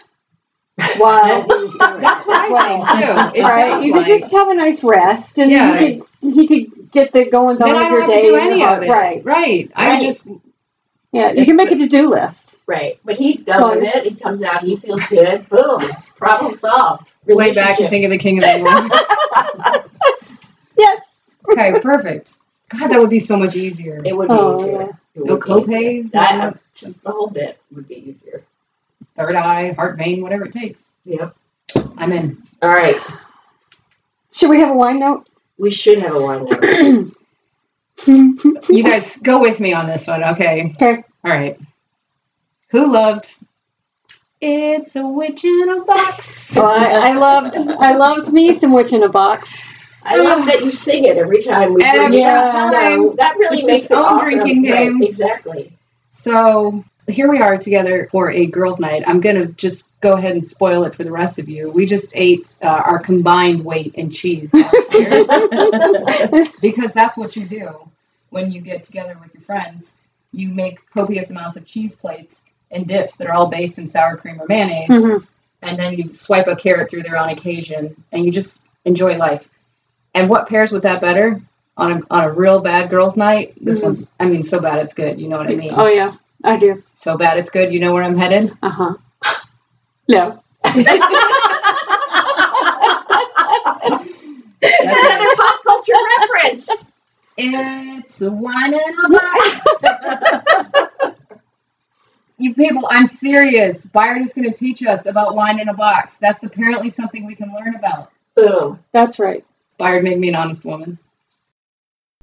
while 0.98 1.26
he 1.48 1.54
was 1.64 1.76
doing 1.76 2.00
That's 2.00 2.26
what 2.26 2.38
as 2.38 2.46
I 2.46 2.54
well. 2.54 2.86
think 2.86 3.34
too. 3.34 3.40
It 3.40 3.44
right? 3.44 3.72
sounds 3.72 3.86
You 3.86 3.92
like- 3.94 4.06
could 4.06 4.20
just 4.20 4.32
have 4.32 4.48
a 4.50 4.56
nice 4.56 4.82
rest, 4.84 5.38
and 5.40 5.52
Yeah. 5.52 5.78
he 5.78 5.98
could 5.98 6.34
he 6.34 6.48
could 6.48 6.72
get 6.96 7.12
the 7.12 7.26
goings 7.26 7.62
on 7.62 7.76
of 7.76 7.92
your 7.92 8.06
day. 8.08 8.22
do 8.22 8.28
your 8.30 8.40
any 8.40 8.64
of 8.66 8.82
it. 8.82 8.90
Right? 8.90 9.24
Right. 9.24 9.72
I 9.76 9.90
Right. 9.90 10.02
just 10.02 10.28
Yeah, 11.12 11.32
you 11.32 11.46
can 11.46 11.56
make 11.56 11.72
a 11.72 11.76
to 11.78 11.88
do 11.88 12.10
list. 12.10 12.56
Right, 12.68 13.00
but 13.06 13.16
he's 13.16 13.46
done 13.46 13.80
with 13.80 13.84
it. 13.96 14.04
He 14.06 14.16
comes 14.16 14.42
out, 14.42 14.64
he 14.64 14.76
feels 14.76 15.06
good. 15.08 15.48
Boom, 15.50 15.80
problem 16.18 16.56
solved. 16.56 17.12
lay 17.28 17.54
back 17.54 17.80
and 17.80 17.90
think 17.90 18.06
of 18.06 18.12
the 18.12 18.18
king 18.18 18.40
of 18.40 18.44
England. 18.46 18.92
Yes. 20.78 21.22
okay, 21.50 21.80
perfect. 21.80 22.34
God, 22.70 22.90
that 22.90 23.00
would 23.00 23.10
be 23.10 23.20
so 23.20 23.38
much 23.38 23.56
easier. 23.56 24.02
It 24.04 24.16
would 24.16 24.28
be 24.28 24.34
Oh, 24.38 24.60
easier. 24.60 24.72
yeah. 24.80 24.88
It 25.16 25.26
No 25.26 25.34
would 25.36 25.40
be 25.44 25.48
co-pays, 25.48 26.12
That 26.12 26.58
just 26.74 27.02
the 27.04 27.12
whole 27.12 27.28
bit 27.30 27.60
would 27.74 27.88
be 27.88 27.96
easier. 28.10 28.44
Third 29.16 29.36
eye, 29.36 29.72
heart 29.74 29.98
vein, 29.98 30.22
whatever 30.22 30.46
it 30.46 30.52
takes. 30.52 30.94
Yep. 31.06 31.34
I'm 31.98 32.12
in. 32.12 32.44
All 32.62 32.70
right, 32.70 32.96
Should 34.34 34.50
we 34.50 34.60
have 34.60 34.72
a 34.72 34.78
wine 34.78 35.00
note? 35.00 35.30
We 35.58 35.72
should 35.72 36.00
have 36.00 36.16
a 36.16 36.20
wine 36.22 36.46
note. 36.46 37.12
You 38.70 38.84
guys 38.84 39.18
go 39.18 39.40
with 39.40 39.60
me 39.60 39.74
on 39.74 39.88
this 39.88 40.08
one, 40.08 40.24
okay? 40.24 40.72
Okay. 40.76 41.04
All 41.24 41.32
right. 41.32 41.58
Who 42.72 42.92
loved 42.92 43.36
It's 44.42 44.96
a 44.96 45.08
Witch 45.08 45.44
in 45.46 45.70
a 45.70 45.84
Box? 45.86 46.56
Well, 46.56 46.68
I, 46.70 47.10
I 47.10 47.14
loved 47.14 47.56
I 47.56 47.96
loved 47.96 48.34
me 48.34 48.54
some 48.54 48.74
witch 48.74 48.94
in 48.94 49.04
a 49.04 49.10
box. 49.10 49.74
I 50.04 50.18
love 50.18 50.46
that 50.46 50.64
you 50.64 50.72
sing 50.72 51.06
it 51.06 51.18
every 51.18 51.42
time 51.42 51.74
we 51.74 51.82
bring 51.82 51.96
Every 52.04 52.22
it 52.22 52.28
up. 52.28 52.52
time. 52.52 53.02
So 53.02 53.14
that 53.18 53.38
really 53.38 53.60
It's 53.60 53.68
makes 53.68 53.84
its 53.86 53.92
it 53.92 53.98
own 53.98 54.04
awesome. 54.06 54.40
drinking 54.40 54.64
Right, 54.70 54.78
game. 54.90 55.02
exactly. 55.04 55.72
So 56.12 56.84
here 57.08 57.30
we 57.30 57.40
are 57.40 57.58
together 57.58 58.08
for 58.12 58.32
a 58.32 58.46
girls' 58.48 58.80
night. 58.80 59.04
I'm 59.06 59.22
gonna 59.22 59.46
just 59.48 59.90
go 60.02 60.14
ahead 60.14 60.32
and 60.32 60.44
spoil 60.44 60.84
it 60.84 60.96
for 60.96 61.04
the 61.04 61.12
rest 61.12 61.38
of 61.40 61.48
you. 61.48 61.70
We 61.70 61.86
just 61.86 62.12
ate 62.16 62.56
uh, 62.62 62.68
our 62.68 63.00
combined 63.00 63.64
weight 63.64 63.94
in 63.96 64.10
cheese 64.10 64.52
downstairs 64.52 65.28
because 66.62 66.94
that's 66.94 67.18
what 67.18 67.36
you 67.36 67.46
do 67.46 67.70
when 68.30 68.52
you 68.52 68.62
get 68.62 68.82
together 68.82 69.18
with 69.22 69.34
your 69.34 69.42
friends. 69.44 69.98
You 70.32 70.50
make 70.50 70.88
copious 70.90 71.30
amounts 71.32 71.58
of 71.58 71.66
cheese 71.66 71.96
plates 71.96 72.46
and 72.72 72.88
dips 72.88 73.16
that 73.18 73.28
are 73.28 73.34
all 73.34 73.48
based 73.48 73.78
in 73.78 73.88
sour 73.88 74.18
cream 74.18 74.42
or 74.42 74.48
mayonnaise, 74.48 74.90
Mhm. 74.90 75.28
and 75.62 75.80
then 75.80 75.94
you 75.94 76.14
swipe 76.14 76.48
a 76.48 76.56
carrot 76.56 76.90
through 76.90 77.04
there 77.04 77.18
on 77.18 77.30
occasion, 77.30 77.96
and 78.12 78.26
you 78.26 78.32
just 78.32 78.68
enjoy 78.86 79.16
life. 79.18 79.48
And 80.14 80.30
what 80.30 80.50
pairs 80.50 80.72
with 80.72 80.84
that 80.84 81.02
better 81.02 81.40
on 81.78 81.92
a 81.92 82.02
on 82.10 82.24
a 82.26 82.32
real 82.34 82.60
bad 82.62 82.90
girls' 82.90 83.16
night? 83.18 83.54
This 83.62 83.80
Mhm. 83.80 83.84
one's, 83.84 84.08
I 84.20 84.26
mean, 84.26 84.44
so 84.44 84.60
bad 84.60 84.80
it's 84.80 84.94
good. 84.94 85.20
You 85.20 85.30
know 85.30 85.38
what 85.38 85.48
I 85.48 85.56
mean? 85.56 85.74
Oh 85.76 85.88
yeah, 85.88 86.12
I 86.46 86.58
do. 86.58 86.82
So 86.94 87.18
bad 87.18 87.38
it's 87.38 87.50
good. 87.50 87.74
You 87.74 87.80
know 87.80 87.94
where 87.94 88.04
I'm 88.04 88.18
headed? 88.18 88.52
Uh 88.64 88.70
huh. 88.70 88.96
No. 90.08 90.44
Another 90.64 90.96
pop 95.38 95.64
culture 95.64 95.94
reference. 96.22 96.70
It's 97.38 98.22
wine 98.22 98.74
in 98.74 98.96
a 99.06 99.10
box. 99.10 99.66
you 102.38 102.54
people, 102.54 102.88
I'm 102.90 103.08
serious. 103.08 103.86
Byron 103.88 104.24
is 104.24 104.34
going 104.34 104.50
to 104.50 104.56
teach 104.56 104.84
us 104.84 105.08
about 105.08 105.36
wine 105.36 105.60
in 105.60 105.70
a 105.70 105.74
box. 105.74 106.18
That's 106.18 106.44
apparently 106.44 106.92
something 106.92 107.26
we 107.26 107.36
can 107.36 107.54
learn 107.54 107.76
about. 107.76 108.12
Boom. 108.36 108.80
That's 108.92 109.20
right. 109.20 109.44
Byron 109.78 110.04
made 110.04 110.20
me 110.20 110.30
an 110.30 110.36
honest 110.36 110.66
woman. 110.66 111.00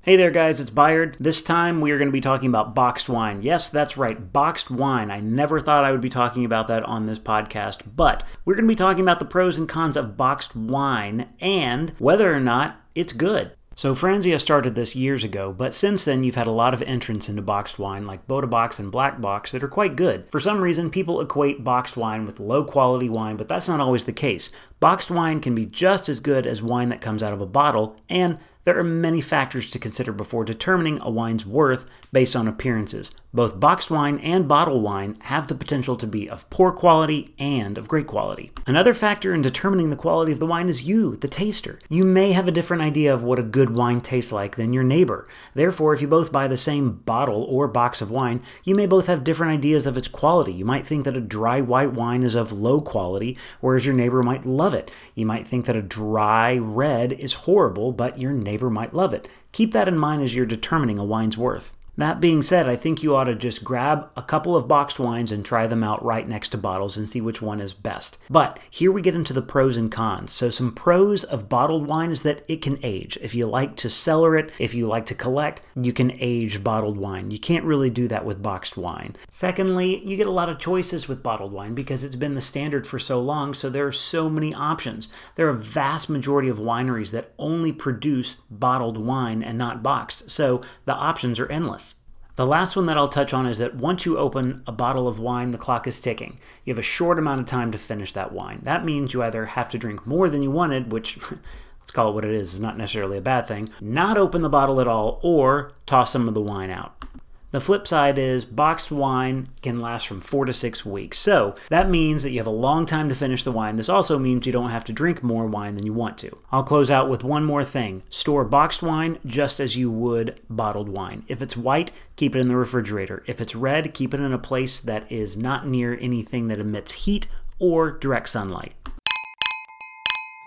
Hey 0.04 0.16
there, 0.16 0.32
guys, 0.32 0.58
it's 0.58 0.68
Byard. 0.68 1.16
This 1.18 1.42
time 1.42 1.80
we 1.80 1.92
are 1.92 1.96
going 1.96 2.08
to 2.08 2.12
be 2.12 2.20
talking 2.20 2.48
about 2.48 2.74
boxed 2.74 3.08
wine. 3.08 3.40
Yes, 3.42 3.68
that's 3.68 3.96
right, 3.96 4.32
boxed 4.32 4.68
wine. 4.68 5.12
I 5.12 5.20
never 5.20 5.60
thought 5.60 5.84
I 5.84 5.92
would 5.92 6.00
be 6.00 6.08
talking 6.08 6.44
about 6.44 6.66
that 6.66 6.82
on 6.82 7.06
this 7.06 7.20
podcast, 7.20 7.82
but 7.94 8.24
we're 8.44 8.56
going 8.56 8.64
to 8.64 8.68
be 8.68 8.74
talking 8.74 9.02
about 9.02 9.20
the 9.20 9.24
pros 9.24 9.58
and 9.58 9.68
cons 9.68 9.96
of 9.96 10.16
boxed 10.16 10.56
wine 10.56 11.28
and 11.38 11.92
whether 12.00 12.34
or 12.34 12.40
not 12.40 12.80
it's 12.96 13.12
good. 13.12 13.52
So, 13.76 13.94
Franzia 13.94 14.40
started 14.40 14.74
this 14.74 14.96
years 14.96 15.22
ago, 15.22 15.52
but 15.52 15.72
since 15.72 16.04
then 16.04 16.24
you've 16.24 16.34
had 16.34 16.48
a 16.48 16.50
lot 16.50 16.74
of 16.74 16.82
entrants 16.82 17.28
into 17.28 17.40
boxed 17.40 17.78
wine 17.78 18.04
like 18.04 18.26
Bota 18.26 18.48
Box 18.48 18.80
and 18.80 18.90
Black 18.90 19.20
Box 19.20 19.52
that 19.52 19.62
are 19.62 19.68
quite 19.68 19.94
good. 19.94 20.28
For 20.32 20.40
some 20.40 20.60
reason, 20.60 20.90
people 20.90 21.20
equate 21.20 21.62
boxed 21.62 21.96
wine 21.96 22.26
with 22.26 22.40
low 22.40 22.64
quality 22.64 23.08
wine, 23.08 23.36
but 23.36 23.46
that's 23.46 23.68
not 23.68 23.80
always 23.80 24.02
the 24.02 24.12
case. 24.12 24.50
Boxed 24.80 25.12
wine 25.12 25.40
can 25.40 25.54
be 25.54 25.64
just 25.64 26.08
as 26.08 26.18
good 26.18 26.44
as 26.44 26.60
wine 26.60 26.88
that 26.88 27.00
comes 27.00 27.22
out 27.22 27.32
of 27.32 27.40
a 27.40 27.46
bottle, 27.46 27.96
and 28.08 28.40
there 28.64 28.78
are 28.78 28.84
many 28.84 29.20
factors 29.20 29.70
to 29.70 29.78
consider 29.78 30.12
before 30.12 30.44
determining 30.44 31.00
a 31.00 31.10
wine's 31.10 31.44
worth 31.44 31.84
based 32.12 32.36
on 32.36 32.46
appearances. 32.46 33.10
Both 33.34 33.58
boxed 33.58 33.90
wine 33.90 34.18
and 34.18 34.46
bottled 34.46 34.82
wine 34.82 35.16
have 35.22 35.48
the 35.48 35.54
potential 35.54 35.96
to 35.96 36.06
be 36.06 36.28
of 36.28 36.48
poor 36.50 36.70
quality 36.70 37.34
and 37.38 37.78
of 37.78 37.88
great 37.88 38.06
quality. 38.06 38.52
Another 38.66 38.92
factor 38.92 39.34
in 39.34 39.40
determining 39.40 39.88
the 39.88 39.96
quality 39.96 40.32
of 40.32 40.38
the 40.38 40.46
wine 40.46 40.68
is 40.68 40.82
you, 40.82 41.16
the 41.16 41.28
taster. 41.28 41.78
You 41.88 42.04
may 42.04 42.32
have 42.32 42.46
a 42.46 42.52
different 42.52 42.82
idea 42.82 43.12
of 43.12 43.22
what 43.22 43.38
a 43.38 43.42
good 43.42 43.70
wine 43.70 44.02
tastes 44.02 44.32
like 44.32 44.56
than 44.56 44.74
your 44.74 44.84
neighbor. 44.84 45.26
Therefore, 45.54 45.94
if 45.94 46.02
you 46.02 46.08
both 46.08 46.30
buy 46.30 46.46
the 46.46 46.58
same 46.58 46.90
bottle 46.90 47.42
or 47.44 47.68
box 47.68 48.02
of 48.02 48.10
wine, 48.10 48.42
you 48.64 48.74
may 48.74 48.84
both 48.84 49.06
have 49.06 49.24
different 49.24 49.54
ideas 49.54 49.86
of 49.86 49.96
its 49.96 50.08
quality. 50.08 50.52
You 50.52 50.66
might 50.66 50.86
think 50.86 51.04
that 51.04 51.16
a 51.16 51.20
dry 51.22 51.62
white 51.62 51.94
wine 51.94 52.22
is 52.22 52.34
of 52.34 52.52
low 52.52 52.80
quality, 52.80 53.38
whereas 53.60 53.86
your 53.86 53.94
neighbor 53.94 54.22
might 54.22 54.44
love 54.44 54.74
it. 54.74 54.92
You 55.14 55.24
might 55.24 55.48
think 55.48 55.64
that 55.64 55.76
a 55.76 55.80
dry 55.80 56.58
red 56.58 57.14
is 57.14 57.32
horrible, 57.32 57.92
but 57.92 58.18
your 58.18 58.32
neighbor 58.32 58.51
might 58.70 58.94
love 58.94 59.14
it. 59.14 59.28
Keep 59.52 59.72
that 59.72 59.88
in 59.88 59.98
mind 59.98 60.22
as 60.22 60.34
you're 60.34 60.46
determining 60.46 60.98
a 60.98 61.04
wine's 61.04 61.38
worth. 61.38 61.72
That 61.96 62.22
being 62.22 62.40
said, 62.40 62.70
I 62.70 62.76
think 62.76 63.02
you 63.02 63.14
ought 63.14 63.24
to 63.24 63.34
just 63.34 63.64
grab 63.64 64.08
a 64.16 64.22
couple 64.22 64.56
of 64.56 64.66
boxed 64.66 64.98
wines 64.98 65.30
and 65.30 65.44
try 65.44 65.66
them 65.66 65.84
out 65.84 66.02
right 66.02 66.26
next 66.26 66.48
to 66.50 66.58
bottles 66.58 66.96
and 66.96 67.06
see 67.06 67.20
which 67.20 67.42
one 67.42 67.60
is 67.60 67.74
best. 67.74 68.16
But 68.30 68.58
here 68.70 68.90
we 68.90 69.02
get 69.02 69.14
into 69.14 69.34
the 69.34 69.42
pros 69.42 69.76
and 69.76 69.92
cons. 69.92 70.32
So, 70.32 70.48
some 70.48 70.72
pros 70.72 71.22
of 71.22 71.50
bottled 71.50 71.86
wine 71.86 72.10
is 72.10 72.22
that 72.22 72.46
it 72.48 72.62
can 72.62 72.78
age. 72.82 73.18
If 73.20 73.34
you 73.34 73.46
like 73.46 73.76
to 73.76 73.90
cellar 73.90 74.38
it, 74.38 74.50
if 74.58 74.72
you 74.72 74.86
like 74.86 75.04
to 75.06 75.14
collect, 75.14 75.60
you 75.76 75.92
can 75.92 76.16
age 76.18 76.64
bottled 76.64 76.96
wine. 76.96 77.30
You 77.30 77.38
can't 77.38 77.64
really 77.64 77.90
do 77.90 78.08
that 78.08 78.24
with 78.24 78.42
boxed 78.42 78.78
wine. 78.78 79.14
Secondly, 79.30 80.02
you 80.02 80.16
get 80.16 80.26
a 80.26 80.30
lot 80.30 80.48
of 80.48 80.58
choices 80.58 81.08
with 81.08 81.22
bottled 81.22 81.52
wine 81.52 81.74
because 81.74 82.04
it's 82.04 82.16
been 82.16 82.34
the 82.34 82.40
standard 82.40 82.86
for 82.86 82.98
so 82.98 83.20
long, 83.20 83.52
so 83.52 83.68
there 83.68 83.86
are 83.86 83.92
so 83.92 84.30
many 84.30 84.54
options. 84.54 85.10
There 85.36 85.46
are 85.46 85.50
a 85.50 85.58
vast 85.58 86.08
majority 86.08 86.48
of 86.48 86.56
wineries 86.56 87.10
that 87.10 87.34
only 87.38 87.70
produce 87.70 88.36
bottled 88.50 88.96
wine 88.96 89.42
and 89.42 89.58
not 89.58 89.82
boxed, 89.82 90.30
so 90.30 90.62
the 90.86 90.94
options 90.94 91.38
are 91.38 91.52
endless. 91.52 91.91
The 92.36 92.46
last 92.46 92.76
one 92.76 92.86
that 92.86 92.96
I'll 92.96 93.08
touch 93.08 93.34
on 93.34 93.46
is 93.46 93.58
that 93.58 93.74
once 93.74 94.06
you 94.06 94.16
open 94.16 94.62
a 94.66 94.72
bottle 94.72 95.06
of 95.06 95.18
wine, 95.18 95.50
the 95.50 95.58
clock 95.58 95.86
is 95.86 96.00
ticking. 96.00 96.38
You 96.64 96.72
have 96.72 96.78
a 96.78 96.82
short 96.82 97.18
amount 97.18 97.40
of 97.40 97.46
time 97.46 97.70
to 97.72 97.78
finish 97.78 98.12
that 98.14 98.32
wine. 98.32 98.60
That 98.62 98.84
means 98.86 99.12
you 99.12 99.22
either 99.22 99.46
have 99.46 99.68
to 99.70 99.78
drink 99.78 100.06
more 100.06 100.30
than 100.30 100.42
you 100.42 100.50
wanted, 100.50 100.92
which 100.92 101.18
let's 101.80 101.90
call 101.90 102.08
it 102.08 102.14
what 102.14 102.24
it 102.24 102.30
is, 102.30 102.54
is 102.54 102.60
not 102.60 102.78
necessarily 102.78 103.18
a 103.18 103.22
bad 103.22 103.46
thing, 103.46 103.68
not 103.80 104.16
open 104.16 104.40
the 104.40 104.48
bottle 104.48 104.80
at 104.80 104.88
all, 104.88 105.20
or 105.22 105.72
toss 105.84 106.10
some 106.10 106.26
of 106.26 106.32
the 106.32 106.40
wine 106.40 106.70
out. 106.70 107.04
The 107.52 107.60
flip 107.60 107.86
side 107.86 108.18
is 108.18 108.46
boxed 108.46 108.90
wine 108.90 109.50
can 109.60 109.78
last 109.78 110.06
from 110.06 110.22
four 110.22 110.46
to 110.46 110.54
six 110.54 110.86
weeks. 110.86 111.18
So 111.18 111.54
that 111.68 111.90
means 111.90 112.22
that 112.22 112.30
you 112.30 112.38
have 112.38 112.46
a 112.46 112.50
long 112.50 112.86
time 112.86 113.10
to 113.10 113.14
finish 113.14 113.44
the 113.44 113.52
wine. 113.52 113.76
This 113.76 113.90
also 113.90 114.18
means 114.18 114.46
you 114.46 114.54
don't 114.54 114.70
have 114.70 114.84
to 114.84 114.92
drink 114.92 115.22
more 115.22 115.46
wine 115.46 115.74
than 115.74 115.84
you 115.84 115.92
want 115.92 116.16
to. 116.18 116.38
I'll 116.50 116.62
close 116.62 116.90
out 116.90 117.10
with 117.10 117.22
one 117.22 117.44
more 117.44 117.62
thing 117.62 118.04
store 118.08 118.46
boxed 118.46 118.80
wine 118.80 119.18
just 119.26 119.60
as 119.60 119.76
you 119.76 119.90
would 119.90 120.40
bottled 120.48 120.88
wine. 120.88 121.24
If 121.28 121.42
it's 121.42 121.54
white, 121.54 121.92
keep 122.16 122.34
it 122.34 122.38
in 122.38 122.48
the 122.48 122.56
refrigerator. 122.56 123.22
If 123.26 123.38
it's 123.38 123.54
red, 123.54 123.92
keep 123.92 124.14
it 124.14 124.20
in 124.20 124.32
a 124.32 124.38
place 124.38 124.80
that 124.80 125.10
is 125.12 125.36
not 125.36 125.66
near 125.66 125.98
anything 126.00 126.48
that 126.48 126.58
emits 126.58 126.92
heat 126.92 127.26
or 127.58 127.90
direct 127.90 128.30
sunlight. 128.30 128.72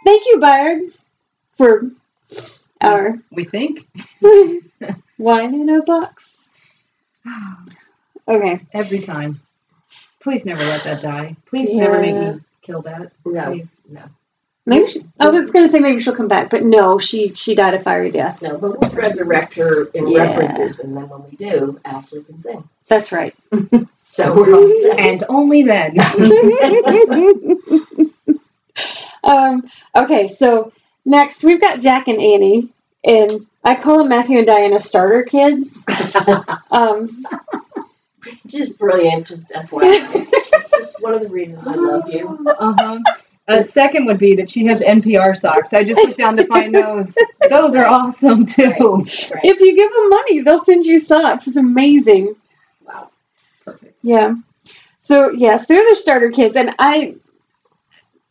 Thank 0.03 0.25
you, 0.25 0.39
Byard, 0.39 1.01
for 1.51 1.83
our 2.81 3.19
We 3.31 3.43
think 3.43 3.87
wine 5.19 5.53
in 5.53 5.69
a 5.69 5.83
box. 5.83 6.34
Okay. 8.27 8.59
every 8.73 8.99
time. 8.99 9.39
Please 10.19 10.47
never 10.47 10.63
let 10.65 10.83
that 10.83 11.01
die. 11.03 11.35
Please 11.45 11.71
never 11.75 12.01
make 12.01 12.15
me 12.15 12.39
kill 12.63 12.81
that. 12.81 13.11
No, 13.23 13.51
Please. 13.51 13.79
no, 13.87 14.01
Maybe 14.65 14.87
she, 14.87 15.05
I 15.19 15.29
was 15.29 15.51
going 15.51 15.63
to 15.65 15.71
say 15.71 15.77
maybe 15.79 16.01
she'll 16.01 16.15
come 16.15 16.27
back, 16.27 16.49
but 16.49 16.63
no, 16.63 16.97
she 16.97 17.35
she 17.35 17.53
died 17.53 17.75
a 17.75 17.79
fiery 17.79 18.09
death. 18.09 18.41
no. 18.41 18.57
But 18.57 18.79
we'll 18.81 18.89
resurrect 18.91 19.53
her 19.57 19.85
in 19.93 20.07
Yeah. 20.07 20.23
references, 20.23 20.79
and 20.79 20.97
then 20.97 21.07
when 21.07 21.23
we 21.29 21.35
do, 21.37 21.79
Ashley 21.85 22.23
can 22.23 22.39
sing. 22.39 22.67
That's 22.87 23.11
right. 23.11 23.35
So 23.97 24.35
we're 24.35 24.55
all 24.55 24.67
set. 24.67 24.99
And 25.11 25.23
only 25.29 25.61
then. 25.63 25.97
um, 29.23 29.63
okay, 29.95 30.27
so 30.27 30.71
next 31.05 31.43
we've 31.43 31.61
got 31.61 31.79
Jack 31.81 32.07
and 32.07 32.19
Annie, 32.19 32.69
and 33.03 33.45
I 33.65 33.75
call 33.75 33.97
them 33.99 34.09
Matthew 34.09 34.37
and 34.37 34.47
Diana 34.47 34.79
starter 34.79 35.23
kids. 35.23 35.85
Um, 36.71 37.23
just 38.47 38.77
brilliant. 38.77 39.27
Just 39.27 39.51
FYI, 39.51 40.09
it's 40.13 40.71
just 40.71 41.01
one 41.01 41.13
of 41.13 41.21
the 41.21 41.29
reasons 41.29 41.65
I 41.65 41.75
love 41.75 42.09
you. 42.09 42.45
Uh-huh. 42.47 42.99
A 43.47 43.63
second 43.63 44.05
would 44.07 44.17
be 44.17 44.35
that 44.35 44.49
she 44.49 44.65
has 44.65 44.81
NPR 44.81 45.37
socks. 45.37 45.73
I 45.73 45.83
just 45.83 46.01
looked 46.01 46.17
down 46.17 46.35
to 46.35 46.45
find 46.47 46.73
those. 46.75 47.15
Those 47.49 47.75
are 47.75 47.85
awesome 47.85 48.45
too. 48.57 48.63
Right. 48.71 49.39
if 49.43 49.59
you 49.61 49.75
give 49.75 49.93
them 49.93 50.09
money, 50.09 50.41
they'll 50.41 50.63
send 50.63 50.85
you 50.85 50.99
socks. 50.99 51.47
It's 51.47 51.55
amazing. 51.55 52.35
Wow. 52.85 53.09
Perfect. 53.63 53.99
Yeah. 54.01 54.35
So 55.01 55.29
yes, 55.31 55.67
they're 55.67 55.87
the 55.89 55.95
starter 55.95 56.29
kids, 56.31 56.55
and 56.57 56.75
I. 56.79 57.15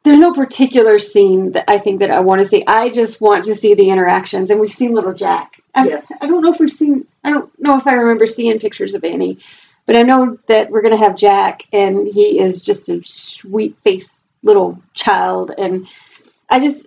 There's 0.05 0.19
no 0.19 0.35
particular 0.35 0.99
scene 0.99 1.53
that 1.53 1.65
I 1.67 1.79
think 1.79 2.01
that 2.01 2.11
I 2.11 2.21
want 2.21 2.41
to 2.41 2.45
see. 2.45 2.63
I 2.67 2.91
just 2.91 3.21
want 3.21 3.45
to 3.45 3.55
see 3.55 3.75
the 3.75 3.89
interactions, 3.89 4.51
and 4.51 4.61
we've 4.61 4.71
seen 4.71 4.95
little 4.95 5.15
Jack. 5.15 5.61
I, 5.75 5.89
Yes. 5.89 6.13
I 6.23 6.27
don't 6.27 6.43
know 6.43 6.53
if 6.53 6.61
we've 6.61 6.71
seen. 6.71 7.07
I 7.25 7.31
don't 7.31 7.51
know 7.59 7.77
if 7.79 7.87
I 7.87 7.95
remember 7.95 8.27
seeing 8.27 8.59
pictures 8.59 8.95
of 8.95 9.03
Annie, 9.03 9.39
but 9.87 9.97
I 9.97 10.03
know 10.03 10.39
that 10.47 10.71
we're 10.71 10.83
gonna 10.83 10.99
have 10.99 11.17
Jack, 11.17 11.63
and 11.73 12.07
he 12.07 12.39
is 12.39 12.63
just 12.63 12.89
a 12.89 13.03
sweet 13.03 13.77
faced 13.83 14.25
little 14.43 14.81
child, 14.93 15.53
and 15.57 15.89
I 16.51 16.61
just 16.61 16.87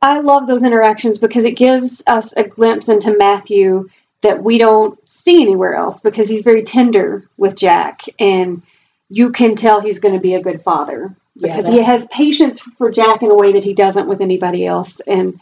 I 0.00 0.20
love 0.20 0.46
those 0.46 0.62
interactions 0.62 1.18
because 1.18 1.44
it 1.44 1.56
gives 1.56 2.02
us 2.06 2.32
a 2.36 2.44
glimpse 2.44 2.88
into 2.88 3.16
Matthew 3.16 3.88
that 4.20 4.42
we 4.42 4.58
don't 4.58 4.98
see 5.08 5.42
anywhere 5.42 5.74
else 5.74 6.00
because 6.00 6.28
he's 6.28 6.42
very 6.42 6.62
tender 6.62 7.28
with 7.36 7.56
Jack 7.56 8.02
and 8.18 8.62
you 9.08 9.30
can 9.30 9.56
tell 9.56 9.80
he's 9.80 10.00
going 10.00 10.14
to 10.14 10.20
be 10.20 10.34
a 10.34 10.42
good 10.42 10.62
father 10.62 11.14
because 11.40 11.64
that- 11.64 11.72
he 11.72 11.82
has 11.82 12.06
patience 12.06 12.60
for 12.60 12.90
Jack 12.90 13.22
in 13.22 13.30
a 13.30 13.34
way 13.34 13.52
that 13.52 13.64
he 13.64 13.74
doesn't 13.74 14.08
with 14.08 14.20
anybody 14.20 14.66
else. 14.66 15.00
And 15.00 15.40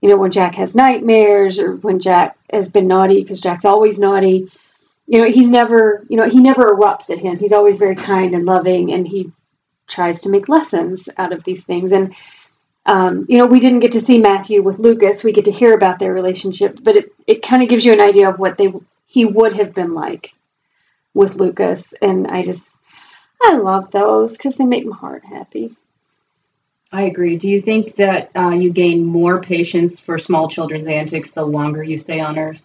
you 0.00 0.08
know 0.08 0.16
when 0.16 0.30
Jack 0.30 0.54
has 0.56 0.74
nightmares 0.74 1.58
or 1.58 1.76
when 1.76 2.00
Jack 2.00 2.36
has 2.52 2.68
been 2.68 2.86
naughty 2.86 3.20
because 3.20 3.40
Jack's 3.40 3.64
always 3.64 3.98
naughty 3.98 4.48
you 5.06 5.18
know 5.18 5.28
he's 5.28 5.48
never 5.48 6.06
you 6.08 6.16
know 6.16 6.28
he 6.28 6.40
never 6.40 6.74
erupts 6.74 7.10
at 7.10 7.18
him. 7.18 7.38
He's 7.38 7.52
always 7.52 7.76
very 7.76 7.96
kind 7.96 8.34
and 8.34 8.46
loving 8.46 8.92
and 8.92 9.06
he 9.06 9.32
tries 9.88 10.22
to 10.22 10.30
make 10.30 10.48
lessons 10.48 11.08
out 11.18 11.32
of 11.32 11.44
these 11.44 11.64
things. 11.64 11.92
And 11.92 12.14
um, 12.86 13.26
you 13.28 13.36
know, 13.38 13.46
we 13.46 13.60
didn't 13.60 13.80
get 13.80 13.92
to 13.92 14.00
see 14.00 14.18
Matthew 14.18 14.62
with 14.62 14.78
Lucas. 14.78 15.22
We 15.22 15.32
get 15.32 15.44
to 15.44 15.52
hear 15.52 15.74
about 15.74 15.98
their 15.98 16.14
relationship, 16.14 16.78
but 16.82 16.96
it, 16.96 17.12
it 17.26 17.42
kind 17.42 17.62
of 17.62 17.68
gives 17.68 17.84
you 17.84 17.92
an 17.92 18.00
idea 18.00 18.28
of 18.28 18.38
what 18.38 18.56
they 18.56 18.72
he 19.06 19.24
would 19.24 19.52
have 19.54 19.74
been 19.74 19.92
like 19.92 20.32
with 21.12 21.34
Lucas, 21.34 21.92
and 22.00 22.28
I 22.28 22.42
just 22.44 22.70
I 23.42 23.56
love 23.56 23.90
those 23.90 24.36
because 24.36 24.56
they 24.56 24.64
make 24.64 24.86
my 24.86 24.96
heart 24.96 25.24
happy. 25.24 25.70
I 26.92 27.02
agree. 27.02 27.36
Do 27.36 27.48
you 27.48 27.60
think 27.60 27.96
that 27.96 28.30
uh, 28.36 28.50
you 28.50 28.72
gain 28.72 29.04
more 29.04 29.40
patience 29.40 30.00
for 30.00 30.18
small 30.18 30.48
children's 30.48 30.88
antics 30.88 31.30
the 31.30 31.44
longer 31.44 31.82
you 31.82 31.96
stay 31.96 32.20
on 32.20 32.38
Earth? 32.38 32.64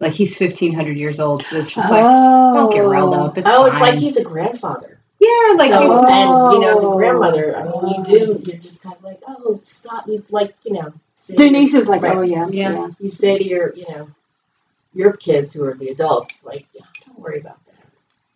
Like 0.00 0.12
he's 0.12 0.36
fifteen 0.36 0.74
hundred 0.74 0.96
years 0.96 1.18
old, 1.18 1.42
so 1.42 1.56
it's 1.56 1.74
just 1.74 1.90
like 1.90 2.04
oh, 2.06 2.54
don't 2.54 2.72
get 2.72 2.80
riled 2.80 3.14
up. 3.14 3.36
It's 3.38 3.48
oh, 3.50 3.64
it's 3.66 3.80
like 3.80 3.98
he's 3.98 4.16
a 4.16 4.22
grandfather. 4.24 4.98
yeah, 5.18 5.54
like 5.56 5.70
so, 5.70 5.82
he's, 5.82 6.10
and 6.10 6.52
you 6.52 6.60
know, 6.60 6.72
as 6.76 6.82
a 6.84 6.86
Oh. 6.86 6.96
grandmother, 6.96 7.56
I 7.56 7.64
mean, 7.64 7.94
you 7.96 8.04
do. 8.04 8.42
You're 8.44 8.60
just 8.60 8.82
kind 8.84 8.94
of 8.94 9.02
like, 9.02 9.20
oh, 9.26 9.60
stop. 9.64 10.06
You 10.06 10.24
like, 10.30 10.54
you 10.64 10.74
know. 10.74 10.92
Denise 11.34 11.74
is 11.74 11.88
like, 11.88 12.02
right. 12.02 12.16
oh 12.16 12.22
yeah, 12.22 12.46
Yeah. 12.48 12.72
yeah. 12.72 12.88
You 13.00 13.08
say 13.08 13.38
to 13.38 13.44
your, 13.44 13.74
you 13.74 13.86
know, 13.88 14.08
your 14.94 15.14
kids 15.16 15.52
who 15.52 15.64
are 15.64 15.74
the 15.74 15.88
adults, 15.88 16.44
like, 16.44 16.66
yeah, 16.74 16.84
don't 17.06 17.18
worry 17.18 17.40
about 17.40 17.58
that. 17.66 17.67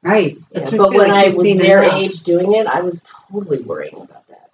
Right. 0.03 0.37
Yeah, 0.53 0.61
but 0.61 0.63
what 0.63 0.67
I 0.67 0.71
feel 0.71 0.89
when 0.91 0.99
like 0.99 1.11
I 1.11 1.27
was 1.29 1.43
seen 1.43 1.59
their 1.59 1.83
enough. 1.83 1.95
age 1.95 2.23
doing 2.23 2.55
it, 2.55 2.67
I 2.67 2.81
was 2.81 3.03
totally 3.31 3.63
worrying 3.63 3.95
about 3.97 4.27
that, 4.29 4.51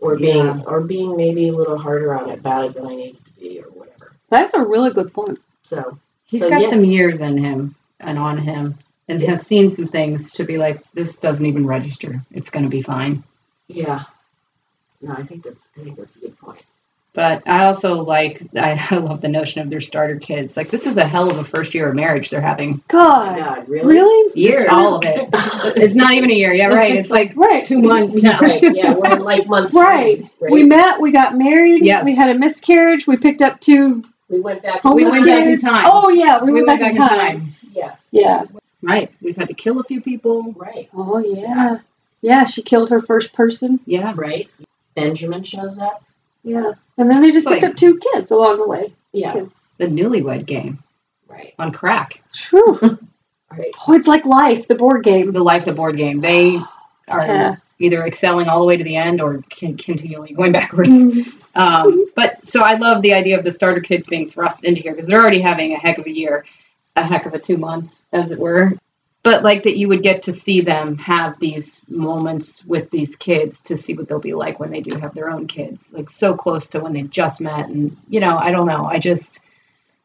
or 0.00 0.16
being, 0.16 0.44
Yeah. 0.46 0.62
or 0.66 0.80
being 0.82 1.16
maybe 1.16 1.48
a 1.48 1.52
little 1.52 1.78
harder 1.78 2.14
on 2.14 2.30
it 2.30 2.38
about 2.38 2.64
it 2.66 2.74
than 2.74 2.86
I 2.86 2.94
needed 2.94 3.24
to 3.24 3.32
be, 3.40 3.60
or 3.60 3.70
whatever. 3.70 4.12
That's 4.30 4.54
a 4.54 4.64
really 4.64 4.90
good 4.92 5.12
point. 5.12 5.38
So 5.62 5.98
He's 6.26 6.40
So, 6.42 6.50
got 6.50 6.60
yes. 6.60 6.70
some 6.70 6.84
years 6.84 7.20
in 7.22 7.38
him 7.38 7.74
and 8.00 8.18
on 8.18 8.36
him, 8.36 8.76
and 9.08 9.20
Yeah. 9.20 9.30
has 9.30 9.46
seen 9.46 9.70
some 9.70 9.86
things 9.86 10.32
to 10.34 10.44
be 10.44 10.58
like, 10.58 10.82
this 10.92 11.16
doesn't 11.16 11.46
even 11.46 11.66
register. 11.66 12.20
It's 12.30 12.50
going 12.50 12.64
to 12.64 12.70
be 12.70 12.82
fine. 12.82 13.22
yeah, 13.66 14.04
no, 15.00 15.12
I 15.12 15.22
think 15.22 15.44
that's, 15.44 15.68
I 15.78 15.84
think 15.84 15.96
that's 15.96 16.16
a 16.16 16.20
good 16.20 16.38
point. 16.38 16.64
But 17.18 17.42
I 17.46 17.64
also 17.64 17.94
like, 18.04 18.40
I, 18.56 18.80
I 18.92 18.96
love 18.98 19.22
the 19.22 19.28
notion 19.28 19.60
of 19.60 19.70
their 19.70 19.80
starter 19.80 20.20
kids. 20.20 20.56
Like, 20.56 20.68
this 20.68 20.86
is 20.86 20.98
a 20.98 21.04
hell 21.04 21.28
of 21.28 21.36
a 21.36 21.42
first 21.42 21.74
year 21.74 21.88
of 21.88 21.96
marriage 21.96 22.30
they're 22.30 22.40
having. 22.40 22.80
God, 22.86 23.36
God, 23.36 23.68
really? 23.68 23.96
really? 23.96 24.40
Just 24.40 24.68
all 24.68 24.98
of 24.98 25.04
it. 25.04 25.28
It's 25.76 25.96
not 25.96 26.14
even 26.14 26.30
a 26.30 26.34
year. 26.34 26.52
Yeah, 26.54 26.68
right. 26.68 26.94
It's 26.94 27.10
like 27.10 27.36
Right. 27.36 27.66
two 27.66 27.82
months. 27.82 28.22
right, 28.24 28.62
yeah, 28.62 28.94
we're 28.94 29.10
in 29.16 29.24
like 29.24 29.48
month 29.48 29.74
Right. 29.74 30.22
right? 30.38 30.52
We 30.52 30.62
met. 30.62 31.00
We 31.00 31.10
got 31.10 31.36
married. 31.36 31.84
Yes. 31.84 32.04
We 32.04 32.14
had 32.14 32.30
a 32.30 32.38
miscarriage. 32.38 33.08
We 33.08 33.16
picked 33.16 33.42
up 33.42 33.58
two. 33.58 34.04
We 34.28 34.38
went 34.38 34.62
back. 34.62 34.84
We 34.84 35.02
homeless 35.02 35.10
went 35.10 35.26
back 35.26 35.44
in 35.46 35.60
time. 35.60 35.84
Oh 35.88 36.10
yeah, 36.10 36.38
we, 36.40 36.52
We 36.52 36.62
went, 36.62 36.80
back, 36.80 36.92
in 36.92 36.96
time. 36.96 37.48
Yeah, 37.72 37.96
Yeah. 38.12 38.44
Right. 38.80 39.10
We've 39.20 39.36
had 39.36 39.48
to 39.48 39.54
kill 39.54 39.80
a 39.80 39.82
few 39.82 40.00
people. 40.00 40.52
right, 40.56 40.88
Oh 40.94 41.18
yeah. 41.18 41.78
Yeah. 42.22 42.44
She 42.44 42.62
killed 42.62 42.90
her 42.90 43.00
first 43.02 43.32
person. 43.32 43.80
Yeah. 43.86 44.12
right. 44.14 44.48
Benjamin 44.94 45.42
shows 45.42 45.80
up. 45.80 46.04
Yeah. 46.44 46.74
And 46.98 47.10
then 47.10 47.22
they 47.22 47.30
just 47.32 47.46
picked 47.48 47.64
up 47.64 47.76
two 47.76 47.98
kids 48.12 48.30
along 48.30 48.58
the 48.58 48.66
way. 48.68 48.92
Yeah, 49.12 49.32
Because 49.32 49.76
The 49.78 49.86
newlywed 49.86 50.44
game 50.46 50.82
right, 51.28 51.54
on 51.58 51.72
crack. 51.72 52.22
true. 52.34 52.74
right. 53.50 53.74
Oh, 53.86 53.94
it's 53.94 54.08
like 54.08 54.26
life, 54.26 54.68
the 54.68 54.74
board 54.74 55.04
game. 55.04 55.32
The 55.32 55.42
Life 55.42 55.64
the 55.64 55.72
Board 55.72 55.96
game. 55.96 56.20
They 56.20 56.56
are 57.08 57.24
Yeah. 57.26 57.56
either 57.78 58.04
excelling 58.04 58.48
all 58.48 58.60
the 58.60 58.66
way 58.66 58.76
to 58.76 58.84
the 58.84 58.96
end 58.96 59.20
or 59.22 59.40
continually 59.48 60.32
going 60.34 60.52
backwards. 60.52 60.90
Mm. 60.90 61.34
Um, 61.58 62.06
but 62.14 62.46
so 62.46 62.62
I 62.62 62.74
love 62.74 63.02
the 63.02 63.14
idea 63.14 63.36
of 63.36 63.42
the 63.42 63.50
starter 63.50 63.80
kids 63.80 64.06
being 64.06 64.28
thrust 64.28 64.64
into 64.64 64.80
here 64.80 64.92
because 64.92 65.08
they're 65.08 65.20
already 65.20 65.40
having 65.40 65.72
a 65.72 65.76
heck 65.76 65.98
of 65.98 66.06
a 66.06 66.10
year, 66.14 66.44
a 66.94 67.02
heck 67.02 67.26
of 67.26 67.34
a 67.34 67.38
two 67.40 67.56
months, 67.56 68.06
as 68.12 68.30
it 68.30 68.38
were. 68.38 68.74
But 69.28 69.42
like 69.42 69.64
that, 69.64 69.76
you 69.76 69.88
would 69.88 70.02
get 70.02 70.22
to 70.22 70.32
see 70.32 70.62
them 70.62 70.96
have 70.96 71.38
these 71.38 71.84
moments 71.86 72.64
with 72.64 72.88
these 72.90 73.14
kids 73.14 73.60
to 73.62 73.76
see 73.76 73.92
what 73.92 74.08
they'll 74.08 74.18
be 74.18 74.32
like 74.32 74.58
when 74.58 74.70
they 74.70 74.80
do 74.80 74.96
have 74.96 75.14
their 75.14 75.28
own 75.28 75.46
kids, 75.46 75.92
like 75.92 76.08
so 76.08 76.34
close 76.34 76.68
to 76.68 76.80
when 76.80 76.94
they 76.94 77.02
just 77.02 77.38
met. 77.38 77.68
And, 77.68 77.94
you 78.08 78.20
know, 78.20 78.38
I 78.38 78.52
don't 78.52 78.66
know. 78.66 78.86
I 78.86 78.98
just, 78.98 79.40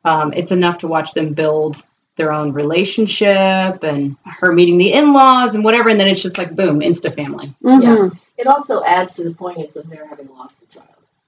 um, 0.03 0.33
it's 0.33 0.51
enough 0.51 0.79
to 0.79 0.89
watch 0.89 1.13
them 1.13 1.31
build 1.31 1.81
their 2.17 2.33
own 2.33 2.51
relationship 2.51 3.83
and 3.83 4.17
her 4.25 4.51
meeting 4.51 4.77
the 4.77 4.91
in 4.91 5.13
laws 5.13 5.55
and 5.55 5.63
whatever. 5.63 5.87
And 5.87 5.97
then 5.97 6.09
it's 6.09 6.21
just 6.21 6.37
like, 6.37 6.53
boom, 6.53 6.81
insta 6.81 7.15
family. 7.15 7.53
Mhm. 7.63 8.19
It 8.37 8.47
also 8.47 8.83
adds 8.83 9.15
to 9.15 9.23
the 9.23 9.33
poignance 9.33 9.77
of 9.77 9.89
their 9.89 10.05
having 10.05 10.27
lost 10.37 10.63
a 10.63 10.65
child 10.65 10.87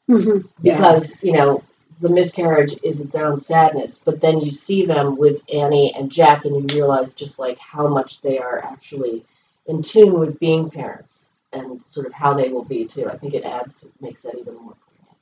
Mhm. 0.10 0.44
Yeah. 0.62 0.76
because 0.76 1.24
you 1.24 1.32
know 1.32 1.64
the 2.00 2.10
miscarriage 2.10 2.76
is 2.84 3.00
its 3.02 3.16
own 3.16 3.40
sadness, 3.40 4.02
but 4.04 4.20
then 4.22 4.40
you 4.40 4.52
see 4.52 4.86
them 4.86 5.18
with 5.18 5.42
Annie 5.54 5.94
and 5.96 6.12
Jack, 6.12 6.46
and 6.46 6.56
you 6.56 6.78
realize 6.78 7.14
just 7.14 7.40
like 7.40 7.58
how 7.60 7.88
much 7.88 8.22
they 8.22 8.38
are 8.40 8.64
actually 8.64 9.26
in 9.68 9.82
tune 9.82 10.20
with 10.20 10.40
being 10.40 10.70
parents 10.70 11.34
and 11.54 11.80
sort 11.88 12.06
of 12.06 12.14
how 12.14 12.34
they 12.34 12.50
will 12.50 12.66
be 12.66 12.86
too. 12.86 13.08
I 13.10 13.18
think 13.18 13.34
it 13.34 13.44
adds 13.46 13.80
to 13.80 13.88
makes 14.02 14.24
that 14.24 14.36
even 14.38 14.56
more 14.56 14.74
poignant. 14.74 15.18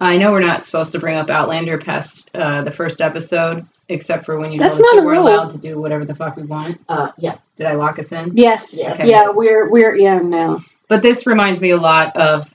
I 0.00 0.18
know 0.18 0.32
we're 0.32 0.40
not 0.40 0.64
supposed 0.64 0.92
to 0.92 0.98
bring 0.98 1.16
up 1.16 1.30
Outlander 1.30 1.78
past 1.78 2.30
uh, 2.34 2.62
the 2.62 2.72
first 2.72 3.00
episode, 3.00 3.64
except 3.88 4.26
for 4.26 4.38
when 4.38 4.52
you 4.52 4.58
That's 4.58 4.78
know 4.78 4.84
not 4.86 4.96
that 4.96 5.02
a 5.02 5.06
we're 5.06 5.12
rule. 5.12 5.28
allowed 5.28 5.50
to 5.50 5.58
do 5.58 5.80
whatever 5.80 6.04
the 6.04 6.14
fuck 6.14 6.36
we 6.36 6.42
want. 6.42 6.80
Uh, 6.88 7.12
yeah, 7.18 7.36
Did 7.54 7.66
I 7.66 7.74
lock 7.74 7.98
us 7.98 8.10
in? 8.12 8.36
Yes. 8.36 8.74
Yes. 8.74 9.00
Yeah. 9.06 9.30
We're 9.30 9.70
we're 9.70 9.94
yeah 9.94 10.18
now. 10.18 10.60
But 10.88 11.02
this 11.02 11.26
reminds 11.26 11.60
me 11.60 11.70
a 11.70 11.76
lot 11.76 12.14
of 12.16 12.52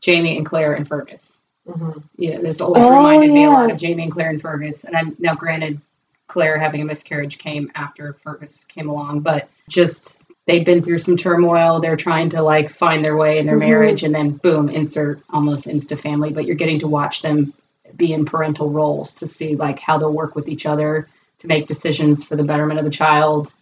Jamie 0.00 0.36
and 0.36 0.46
Claire 0.46 0.74
and 0.74 0.86
Fergus. 0.86 1.33
Hmm 1.66 1.98
You 2.16 2.34
know, 2.34 2.42
this 2.42 2.60
always 2.60 2.84
Oh, 2.84 2.90
reminded 2.90 3.32
me 3.32 3.44
a 3.44 3.50
lot 3.50 3.70
of 3.70 3.78
Jamie 3.78 4.04
and 4.04 4.12
Claire 4.12 4.30
and 4.30 4.40
Fergus. 4.40 4.84
And 4.84 4.96
I'm 4.96 5.16
now 5.18 5.34
granted, 5.34 5.80
Claire 6.26 6.58
having 6.58 6.82
a 6.82 6.84
miscarriage 6.84 7.38
came 7.38 7.70
after 7.74 8.14
Fergus 8.14 8.64
came 8.64 8.88
along, 8.88 9.20
but 9.20 9.48
just 9.68 10.24
they've 10.46 10.64
been 10.64 10.82
through 10.82 10.98
some 10.98 11.16
turmoil. 11.16 11.80
They're 11.80 11.96
trying 11.96 12.30
to 12.30 12.42
like 12.42 12.70
find 12.70 13.04
their 13.04 13.16
way 13.16 13.38
in 13.38 13.46
their 13.46 13.56
Mhm. 13.56 13.68
marriage, 13.68 14.02
and 14.02 14.14
then 14.14 14.30
boom, 14.30 14.68
insert 14.68 15.20
almost 15.30 15.66
insta 15.66 15.98
family. 15.98 16.32
But 16.32 16.44
you're 16.46 16.56
getting 16.56 16.80
to 16.80 16.88
watch 16.88 17.22
them 17.22 17.52
be 17.96 18.12
in 18.12 18.24
parental 18.24 18.70
roles 18.70 19.12
to 19.12 19.26
see 19.28 19.54
like 19.56 19.78
how 19.78 19.98
they'll 19.98 20.12
work 20.12 20.34
with 20.34 20.48
each 20.48 20.66
other 20.66 21.06
to 21.38 21.46
make 21.46 21.66
decisions 21.66 22.24
for 22.24 22.36
the 22.36 22.44
betterment 22.44 22.78
of 22.78 22.84
the 22.84 22.90
child, 22.90 23.52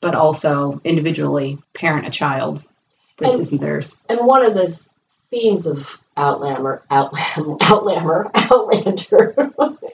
but 0.00 0.14
also 0.14 0.80
individually 0.84 1.58
parent 1.74 2.06
a 2.06 2.10
child 2.10 2.64
that 3.18 3.38
isn't 3.38 3.60
theirs. 3.60 3.96
And 4.08 4.20
one 4.26 4.44
of 4.44 4.54
the 4.54 4.78
themes 5.30 5.66
of 5.66 6.00
Outlander, 6.26 6.82
Outlander, 6.90 7.56
Outlander, 7.62 8.30
Outlander. 8.34 9.34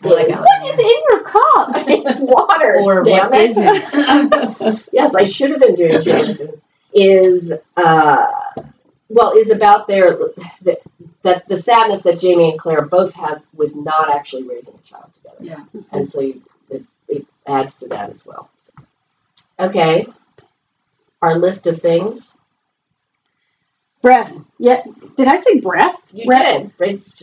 Like 0.03 0.31
is- 0.31 0.39
It's 0.41 0.81
in 0.81 1.03
your 1.11 1.23
cup. 1.23 1.69
it's 1.89 2.21
water. 2.21 2.77
Or 2.83 3.03
damn 3.03 3.31
what 3.31 3.41
it. 3.41 3.51
isn't? 3.51 4.89
yes, 4.93 5.15
I 5.15 5.25
should 5.25 5.51
have 5.51 5.61
been 5.61 5.75
doing 5.75 6.01
Jameson's. 6.03 6.65
Is 6.95 7.53
uh, 7.77 8.27
well, 9.09 9.33
is 9.37 9.51
about 9.51 9.87
their 9.89 10.17
the, 10.63 10.79
that 11.23 11.47
the 11.49 11.57
sadness 11.57 12.03
that 12.03 12.21
Jamie 12.21 12.51
and 12.51 12.59
Claire 12.59 12.83
both 12.87 13.15
had 13.15 13.43
with 13.55 13.75
not 13.75 14.11
actually 14.15 14.45
raising 14.45 14.77
a 14.77 14.83
child 14.89 15.11
together. 15.15 15.37
Yeah. 15.73 15.81
and 15.93 16.09
so 16.09 16.21
you, 16.21 16.41
it, 16.71 16.83
it 17.09 17.27
adds 17.47 17.79
to 17.79 17.89
that 17.89 18.11
as 18.11 18.25
well. 18.25 18.49
Okay, 19.59 20.07
our 21.23 21.37
list 21.37 21.67
of 21.67 21.81
things 21.81 22.37
Breast. 24.05 24.39
Yeah. 24.59 24.83
Did 25.17 25.29
I 25.29 25.41
say 25.41 25.61
breast? 25.61 26.13
you 26.13 26.27
Bre- 26.27 26.37
did. 26.37 26.71
Raise- 26.79 27.23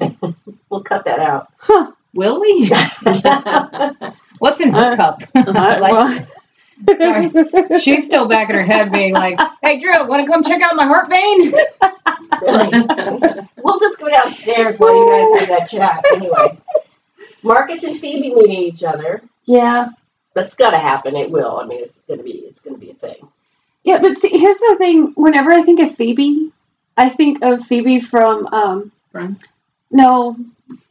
we'll 0.70 0.82
cut 0.82 1.04
that 1.04 1.18
out. 1.18 1.48
Huh. 1.58 1.92
Will 2.14 2.40
we? 2.40 2.68
What's 4.38 4.60
in 4.62 4.72
her 4.72 4.92
Uh, 4.92 4.96
cup? 4.96 5.22
I- 5.34 5.78
Like, 5.78 5.92
well- 5.92 6.26
Sorry. 6.96 7.78
She's 7.78 8.06
still 8.06 8.26
back 8.28 8.48
in 8.48 8.56
her 8.56 8.62
head 8.62 8.90
being 8.90 9.12
like, 9.12 9.38
hey, 9.62 9.78
Drew, 9.78 10.08
want 10.08 10.24
to 10.24 10.32
come 10.32 10.42
check 10.42 10.62
out 10.62 10.74
my 10.74 10.86
heart 10.86 11.06
vein? 11.10 11.52
Really. 12.40 13.46
we'll 13.62 13.78
just 13.78 14.00
go 14.00 14.08
downstairs 14.08 14.78
while 14.78 14.96
you 14.96 15.12
guys 15.12 15.40
have 15.48 15.58
that 15.58 15.68
chat. 15.70 16.02
Anyway, 16.14 16.58
Marcus 17.42 17.84
and 17.84 18.00
Phoebe 18.00 18.34
meeting 18.34 18.52
each 18.52 18.82
other. 18.82 19.20
yeah. 19.44 19.90
That's 20.34 20.54
got 20.54 20.70
to 20.70 20.78
happen. 20.78 21.14
It 21.14 21.30
will. 21.30 21.58
I 21.58 21.66
mean, 21.66 21.82
it's 21.84 22.00
gonna 22.08 22.22
be. 22.22 22.30
It's 22.48 22.62
gonna 22.64 22.78
be 22.78 22.90
a 22.90 22.94
thing. 22.94 23.28
Yeah, 23.84 24.00
but 24.00 24.16
see, 24.18 24.28
here's 24.38 24.58
the 24.58 24.76
thing. 24.78 25.12
Whenever 25.16 25.50
I 25.50 25.62
think 25.62 25.80
of 25.80 25.94
Phoebe, 25.94 26.52
I 26.96 27.08
think 27.08 27.42
of 27.42 27.60
Phoebe 27.64 28.00
from 28.00 28.46
um 28.46 28.92
Friends? 29.10 29.44
no, 29.90 30.36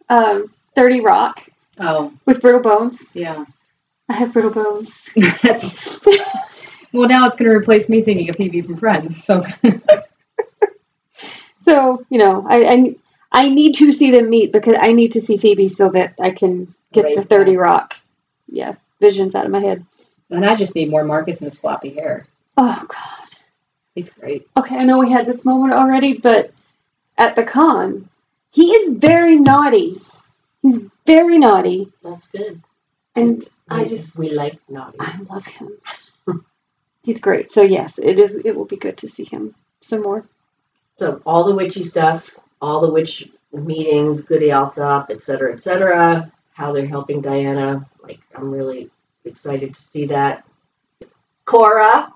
um 0.09 0.53
Thirty 0.75 0.99
Rock 1.01 1.47
Oh, 1.79 2.13
with 2.25 2.41
brittle 2.41 2.61
bones. 2.61 3.15
yeah. 3.15 3.45
I 4.09 4.13
have 4.13 4.33
brittle 4.33 4.51
bones. 4.51 5.09
That's 5.41 6.01
well. 6.93 7.07
Now 7.07 7.25
it's 7.27 7.35
going 7.37 7.49
to 7.49 7.55
replace 7.57 7.87
me 7.87 8.01
thinking 8.01 8.29
of 8.29 8.35
Phoebe 8.35 8.61
from 8.61 8.75
Friends. 8.77 9.23
So 9.23 9.41
So 11.59 12.03
you 12.09 12.17
know, 12.17 12.45
I, 12.49 12.65
I 12.65 12.95
I 13.45 13.49
need 13.49 13.75
to 13.75 13.93
see 13.93 14.11
them 14.11 14.29
meet 14.29 14.51
because 14.51 14.75
I 14.79 14.91
need 14.91 15.11
to 15.13 15.21
see 15.21 15.37
Phoebe 15.37 15.67
so 15.69 15.89
that 15.91 16.15
I 16.19 16.31
can 16.31 16.73
get 16.91 17.15
the 17.15 17.21
Thirty 17.21 17.51
them. 17.51 17.61
Rock, 17.61 17.95
yeah, 18.47 18.75
visions 18.99 19.35
out 19.35 19.45
of 19.45 19.51
my 19.51 19.59
head. 19.59 19.85
and 20.29 20.45
I 20.45 20.55
just 20.55 20.75
need 20.75 20.89
more 20.89 21.03
Marcus 21.03 21.39
and 21.41 21.49
his 21.49 21.59
floppy 21.59 21.93
hair. 21.93 22.25
Oh 22.57 22.85
God. 22.87 23.27
He's 23.95 24.09
great. 24.09 24.47
Okay, 24.55 24.77
I 24.77 24.83
know 24.83 24.99
we 24.99 25.11
had 25.11 25.25
this 25.25 25.43
moment 25.45 25.73
already, 25.73 26.17
but 26.17 26.53
at 27.17 27.35
the 27.35 27.43
con, 27.43 28.09
he 28.51 28.71
is 28.71 28.97
very 28.97 29.35
naughty. 29.37 29.99
He's 30.61 30.85
very 31.05 31.37
naughty, 31.37 31.91
That's 32.03 32.27
good. 32.29 32.61
and 33.15 33.43
I 33.69 33.85
just 33.85 34.17
we 34.17 34.31
like 34.33 34.59
naughty. 34.69 34.97
I 34.99 35.17
love 35.29 35.45
him. 35.45 35.71
He's 37.03 37.19
great. 37.19 37.51
So 37.51 37.63
yes, 37.63 37.97
it 37.97 38.19
is. 38.19 38.35
It 38.35 38.55
will 38.55 38.65
be 38.65 38.77
good 38.77 38.97
to 38.99 39.09
see 39.09 39.23
him 39.23 39.55
some 39.81 40.01
more. 40.03 40.23
So 40.97 41.21
all 41.25 41.43
the 41.45 41.55
witchy 41.55 41.83
stuff, 41.83 42.37
all 42.61 42.79
the 42.79 42.91
witch 42.93 43.27
meetings, 43.51 44.21
Goody 44.23 44.51
Alsop, 44.51 45.07
et 45.09 45.23
cetera, 45.23 45.51
et 45.51 45.61
cetera. 45.61 46.31
How 46.53 46.71
they're 46.71 46.85
helping 46.85 47.21
Diana. 47.21 47.87
Like 48.03 48.19
I'm 48.35 48.53
really 48.53 48.91
excited 49.25 49.73
to 49.73 49.81
see 49.81 50.05
that. 50.07 50.45
Corra, 51.45 52.11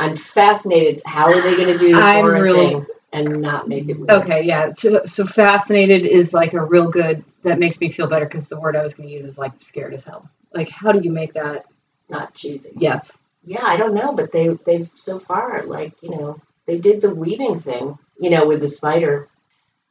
I'm 0.00 0.16
fascinated. 0.16 1.02
How 1.04 1.26
are 1.26 1.40
they 1.40 1.56
going 1.56 1.68
to 1.72 1.78
do 1.78 1.94
the 1.94 2.00
I'm 2.00 2.24
really- 2.24 2.70
thing 2.70 2.86
and 3.12 3.42
not 3.42 3.68
make 3.68 3.88
it 3.88 3.98
weird? 3.98 4.10
Okay, 4.10 4.42
yeah. 4.42 4.72
So, 4.72 5.04
so 5.04 5.26
fascinated 5.26 6.06
is 6.06 6.32
like 6.32 6.54
a 6.54 6.64
real 6.64 6.90
good. 6.90 7.22
That 7.42 7.58
makes 7.58 7.80
me 7.80 7.90
feel 7.90 8.06
better 8.06 8.24
because 8.26 8.48
the 8.48 8.58
word 8.60 8.76
I 8.76 8.82
was 8.82 8.94
going 8.94 9.08
to 9.08 9.14
use 9.14 9.24
is 9.24 9.38
like 9.38 9.52
scared 9.60 9.94
as 9.94 10.04
hell. 10.04 10.28
Like, 10.54 10.68
how 10.68 10.92
do 10.92 11.00
you 11.00 11.10
make 11.12 11.34
that? 11.34 11.66
Not 12.08 12.34
cheesy. 12.34 12.72
Yes. 12.76 13.18
Yeah, 13.44 13.64
I 13.64 13.76
don't 13.76 13.94
know, 13.94 14.12
but 14.12 14.32
they 14.32 14.48
they've 14.66 14.90
so 14.96 15.18
far 15.18 15.64
like 15.64 15.92
you 16.02 16.10
know 16.10 16.36
they 16.66 16.78
did 16.78 17.00
the 17.00 17.14
weaving 17.14 17.60
thing, 17.60 17.98
you 18.18 18.30
know, 18.30 18.46
with 18.46 18.60
the 18.60 18.68
spider. 18.68 19.28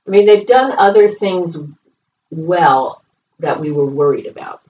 I 0.06 0.10
mean, 0.12 0.26
they've 0.28 0.46
done 0.46 0.76
other 0.78 1.08
things 1.08 1.58
well 2.30 3.04
that 3.40 3.60
we 3.60 3.72
were 3.72 3.88
worried 3.90 4.26
about. 4.28 4.62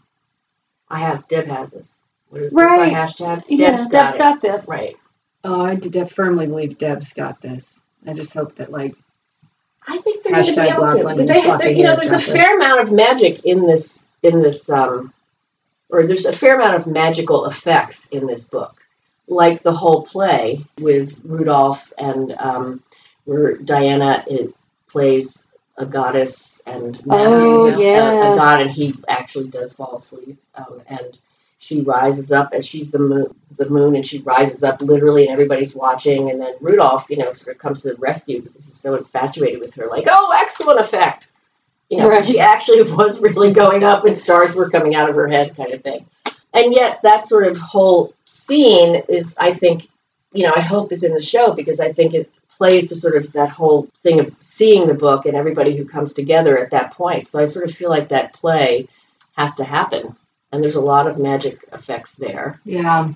I 0.90 1.00
have 1.00 1.28
Deb 1.28 1.48
has 1.48 1.72
this. 1.72 2.00
What 2.30 2.42
is, 2.44 2.54
Right. 2.54 2.94
Our 2.94 3.08
hashtag? 3.08 3.44
Yeah, 3.50 3.72
Deb's 3.72 3.90
Deb's 3.90 4.16
got, 4.16 4.18
got 4.18 4.42
this. 4.42 4.68
Right. 4.68 4.96
Oh, 5.44 5.64
I 5.64 5.76
did 5.76 6.12
firmly 6.12 6.48
believe 6.48 6.78
Deb's 6.78 7.14
got 7.14 7.42
this. 7.42 7.80
I 8.08 8.14
just 8.14 8.34
hope 8.34 8.56
that 8.56 8.72
like 8.72 8.96
I 9.88 9.98
think 10.00 10.24
they're 10.24 10.34
going 10.34 10.46
to 10.46 10.62
be 10.62 10.68
able 10.68 10.88
to. 10.88 11.04
London 11.04 11.26
But 11.26 11.34
they 11.34 11.40
have, 11.42 11.62
you 11.78 11.84
know, 11.84 11.90
Hair 11.90 11.98
there's 11.98 12.12
a 12.12 12.20
Chocolate. 12.20 12.36
fair 12.38 12.56
amount 12.58 12.82
of 12.82 12.92
magic 12.92 13.46
in 13.46 13.66
this 13.66 14.08
in 14.24 14.42
this 14.42 14.70
um, 14.70 15.14
or 15.90 16.06
there's 16.06 16.26
a 16.26 16.34
fair 16.34 16.56
amount 16.60 16.76
of 16.76 16.88
magical 16.88 17.46
effects 17.46 18.10
in 18.10 18.28
this 18.28 18.46
book, 18.46 18.84
like 19.28 19.64
the 19.64 19.74
whole 19.74 20.04
play 20.04 20.64
with 20.80 21.20
Rudolph 21.24 21.92
and 21.98 22.34
um, 22.40 22.84
where 23.26 23.58
Diana 23.58 24.24
it 24.28 24.54
plays 24.88 25.48
a 25.78 25.86
goddess 25.86 26.62
and 26.68 27.02
Oh, 27.10 27.70
Matthew's 27.70 27.80
a- 27.80 28.34
a, 28.34 28.36
god, 28.36 28.62
and 28.62 28.70
he 28.72 28.96
actually 29.08 29.48
does 29.48 29.74
fall 29.74 29.96
asleep, 29.96 30.38
um, 30.56 30.82
and 30.88 31.18
she 31.60 31.82
rises 31.82 32.32
up 32.32 32.54
and 32.54 32.66
she's 32.66 32.90
the 32.90 33.00
moon, 33.00 33.34
the 33.58 33.70
moon, 33.70 33.96
and 33.96 34.08
she 34.08 34.20
rises 34.20 34.64
up 34.64 34.82
literally, 34.82 35.24
and 35.24 35.32
everybody's 35.32 35.76
watching, 35.76 36.32
and 36.32 36.40
then 36.42 36.56
Rudolph, 36.62 37.10
you 37.10 37.18
know, 37.18 37.32
sort 37.32 37.56
of 37.56 37.62
comes 37.62 37.84
to 37.84 37.90
the 37.90 37.96
rescue 37.98 38.42
because 38.42 38.66
he's 38.66 38.76
so 38.76 38.96
infatuated 38.96 39.60
with 39.60 39.76
her, 39.76 39.88
like, 39.88 40.06
oh, 40.10 40.36
excellent 40.42 40.80
effect, 40.80 41.28
you 41.90 41.98
know, 41.98 42.10
Right. 42.10 42.26
she 42.26 42.40
actually 42.40 42.84
was 42.94 43.22
really 43.22 43.52
going 43.52 43.84
up, 43.84 44.06
and 44.06 44.18
stars 44.18 44.56
were 44.56 44.70
coming 44.70 44.96
out 44.96 45.10
of 45.10 45.16
her 45.16 45.28
head, 45.28 45.56
kind 45.56 45.74
of 45.74 45.84
thing, 45.84 46.06
and 46.54 46.74
yet 46.74 47.02
that 47.04 47.28
sort 47.28 47.46
of 47.46 47.58
whole 47.58 48.14
scene 48.26 49.04
is, 49.10 49.36
I 49.38 49.54
think, 49.54 49.88
you 50.34 50.44
know, 50.46 50.54
I 50.56 50.62
hope 50.62 50.92
is 50.92 51.04
in 51.04 51.14
the 51.14 51.22
show 51.22 51.54
because 51.54 51.80
I 51.80 51.92
think 51.92 52.14
it 52.14 52.32
plays 52.58 52.90
to 52.90 52.96
sort 52.96 53.16
of 53.16 53.32
that 53.34 53.50
whole 53.50 53.88
thing 54.04 54.20
of 54.20 54.36
seeing 54.42 54.88
the 54.88 54.94
book 54.94 55.26
and 55.26 55.36
everybody 55.36 55.76
who 55.76 55.86
comes 55.86 56.14
together 56.14 56.58
at 56.58 56.72
that 56.72 56.92
point. 56.92 57.28
So 57.28 57.40
I 57.40 57.46
sort 57.46 57.70
of 57.70 57.76
feel 57.76 57.90
like 57.90 58.10
that 58.10 58.34
play 58.34 58.88
has 59.38 59.56
to 59.56 59.64
happen. 59.64 60.16
And 60.52 60.64
there's 60.64 60.76
a 60.76 60.82
lot 60.82 61.08
of 61.08 61.18
magic 61.20 61.64
effects 61.74 62.16
there. 62.16 62.60
yeah. 62.66 63.10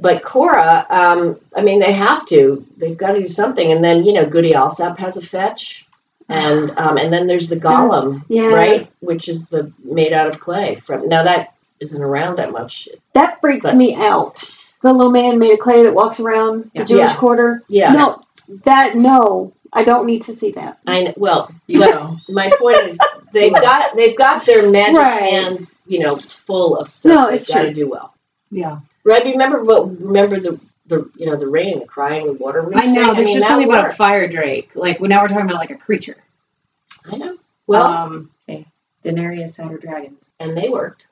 But 0.00 0.22
Corra, 0.22 0.88
um, 0.90 1.36
I 1.56 1.62
mean, 1.62 1.80
they 1.80 1.92
have 1.92 2.24
to. 2.26 2.64
They've 2.76 2.96
got 2.96 3.12
to 3.14 3.20
do 3.20 3.26
something. 3.26 3.72
And 3.72 3.82
then, 3.82 4.04
you 4.04 4.12
know, 4.12 4.24
Goody 4.26 4.54
Alsop 4.54 4.96
has 4.98 5.16
a 5.16 5.22
fetch. 5.22 5.84
And 6.28 6.70
um, 6.78 6.96
and 6.98 7.12
then 7.12 7.26
there's 7.26 7.48
the 7.48 7.56
golem, 7.58 8.22
Yeah. 8.28 8.54
right? 8.54 8.88
Which 9.00 9.28
is 9.28 9.48
the 9.48 9.72
made 9.82 10.12
out 10.12 10.28
of 10.28 10.38
clay. 10.38 10.76
From 10.76 11.08
now 11.08 11.24
that 11.24 11.52
isn't 11.80 12.00
around 12.00 12.36
that 12.38 12.52
much. 12.52 12.88
That 13.14 13.40
freaks 13.40 13.66
But- 13.66 13.74
me 13.76 13.96
out. 13.96 14.44
The 14.82 14.92
little 14.92 15.10
man 15.10 15.40
made 15.40 15.50
of 15.54 15.58
clay 15.58 15.82
that 15.82 15.92
walks 15.94 16.20
around 16.20 16.70
Yeah. 16.72 16.82
the 16.82 16.86
Jewish 16.86 17.10
Yeah. 17.10 17.16
quarter. 17.16 17.62
Yeah, 17.66 17.92
No, 17.92 18.20
that 18.62 18.94
no, 18.94 19.52
I 19.72 19.84
don't 19.84 20.06
need 20.06 20.22
to 20.22 20.34
see 20.34 20.50
that. 20.52 20.78
I 20.86 21.02
know. 21.04 21.14
Well, 21.16 21.52
You 21.66 21.80
know. 21.80 22.16
my 22.28 22.50
point 22.58 22.78
is 22.78 22.98
they've 23.32 23.52
got 23.52 23.96
they've 23.96 24.16
got 24.16 24.46
their 24.46 24.70
magic 24.70 24.96
Right. 24.96 25.20
hands, 25.22 25.82
you 25.86 26.00
know, 26.00 26.16
full 26.16 26.76
of 26.76 26.90
stuff. 26.90 27.10
No, 27.12 27.26
they've 27.26 27.34
it's 27.36 27.48
got 27.48 27.62
to 27.62 27.64
true. 27.66 27.74
do 27.74 27.90
well. 27.90 28.14
Yeah. 28.50 28.80
Right? 29.04 29.24
Remember 29.24 29.62
what? 29.62 30.00
Remember 30.00 30.40
the 30.40 30.58
the 30.86 31.10
you 31.16 31.26
know 31.26 31.36
the 31.36 31.48
rain, 31.48 31.80
the 31.80 31.86
crying, 31.86 32.26
the 32.26 32.32
water. 32.34 32.62
I 32.74 32.86
know. 32.86 33.06
thing? 33.08 33.14
There's 33.16 33.26
mean, 33.26 33.34
just 33.36 33.40
that 33.40 33.48
something 33.48 33.68
about 33.68 33.90
a 33.90 33.94
fire 33.94 34.26
drake. 34.28 34.74
Like 34.74 35.00
well, 35.00 35.08
now 35.10 35.20
we're 35.22 35.28
talking 35.28 35.44
about 35.44 35.56
like 35.58 35.70
a 35.70 35.76
creature. 35.76 36.16
I 37.04 37.16
know. 37.16 37.36
Well, 37.66 37.86
um, 37.86 38.30
Daenerys 39.04 39.56
had 39.56 39.70
her 39.70 39.78
dragons. 39.78 40.32
and 40.40 40.56
they 40.56 40.68
worked. 40.70 41.06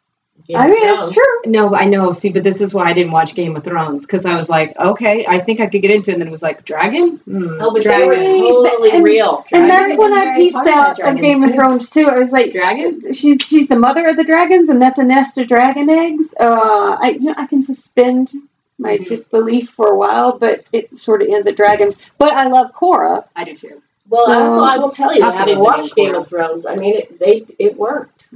Game 0.46 0.56
I 0.58 0.66
mean, 0.68 0.76
it's 0.80 1.12
true. 1.12 1.50
no, 1.50 1.74
I 1.74 1.86
know. 1.86 2.12
See, 2.12 2.30
but 2.32 2.44
this 2.44 2.60
is 2.60 2.72
why 2.72 2.84
I 2.84 2.92
didn't 2.92 3.10
watch 3.12 3.34
Game 3.34 3.56
of 3.56 3.64
Thrones 3.64 4.06
because 4.06 4.24
I 4.24 4.36
was 4.36 4.48
like, 4.48 4.78
okay, 4.78 5.26
I 5.26 5.40
think 5.40 5.58
I 5.58 5.66
could 5.66 5.82
get 5.82 5.90
into 5.90 6.10
it. 6.10 6.14
And 6.14 6.20
then 6.20 6.28
it 6.28 6.30
was 6.30 6.42
like, 6.42 6.64
dragon? 6.64 7.16
Hmm, 7.18 7.60
Oh, 7.60 7.72
but 7.72 7.82
they 7.82 7.90
dragon. 7.90 8.06
were 8.08 8.14
totally 8.16 8.90
And- 8.92 9.02
real. 9.04 9.44
And 9.52 9.68
that's 9.68 9.98
when 9.98 10.12
I 10.12 10.36
pieced 10.36 10.56
out 10.68 10.90
of 10.92 10.96
dragons, 10.98 11.20
Game 11.20 11.42
of. 11.42 11.52
Thrones 11.54 11.90
too. 11.90 12.08
I 12.08 12.16
was 12.16 12.30
like, 12.30 12.52
Dragon? 12.52 13.12
she's 13.12 13.40
she's 13.42 13.66
the 13.68 13.76
mother 13.76 14.06
of 14.06 14.16
the 14.16 14.22
dragons, 14.24 14.68
and 14.68 14.80
that's 14.80 14.98
a 15.00 15.04
nest 15.04 15.36
of 15.38 15.48
dragon 15.48 15.90
eggs. 15.90 16.32
Uh, 16.38 16.96
I 17.00 17.16
you 17.18 17.24
know 17.30 17.34
I 17.36 17.46
can 17.46 17.62
suspend 17.64 18.30
my 18.78 18.98
Mhm. 18.98 19.06
disbelief 19.08 19.70
for 19.70 19.88
a 19.88 19.96
while, 19.96 20.38
but 20.38 20.64
it 20.72 20.96
sort 20.96 21.22
of 21.22 21.28
ends 21.28 21.46
at 21.48 21.56
dragons. 21.56 21.96
But 22.18 22.34
I 22.34 22.46
love 22.46 22.72
Corra. 22.72 23.24
I 23.34 23.42
do 23.42 23.54
too. 23.56 23.82
Well, 24.08 24.26
So- 24.26 24.32
also 24.32 24.60
I 24.64 24.78
will 24.78 24.90
tell 24.90 25.12
you, 25.12 25.22
having 25.22 25.58
watched 25.58 25.96
Game 25.96 26.14
of 26.14 26.28
Thrones, 26.28 26.66
I 26.66 26.76
mean, 26.76 26.94
it 26.94 27.18
they 27.18 27.44
it 27.58 27.76
worked. 27.76 28.28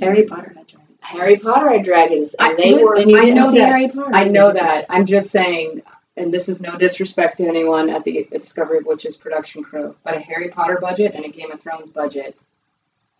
Harry 0.00 0.22
Potter 0.22 0.52
had 0.56 0.66
dragons. 0.68 0.81
Harry 1.02 1.36
Potter 1.36 1.70
had 1.70 1.84
dragons, 1.84 2.34
and 2.38 2.52
I- 2.52 2.56
they 2.56 2.72
look, 2.74 2.84
were. 2.84 2.96
And 2.96 3.10
you 3.10 3.18
I 3.18 3.20
didn't 3.24 3.36
know 3.36 3.50
that. 3.52 3.68
Harry 3.68 3.88
Potter. 3.88 4.14
I 4.14 4.24
know 4.24 4.52
did 4.52 4.58
you? 4.58 4.64
that. 4.64 4.86
I'm 4.88 5.06
just 5.06 5.30
saying, 5.30 5.82
and 6.16 6.32
this 6.32 6.48
is 6.48 6.60
no 6.60 6.76
disrespect 6.76 7.38
to 7.38 7.46
anyone 7.46 7.90
at 7.90 8.04
the 8.04 8.26
Discovery 8.32 8.78
of 8.78 8.86
Witches 8.86 9.16
production 9.16 9.62
crew, 9.62 9.94
but 10.04 10.14
a 10.16 10.20
Harry 10.20 10.48
Potter 10.48 10.78
budget 10.80 11.14
and 11.14 11.24
a 11.24 11.28
Game 11.28 11.50
of 11.50 11.60
Thrones 11.60 11.90
budget 11.90 12.38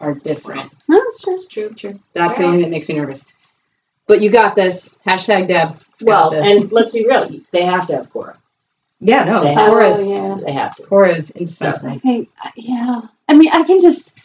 are 0.00 0.14
different. 0.14 0.72
That's 0.88 1.22
true. 1.22 1.32
That's 1.32 1.46
true. 1.48 1.70
True. 1.70 2.00
That's 2.12 2.38
the 2.38 2.44
only 2.44 2.56
thing 2.58 2.62
that 2.64 2.70
makes 2.70 2.88
me 2.88 2.96
nervous. 2.96 3.24
But 4.06 4.20
you 4.20 4.30
got 4.30 4.54
this. 4.54 4.98
Hashtag 5.06 5.46
Deb. 5.48 5.78
Well, 6.02 6.30
this. 6.30 6.62
and 6.62 6.72
let's 6.72 6.92
be 6.92 7.06
real, 7.06 7.30
they 7.52 7.62
have 7.64 7.86
to 7.86 7.96
have 7.96 8.12
Corra. 8.12 8.34
yeah, 9.00 9.22
no, 9.24 9.42
they 9.42 9.54
have- 9.54 9.70
Corra's, 9.70 9.96
Oh, 10.00 10.36
yeah. 10.38 10.44
They 10.44 10.52
have 10.52 10.74
to. 10.76 10.82
Corra's 10.82 11.32
I 11.34 11.38
indispensable. 11.38 11.88
I 11.90 11.94
think 11.98 12.28
yeah. 12.56 13.02
I 13.28 13.34
mean, 13.34 13.50
I 13.52 13.62
can 13.62 13.80
just 13.80 14.18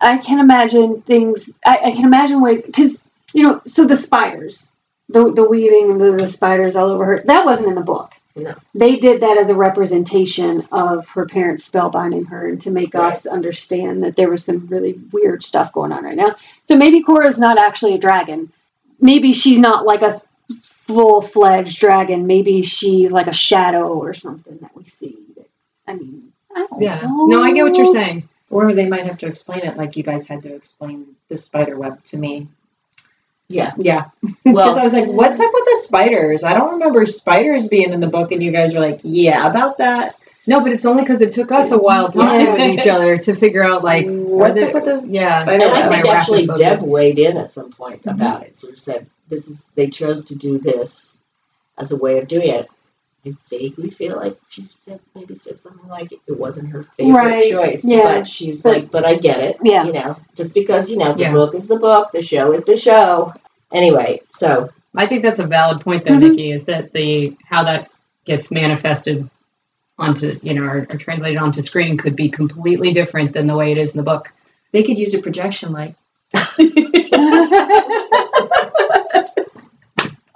I 0.00 0.18
can 0.18 0.38
imagine 0.38 1.02
things. 1.02 1.50
I, 1.66 1.78
I 1.86 1.90
can 1.90 2.04
imagine 2.04 2.40
ways 2.40 2.64
because 2.64 3.03
you 3.34 3.42
know. 3.44 3.60
So 3.66 3.86
the 3.86 3.96
spiders, 3.96 4.72
the 5.10 5.32
the 5.32 5.48
weaving 5.48 5.90
and 5.92 6.00
the, 6.00 6.12
the 6.16 6.28
spiders 6.28 6.76
all 6.76 6.90
over 6.90 7.04
her. 7.04 7.24
That 7.26 7.44
wasn't 7.44 7.68
in 7.70 7.76
the 7.76 7.82
book. 7.82 8.14
No. 8.36 8.54
They 8.74 8.96
did 8.96 9.20
that 9.20 9.38
as 9.38 9.50
a 9.50 9.54
representation 9.54 10.66
of 10.72 11.08
her 11.10 11.26
parents 11.26 11.70
spellbinding 11.70 12.28
her 12.28 12.48
and 12.48 12.60
to 12.62 12.72
make 12.72 12.96
us 12.96 13.26
understand 13.26 14.02
that 14.02 14.16
there 14.16 14.30
was 14.30 14.44
some 14.44 14.66
really 14.68 14.94
weird 15.12 15.44
stuff 15.44 15.72
going 15.72 15.92
on 15.92 16.04
right 16.04 16.16
now. 16.16 16.34
So 16.64 16.76
maybe 16.76 17.02
Corra's 17.02 17.38
not 17.38 17.58
actually 17.58 17.94
a 17.94 17.98
dragon. 17.98 18.52
Maybe 19.00 19.34
she's 19.34 19.60
not 19.60 19.86
like 19.86 20.02
a 20.02 20.20
full 20.62 21.22
fledged 21.22 21.78
dragon. 21.78 22.26
Maybe 22.26 22.62
she's 22.62 23.12
like 23.12 23.28
a 23.28 23.32
shadow 23.32 23.88
or 23.88 24.14
something 24.14 24.58
that 24.62 24.76
we 24.76 24.84
see. 24.84 25.16
That, 25.36 25.48
I 25.86 25.94
mean, 25.94 26.32
I 26.56 26.66
don't 26.66 26.82
Yeah. 26.82 27.02
know. 27.02 27.26
No, 27.26 27.42
I 27.42 27.52
get 27.52 27.64
what 27.64 27.76
you're 27.76 27.86
saying. 27.86 28.28
Or 28.50 28.72
they 28.72 28.88
might 28.88 29.04
have 29.06 29.18
to 29.20 29.26
explain 29.26 29.60
it 29.60 29.76
like 29.76 29.96
you 29.96 30.02
guys 30.02 30.28
had 30.28 30.42
to 30.42 30.54
explain 30.54 31.16
the 31.28 31.38
spider 31.38 31.78
web 31.78 32.02
to 32.06 32.16
me. 32.16 32.48
Yeah. 33.54 33.72
Yeah. 33.78 34.04
Because 34.44 34.54
Well, 34.56 34.78
I 34.78 34.82
was 34.82 34.92
like, 34.92 35.06
what's 35.06 35.40
up 35.40 35.50
with 35.54 35.64
the 35.64 35.78
spiders? 35.82 36.44
I 36.44 36.52
don't 36.54 36.72
remember 36.72 37.06
spiders 37.06 37.66
being 37.68 37.92
in 37.92 38.00
the 38.00 38.06
book, 38.06 38.30
and 38.32 38.42
you 38.42 38.50
guys 38.52 38.74
were 38.74 38.80
like, 38.80 39.00
yeah, 39.02 39.48
about 39.48 39.78
that. 39.78 40.16
No, 40.46 40.60
but 40.60 40.72
it's 40.72 40.84
only 40.84 41.02
because 41.02 41.22
it 41.22 41.32
took 41.32 41.50
us 41.50 41.70
a 41.72 41.78
while 41.78 42.10
talking 42.12 42.52
with 42.52 42.60
each 42.60 42.86
other 42.86 43.16
to 43.16 43.34
figure 43.34 43.62
out 43.64 43.82
like 43.82 44.04
what's 44.06 44.54
the- 44.56 44.68
up 44.68 44.74
with 44.74 44.84
this 44.84 45.06
yeah. 45.06 45.48
and 45.48 45.62
I 45.62 45.88
think 45.88 46.06
actually. 46.06 46.46
Deb 46.46 46.82
weighed 46.82 47.18
in 47.18 47.38
at 47.38 47.52
some 47.54 47.70
point 47.72 48.02
Mhm. 48.04 48.12
about 48.14 48.42
it. 48.42 48.56
Sort 48.58 48.74
of 48.74 48.78
said, 48.80 49.06
"This 49.30 49.48
is 49.48 49.70
they 49.74 49.88
chose 49.88 50.26
to 50.26 50.34
do 50.34 50.58
this 50.58 51.22
as 51.78 51.92
a 51.92 51.96
way 51.96 52.18
of 52.18 52.28
doing 52.28 52.48
it." 52.50 52.68
I 53.26 53.32
vaguely 53.48 53.88
feel 53.88 54.16
like 54.16 54.36
she 54.50 54.62
said 54.64 55.00
maybe 55.14 55.34
said 55.34 55.62
something 55.62 55.88
like 55.88 56.12
it 56.12 56.38
wasn't 56.38 56.68
her 56.72 56.82
favorite 56.98 57.14
Right, 57.14 57.50
choice, 57.50 57.82
yeah, 57.82 58.18
but 58.18 58.28
she 58.28 58.50
was 58.50 58.62
but- 58.62 58.72
like, 58.74 58.90
"But 58.90 59.06
I 59.06 59.14
get 59.16 59.40
it." 59.40 59.56
Yeah. 59.62 59.84
you 59.86 59.94
know, 59.94 60.14
just 60.34 60.52
because 60.52 60.90
you 60.90 60.98
know 60.98 61.14
the 61.14 61.20
Yeah. 61.22 61.32
book 61.32 61.54
is 61.54 61.66
the 61.66 61.78
book, 61.78 62.12
the 62.12 62.20
show 62.20 62.52
is 62.52 62.66
the 62.66 62.76
show. 62.76 63.32
Anyway, 63.74 64.22
so 64.30 64.70
I 64.96 65.06
think 65.06 65.22
that's 65.22 65.40
a 65.40 65.46
valid 65.46 65.82
point, 65.82 66.04
though, 66.04 66.12
Mhm. 66.12 66.30
Nikki. 66.30 66.50
Is 66.52 66.64
that 66.66 66.92
the 66.92 67.36
how 67.44 67.64
that 67.64 67.90
gets 68.24 68.50
manifested 68.50 69.28
onto 69.98 70.38
you 70.42 70.54
know 70.54 70.64
or, 70.64 70.86
or 70.90 70.96
translated 70.96 71.38
onto 71.38 71.62
screen 71.62 71.96
could 71.98 72.16
be 72.16 72.28
completely 72.28 72.92
different 72.92 73.32
than 73.32 73.46
the 73.46 73.56
way 73.56 73.72
it 73.72 73.78
is 73.78 73.92
in 73.94 73.98
the 73.98 74.04
book. 74.04 74.32
They 74.72 74.82
could 74.82 74.98
use 74.98 75.14
a 75.14 75.20
projection 75.22 75.72
light. 75.72 75.96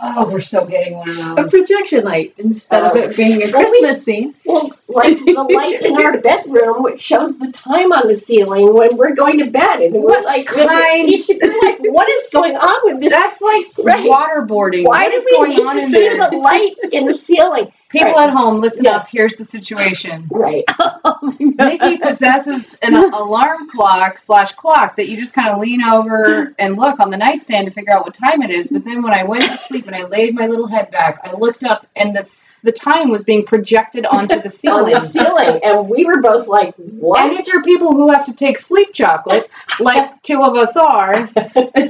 Oh, 0.01 0.31
we're 0.31 0.39
so 0.39 0.65
getting 0.65 0.97
one 0.97 1.09
of 1.11 1.17
those. 1.17 1.39
a 1.39 1.49
projection 1.49 2.05
light 2.05 2.33
instead 2.39 2.85
of 2.85 2.93
oh, 2.95 2.99
it 2.99 3.17
being 3.17 3.43
a 3.43 3.51
Christmas 3.51 4.05
scene. 4.05 4.33
well, 4.47 4.71
like 4.87 5.19
the 5.19 5.43
light 5.53 5.83
in 5.83 5.97
our 5.97 6.21
bedroom, 6.23 6.85
which 6.85 7.01
shows 7.01 7.37
the 7.41 7.51
time 7.51 7.93
on 7.93 8.07
the 8.07 8.17
ceiling 8.17 8.73
when 8.75 8.97
we're 8.97 9.17
going 9.17 9.39
to 9.39 9.51
bed, 9.51 9.81
and 9.81 9.95
we're 9.95 10.03
What 10.03 10.25
like, 10.25 10.47
kind? 10.47 10.69
like, 10.69 11.79
what 11.81 12.09
is 12.09 12.29
going 12.33 12.55
on 12.57 12.81
with 12.85 13.01
this 13.01 13.13
That's 13.13 13.41
like 13.41 13.67
Right. 13.79 14.09
waterboarding. 14.09 14.85
Why 14.85 15.05
what 15.05 15.11
do 15.11 15.17
is 15.17 15.25
we 15.25 15.33
going 15.37 15.51
need 15.57 15.67
on 15.67 15.75
to 15.77 15.87
see 15.87 16.09
the 16.17 16.37
light 16.37 16.75
in 16.93 17.07
the 17.07 17.15
ceiling? 17.15 17.73
People 17.89 18.09
Right. 18.13 18.29
at 18.29 18.31
home, 18.31 18.61
listen 18.61 18.85
Yes. 18.85 19.05
up. 19.05 19.09
Here's 19.11 19.37
the 19.37 19.45
situation. 19.45 20.27
Right. 20.31 20.63
Oh 21.05 21.35
Nikki 21.41 21.97
possesses 21.99 22.79
an 22.83 22.95
alarm 22.95 23.71
clock 23.71 24.19
slash 24.19 24.53
clock 24.55 24.97
that 24.97 25.09
you 25.09 25.17
just 25.17 25.33
kind 25.33 25.49
of 25.49 25.59
lean 25.59 25.83
over 25.83 26.55
and 26.59 26.77
look 26.77 27.01
on 27.01 27.11
the 27.11 27.17
nightstand 27.17 27.67
to 27.67 27.73
figure 27.73 27.93
out 27.93 28.05
what 28.05 28.15
time 28.15 28.43
it 28.43 28.51
is. 28.51 28.69
But 28.69 28.85
then 28.85 29.03
when 29.03 29.15
I 29.15 29.23
went 29.25 29.43
to 29.45 29.57
sleep 29.57 29.87
and 29.87 29.97
I 29.97 30.05
laid 30.05 30.35
my 30.35 30.47
little 30.47 30.67
head 30.67 30.91
back, 30.91 31.21
I 31.25 31.33
looked 31.33 31.65
up 31.65 31.87
and 31.97 32.15
the 32.15 32.29
the 32.65 32.73
time 32.73 33.09
was 33.11 33.23
being 33.25 33.45
projected 33.45 34.05
onto 34.07 34.37
the 34.37 34.43
On 34.43 34.49
ceiling. 34.51 34.95
the 34.95 35.01
ceiling, 35.01 35.61
and 35.63 35.89
we 35.89 36.05
were 36.05 36.21
both 36.21 36.47
like, 36.49 36.75
"What?" 36.77 37.31
And 37.31 37.39
if 37.39 37.47
you're 37.47 37.63
people 37.63 37.93
who 37.93 38.13
have 38.13 38.25
to 38.27 38.35
take 38.35 38.59
sleep 38.59 38.93
chocolate, 38.93 39.49
like 39.81 40.21
two 40.23 40.43
of 40.43 40.57
us 40.57 40.77
are, 40.77 41.15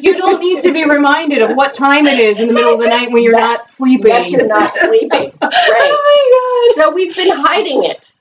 you 0.01 0.17
don't 0.17 0.39
need 0.41 0.61
to 0.61 0.73
be 0.73 0.85
reminded 0.85 1.43
of 1.43 1.57
what 1.57 1.73
time 1.73 2.07
it 2.07 2.19
is 2.21 2.39
in 2.39 2.49
the 2.49 2.55
middle 2.55 2.75
of 2.75 2.81
the 2.81 2.89
night 2.89 3.11
when 3.11 3.23
you're 3.23 3.33
That- 3.33 3.41
not 3.59 3.69
sleeping. 3.69 4.13
that 4.13 4.31
you're 4.31 4.47
not 4.47 4.77
sleeping. 4.77 5.33
Right. 5.43 5.88
Oh 5.91 6.73
So 6.77 6.93
we've 6.93 7.15
been 7.15 7.31
hiding 7.37 7.85
it. 7.85 8.13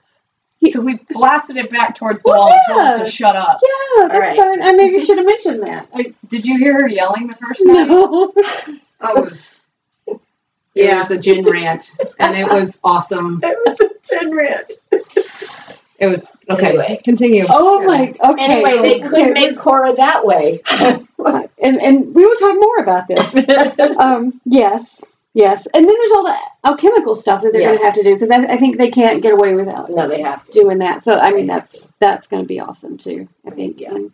So 0.72 0.82
we 0.82 0.97
blasted 1.11 1.55
it 1.57 1.70
back 1.70 1.95
towards 1.95 2.24
the 2.24 2.30
Well, 2.30 2.39
wall 2.39 2.51
and 2.51 2.61
told 2.68 3.01
it 3.01 3.05
to 3.05 3.11
shut 3.11 3.36
up. 3.36 3.59
Yeah, 3.61 4.07
that's 4.07 4.20
right. 4.20 4.38
fine. 4.38 4.61
I 4.63 4.72
maybe 4.74 4.99
should 4.99 5.18
have 5.18 5.28
mentioned 5.28 5.61
that. 5.63 5.93
Like, 5.93 6.15
did 6.30 6.45
you 6.45 6.57
hear 6.57 6.74
her 6.82 6.88
yelling 6.88 7.28
the 7.28 7.36
first 7.36 7.61
time? 7.65 7.88
No. 7.88 8.34
I 8.99 9.13
was. 9.13 9.61
It 10.74 10.95
was 10.95 11.11
a 11.11 11.20
gin 11.20 11.43
rant, 11.45 11.91
and 12.20 12.36
it 12.36 12.47
was 12.47 12.80
awesome. 12.84 13.41
It 13.43 13.57
was 13.65 13.80
a 13.80 14.20
gin 14.20 14.36
rant. 14.36 14.74
It 15.99 16.05
was 16.07 16.28
okay. 16.49 16.68
Anyway. 16.70 17.01
Continue. 17.03 17.43
Oh 17.49 17.84
my. 17.84 18.13
Okay. 18.24 18.43
Anyway, 18.43 18.82
they 18.82 18.99
could 18.99 19.13
Okay, 19.13 19.32
make 19.32 19.57
Corra 19.57 19.95
that 19.95 20.24
way. 20.26 20.61
and 21.59 21.82
and 21.82 22.13
we 22.13 22.24
will 22.26 22.36
talk 22.36 22.55
more 22.55 22.78
about 22.78 23.07
this. 23.07 23.49
um. 23.99 24.39
Yes. 24.45 25.03
Yes. 25.38 25.68
And 25.68 25.88
then 25.88 25.96
there's 25.96 26.12
all 26.14 26.24
the 26.24 26.38
alchemical 26.66 27.16
stuff 27.16 27.44
that 27.44 27.52
they're 27.54 27.62
Yes. 27.62 27.78
going 27.78 27.80
to 27.80 27.86
have 27.86 27.94
to 27.94 28.04
do 28.04 28.16
because 28.16 28.32
I, 28.32 28.54
I 28.54 28.58
think 28.58 28.78
they 28.78 28.90
can't 28.90 29.22
get 29.22 29.34
away 29.34 29.54
without 29.54 29.88
no, 29.92 30.08
they 30.08 30.22
have 30.22 30.44
to. 30.46 30.52
doing 30.52 30.80
that. 30.80 31.04
So 31.04 31.14
I 31.20 31.30
mean, 31.32 31.46
that's 31.46 31.94
that's 32.00 32.26
going 32.26 32.42
to 32.42 32.48
be 32.48 32.60
awesome 32.60 32.98
too. 32.98 33.28
I 33.46 33.52
think. 33.52 33.80
Yeah. 33.80 33.94
And, 33.94 34.12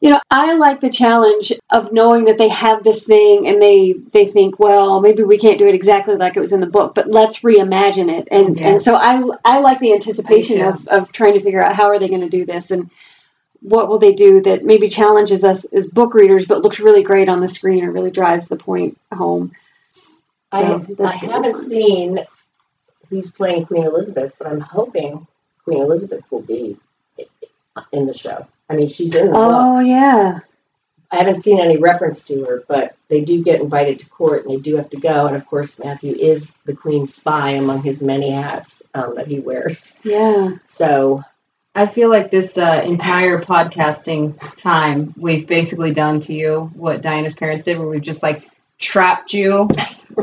you 0.00 0.08
know, 0.08 0.20
I 0.30 0.54
like 0.56 0.80
the 0.80 0.88
challenge 0.88 1.52
of 1.68 1.92
knowing 1.92 2.24
that 2.24 2.38
they 2.38 2.48
have 2.48 2.82
this 2.82 3.04
thing 3.04 3.46
and 3.48 3.60
they 3.60 3.92
they 3.92 4.24
think, 4.26 4.58
well, 4.58 5.02
maybe 5.02 5.24
we 5.24 5.36
can't 5.36 5.58
do 5.58 5.68
it 5.68 5.74
exactly 5.74 6.16
like 6.16 6.38
it 6.38 6.40
was 6.40 6.54
in 6.54 6.60
the 6.60 6.66
book, 6.66 6.94
but 6.94 7.08
let's 7.10 7.40
reimagine 7.40 8.08
it. 8.10 8.26
And 8.30 8.58
and 8.58 8.80
so 8.80 8.94
I 8.94 9.22
I 9.44 9.60
like 9.60 9.78
the 9.78 9.92
anticipation 9.92 10.62
of 10.62 10.88
of 10.88 11.12
trying 11.12 11.34
to 11.34 11.40
figure 11.40 11.62
out 11.62 11.74
how 11.74 11.88
are 11.88 11.98
they 11.98 12.08
going 12.08 12.22
to 12.22 12.30
do 12.30 12.46
this 12.46 12.70
and 12.70 12.88
what 13.60 13.88
will 13.88 13.98
they 13.98 14.14
do 14.14 14.40
that 14.40 14.64
maybe 14.64 14.88
challenges 14.88 15.44
us 15.44 15.66
as 15.66 15.86
book 15.86 16.14
readers 16.14 16.46
but 16.46 16.62
looks 16.62 16.80
really 16.80 17.02
great 17.02 17.28
on 17.28 17.40
the 17.40 17.48
screen 17.48 17.84
or 17.84 17.92
really 17.92 18.10
drives 18.10 18.48
the 18.48 18.56
point 18.56 18.96
home. 19.12 19.52
I, 20.52 20.62
I 20.74 20.78
that's 20.78 20.98
gonna 20.98 21.20
be 21.20 21.26
haven't 21.26 21.58
seen 21.60 22.18
who's 23.08 23.32
playing 23.32 23.66
Queen 23.66 23.84
Elizabeth, 23.86 24.34
but 24.38 24.46
I'm 24.48 24.60
hoping 24.60 25.26
Queen 25.64 25.80
Elizabeth 25.82 26.30
will 26.30 26.42
be 26.42 26.76
in 27.92 28.06
the 28.06 28.14
show. 28.14 28.46
I 28.68 28.76
mean, 28.76 28.88
she's 28.88 29.14
in 29.14 29.30
the 29.30 29.36
Oh 29.36 29.76
books. 29.76 29.86
yeah. 29.88 30.40
I 31.12 31.16
haven't 31.16 31.42
seen 31.42 31.58
any 31.60 31.76
reference 31.76 32.22
to 32.28 32.44
her, 32.44 32.62
but 32.68 32.94
they 33.08 33.22
do 33.22 33.42
get 33.42 33.60
invited 33.60 33.98
to 33.98 34.08
court 34.10 34.44
and 34.44 34.54
they 34.54 34.60
do 34.60 34.76
have 34.76 34.90
to 34.90 34.96
go. 34.96 35.26
And 35.26 35.34
of 35.34 35.44
course, 35.46 35.80
Matthew 35.82 36.14
is 36.14 36.52
the 36.66 36.76
Queen's 36.76 37.12
spy 37.12 37.50
among 37.50 37.82
his 37.82 38.00
many 38.00 38.30
hats 38.30 38.88
um, 38.94 39.16
that 39.16 39.26
he 39.26 39.40
wears. 39.40 39.98
Yeah. 40.04 40.52
So, 40.68 41.24
I 41.74 41.86
feel 41.86 42.10
like 42.10 42.30
this 42.30 42.56
uh, 42.58 42.82
entire 42.84 43.40
podcasting 43.40 44.36
time, 44.56 45.12
we've 45.16 45.46
basically 45.48 45.92
done 45.92 46.20
to 46.20 46.34
you 46.34 46.70
what 46.74 47.00
Diana's 47.02 47.34
parents 47.34 47.64
did, 47.64 47.78
where 47.78 47.88
we've 47.88 48.00
just 48.02 48.22
like 48.22 48.48
trapped 48.78 49.32
you 49.32 49.68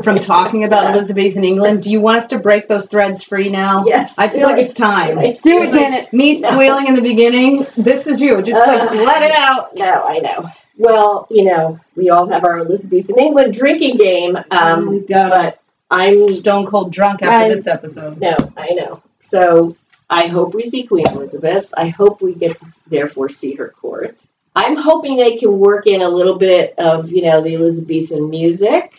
from 0.02 0.18
talking 0.20 0.64
about 0.64 0.86
Elizabethan 0.94 1.44
England. 1.44 1.82
Do 1.82 1.90
you 1.90 2.00
want 2.00 2.18
us 2.18 2.26
to 2.28 2.38
break 2.38 2.68
those 2.68 2.86
threads 2.86 3.22
free 3.22 3.48
now? 3.48 3.84
yes. 3.86 4.18
I 4.18 4.28
feel 4.28 4.42
like 4.48 4.58
it's 4.62 4.74
time. 4.90 5.16
Do 5.16 5.22
it, 5.22 5.44
like 5.44 5.72
Janet. 5.72 6.12
Me 6.12 6.38
No. 6.40 6.50
squealing 6.50 6.86
in 6.86 6.94
the 6.94 7.02
beginning. 7.02 7.66
This 7.76 8.06
is 8.06 8.20
you. 8.20 8.42
Just 8.42 8.58
like 8.66 8.90
Uh. 8.90 8.94
let 9.04 9.22
it 9.22 9.32
out. 9.32 9.74
No, 9.76 10.04
I 10.06 10.18
know. 10.20 10.46
Well, 10.76 11.26
you 11.30 11.44
know, 11.44 11.80
we 11.96 12.10
all 12.10 12.28
have 12.28 12.44
our 12.44 12.58
Elizabethan 12.60 13.18
England 13.18 13.52
drinking 13.54 13.96
game, 13.96 14.38
um, 14.52 15.04
but 15.08 15.60
I'm 15.90 16.16
Stone 16.28 16.66
cold 16.66 16.92
drunk 16.92 17.22
after 17.22 17.46
I- 17.46 17.48
this 17.48 17.66
episode. 17.66 18.20
No, 18.20 18.36
I 18.56 18.70
know. 18.74 19.02
So 19.20 19.74
I 20.08 20.26
hope 20.28 20.54
we 20.54 20.62
see 20.64 20.84
Queen 20.84 21.08
Elizabeth. 21.08 21.66
I 21.76 21.88
hope 21.88 22.22
we 22.22 22.34
get 22.34 22.58
to 22.58 22.66
therefore 22.88 23.28
see 23.28 23.54
her 23.54 23.68
court. 23.80 24.16
I'm 24.54 24.76
hoping 24.76 25.16
they 25.16 25.36
can 25.36 25.58
work 25.58 25.86
in 25.86 26.02
a 26.02 26.08
little 26.08 26.36
bit 26.36 26.74
of, 26.78 27.10
you 27.12 27.22
know, 27.22 27.40
the 27.42 27.54
Elizabethan 27.54 28.28
music. 28.30 28.92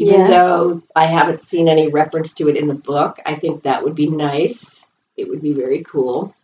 Even 0.00 0.20
Yes. 0.20 0.30
though 0.30 0.82
I 0.94 1.06
haven't 1.06 1.42
seen 1.42 1.68
any 1.68 1.88
reference 1.88 2.32
to 2.34 2.48
it 2.48 2.56
in 2.56 2.68
the 2.68 2.74
book, 2.74 3.18
I 3.26 3.34
think 3.34 3.62
that 3.62 3.82
would 3.82 3.94
be 3.96 4.08
nice. 4.08 4.86
It 5.16 5.28
would 5.28 5.42
be 5.42 5.52
very 5.52 5.82
cool. 5.82 6.34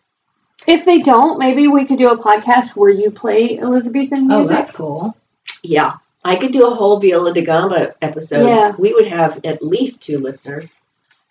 If 0.66 0.84
they 0.84 1.00
don't, 1.00 1.38
maybe 1.38 1.68
we 1.68 1.84
could 1.84 1.98
do 1.98 2.11
a 2.11 2.18
podcast 2.18 2.74
where 2.74 2.90
you 2.90 3.11
play 3.11 3.59
Elizabethan 3.59 4.26
music. 4.26 4.32
Oh, 4.32 4.38
music. 4.38 4.57
that's 4.57 4.70
cool. 4.72 5.16
Yeah. 5.62 5.94
I 6.24 6.36
could 6.36 6.52
do 6.52 6.66
a 6.66 6.74
whole 6.74 6.98
Viola 6.98 7.32
da 7.32 7.44
Gamba 7.44 7.94
episode. 8.02 8.46
Yeah. 8.48 8.72
We 8.76 8.92
would 8.92 9.07
have 9.07 9.44
at 9.44 9.62
least 9.62 10.02
two 10.02 10.18
listeners. 10.18 10.80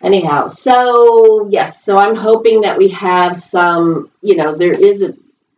Anyhow, 0.02 0.48
so 0.50 1.48
yes, 1.50 1.84
so 1.84 1.98
I'm 1.98 2.16
hoping 2.16 2.62
that 2.62 2.78
we 2.78 2.90
have 2.90 3.36
some, 3.38 4.12
you 4.22 4.36
know, 4.36 4.54
there 4.56 4.74
is 4.74 5.02
a 5.02 5.14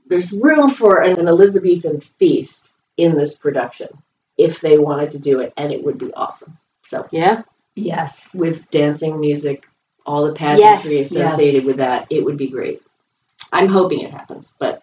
there's 0.08 0.34
room 0.34 0.70
for 0.70 1.02
an 1.02 1.28
Elizabethan 1.28 2.00
feast 2.00 2.74
in 2.98 3.18
this 3.18 3.36
production 3.36 3.90
if 4.38 4.62
they 4.62 4.78
wanted 4.78 5.12
to 5.12 5.20
do 5.20 5.40
it 5.40 5.54
and 5.58 5.72
it 5.72 5.84
would 5.84 5.98
be 5.98 6.14
awesome. 6.14 6.58
So 6.84 7.08
yeah. 7.12 7.44
Yes. 7.76 8.34
with 8.34 8.70
dancing, 8.72 9.20
music, 9.20 9.68
all 10.06 10.26
the 10.26 10.34
pageantry 10.34 10.98
Yes, 11.00 11.12
associated 11.12 11.60
yes. 11.60 11.66
with 11.66 11.78
that, 11.78 12.08
it 12.10 12.24
would 12.24 12.38
be 12.38 12.48
great. 12.48 12.82
I'm 13.52 13.68
hoping 13.68 14.02
it 14.02 14.12
happens, 14.12 14.56
but 14.60 14.82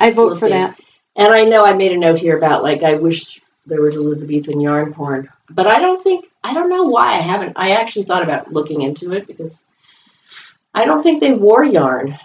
I 0.00 0.10
vote 0.10 0.26
We'll 0.26 0.36
for 0.36 0.46
see. 0.46 0.52
that. 0.52 0.78
and 1.16 1.32
I 1.32 1.44
know 1.44 1.64
I 1.64 1.72
made 1.74 1.92
a 1.92 1.98
note 1.98 2.18
here 2.18 2.36
about 2.36 2.62
like 2.62 2.82
I 2.82 2.94
wish 2.94 3.40
there 3.66 3.80
was 3.80 3.96
Elizabethan 3.96 4.60
yarn 4.60 4.92
porn, 4.92 5.28
but 5.50 5.66
I 5.66 5.78
don't 5.78 6.02
think 6.02 6.30
I 6.42 6.52
don't 6.52 6.68
know 6.68 6.84
why 6.84 7.14
I 7.14 7.20
haven't. 7.20 7.54
I 7.56 7.70
actually 7.72 8.04
thought 8.04 8.22
about 8.22 8.52
looking 8.52 8.82
into 8.82 9.12
it 9.12 9.26
because 9.26 9.66
I 10.74 10.84
don't 10.84 11.02
think 11.02 11.20
they 11.20 11.32
wore 11.32 11.64
yarn, 11.64 12.18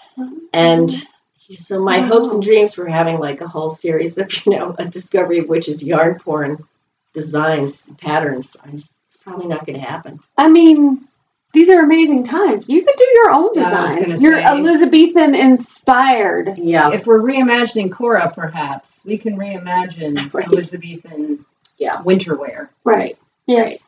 and 0.52 0.90
mm-hmm. 0.90 1.56
so 1.56 1.82
my 1.82 2.00
hopes 2.02 2.34
and 2.34 2.44
dreams 2.44 2.74
for 2.74 2.88
having 2.88 3.20
like 3.20 3.42
a 3.42 3.48
whole 3.48 3.70
series 3.70 4.18
of 4.18 4.30
you 4.46 4.58
know 4.58 4.76
a 4.78 4.86
discovery 4.86 5.40
of 5.40 5.48
witches 5.48 5.84
yarn 5.84 6.20
porn 6.20 6.66
designs 7.14 7.90
patterns. 7.98 8.56
I- 8.64 8.84
It's 9.08 9.18
probably 9.18 9.48
not 9.48 9.66
going 9.66 9.80
to 9.80 9.86
happen. 9.86 10.20
I 10.38 10.48
mean, 10.50 11.08
these 11.54 11.70
are 11.72 11.80
amazing 11.82 12.26
times. 12.26 12.70
You 12.70 12.84
could 12.86 12.96
do 12.96 13.08
your 13.16 13.32
own 13.32 13.50
Yeah, 13.56 13.64
I 13.64 13.84
was 13.84 13.92
designs. 13.96 14.12
gonna 14.12 14.22
You're 14.22 14.36
say. 14.38 14.44
Elizabethan 14.46 15.34
inspired. 15.36 16.58
Yeah, 16.58 16.92
If 16.92 17.08
we're 17.08 17.22
reimagining 17.22 17.90
Corra, 17.90 18.32
perhaps 18.34 19.04
we 19.06 19.18
can 19.18 19.36
reimagine 19.36 20.32
Right. 20.34 20.46
Elizabethan 20.48 21.44
Yeah. 21.80 22.02
winter 22.04 22.36
wear. 22.36 22.70
Right. 22.84 23.18
Yes. 23.48 23.84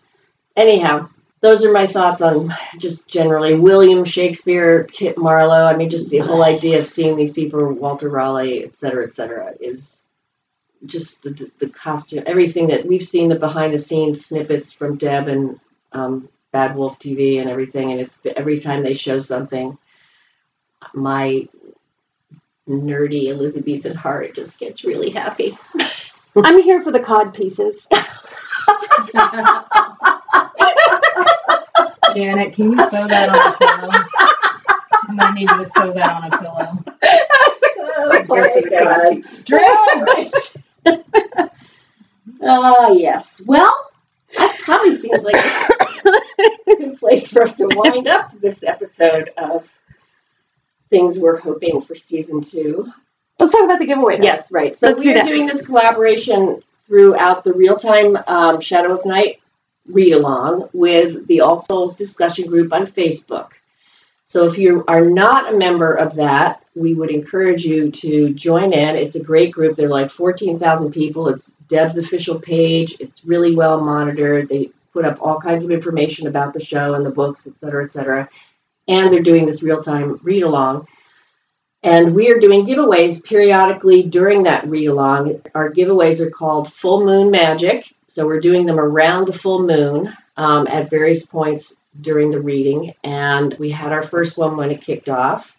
anyhow, 0.57 1.07
those 1.41 1.63
are 1.63 1.71
my 1.71 1.85
thoughts 1.87 2.21
on 2.21 2.49
just 2.79 3.09
generally 3.09 3.53
William 3.55 4.05
Shakespeare, 4.05 4.83
Kit 4.85 5.17
Marlowe. 5.17 5.65
I 5.65 5.75
mean, 5.77 5.89
just 5.89 6.09
the 6.09 6.19
whole 6.19 6.43
idea 6.43 6.79
of 6.79 6.85
seeing 6.87 7.15
these 7.15 7.31
people, 7.31 7.73
Walter 7.73 8.09
Raleigh, 8.09 8.63
et 8.63 8.75
cetera, 8.75 9.03
et 9.05 9.13
cetera, 9.13 9.53
is 9.59 10.00
just 10.85 11.23
the, 11.23 11.51
the 11.59 11.69
costume, 11.69 12.23
everything 12.25 12.67
that 12.67 12.85
we've 12.85 13.07
seen, 13.07 13.29
the 13.29 13.35
behind 13.35 13.73
the 13.73 13.79
scenes 13.79 14.25
snippets 14.25 14.73
from 14.73 14.97
Deb 14.97 15.27
and 15.27 15.59
um, 15.91 16.29
Bad 16.51 16.75
Wolf 16.75 16.99
TV 16.99 17.39
and 17.39 17.49
everything. 17.49 17.91
And 17.91 18.01
it's 18.01 18.19
every 18.35 18.59
time 18.59 18.83
they 18.83 18.93
show 18.93 19.19
something, 19.19 19.77
my 20.93 21.47
nerdy 22.67 23.27
Elizabethan 23.27 23.95
heart 23.95 24.35
just 24.35 24.59
gets 24.59 24.83
really 24.83 25.09
happy. 25.09 25.57
I'm 26.35 26.61
here 26.61 26.81
for 26.81 26.91
the 26.91 26.99
cod 26.99 27.33
pieces. 27.33 27.87
Janet, 32.15 32.53
can 32.53 32.71
you 32.71 32.77
sew 32.89 33.07
that 33.07 33.29
on 33.29 33.35
a 33.35 33.57
pillow? 33.57 33.91
I 34.93 35.13
might 35.13 35.33
need 35.33 35.49
you 35.49 35.57
to 35.57 35.65
sew 35.65 35.93
that 35.93 36.13
on 36.13 36.31
a 36.31 36.37
pillow. 36.37 36.77
Oh 38.03 38.23
my 38.27 38.61
God. 38.69 39.21
Drill! 39.43 40.61
Ah, 42.53 42.91
yes. 42.91 43.41
Well, 43.45 43.73
that 44.37 44.57
probably 44.59 44.93
seems 44.93 45.23
like 45.23 45.35
a 45.35 46.75
good 46.75 46.97
place 46.97 47.29
for 47.29 47.43
us 47.43 47.55
to 47.57 47.67
wind 47.73 48.07
up 48.07 48.31
this 48.39 48.63
episode 48.63 49.29
of 49.37 49.71
things 50.89 51.17
we're 51.17 51.37
hoping 51.39 51.81
for 51.81 51.95
season 51.95 52.41
two. 52.41 52.91
Let's 53.39 53.53
talk 53.53 53.63
about 53.63 53.79
the 53.79 53.85
giveaway. 53.85 54.15
then. 54.15 54.23
Yes, 54.23 54.51
right. 54.51 54.77
So 54.77 54.87
Let's 54.87 55.01
do 55.01 55.09
we're 55.09 55.15
that. 55.15 55.25
doing 55.25 55.47
this 55.47 55.65
collaboration 55.65 56.61
throughout 56.87 57.43
the 57.43 57.53
real 57.53 57.77
time 57.77 58.17
um, 58.27 58.59
Shadow 58.59 58.97
of 58.97 59.05
Night 59.05 59.39
read 59.87 60.13
along 60.13 60.69
with 60.73 61.25
the 61.27 61.39
All 61.41 61.57
Souls 61.57 61.95
discussion 61.97 62.47
group 62.47 62.71
on 62.73 62.85
Facebook. 62.85 63.51
So 64.31 64.45
if 64.45 64.57
you 64.57 64.85
are 64.87 65.03
not 65.03 65.53
a 65.53 65.57
member 65.57 65.93
of 65.93 66.15
that, 66.15 66.63
we 66.73 66.93
would 66.93 67.11
encourage 67.11 67.65
you 67.65 67.91
to 67.91 68.33
join 68.33 68.71
in. 68.71 68.95
It's 68.95 69.15
a 69.15 69.21
great 69.21 69.51
group. 69.51 69.75
There 69.75 69.87
are 69.87 69.89
like 69.89 70.09
14,000 70.09 70.89
people. 70.93 71.27
It's 71.27 71.51
Deb's 71.67 71.97
official 71.97 72.39
page. 72.39 72.95
It's 73.01 73.25
really 73.25 73.57
well 73.57 73.81
monitored. 73.81 74.47
They 74.47 74.69
put 74.93 75.03
up 75.03 75.21
all 75.21 75.37
kinds 75.41 75.65
of 75.65 75.71
information 75.71 76.27
about 76.27 76.53
the 76.53 76.63
show 76.63 76.93
and 76.93 77.05
the 77.05 77.11
books, 77.11 77.45
et 77.45 77.59
cetera, 77.59 77.83
et 77.83 77.91
cetera. 77.91 78.29
And 78.87 79.11
they're 79.11 79.21
doing 79.21 79.45
this 79.45 79.63
real 79.63 79.83
time 79.83 80.17
read 80.23 80.43
along. 80.43 80.87
And 81.83 82.15
we 82.15 82.31
are 82.31 82.39
doing 82.39 82.65
giveaways 82.65 83.21
periodically 83.25 84.03
during 84.03 84.43
that 84.43 84.65
read 84.65 84.87
along. 84.87 85.41
Our 85.55 85.73
giveaways 85.73 86.21
are 86.21 86.31
called 86.31 86.71
Full 86.71 87.03
Moon 87.03 87.31
Magic. 87.31 87.93
So 88.07 88.25
we're 88.25 88.39
doing 88.39 88.65
them 88.65 88.79
around 88.79 89.27
the 89.27 89.33
full 89.33 89.67
moon 89.67 90.15
um, 90.37 90.67
at 90.67 90.89
various 90.89 91.25
points 91.25 91.77
during 92.01 92.31
the 92.31 92.39
reading. 92.41 92.93
And 93.03 93.53
we 93.59 93.69
had 93.69 93.91
our 93.91 94.03
first 94.03 94.37
one 94.37 94.57
when 94.57 94.71
it 94.71 94.81
kicked 94.81 95.09
off. 95.09 95.55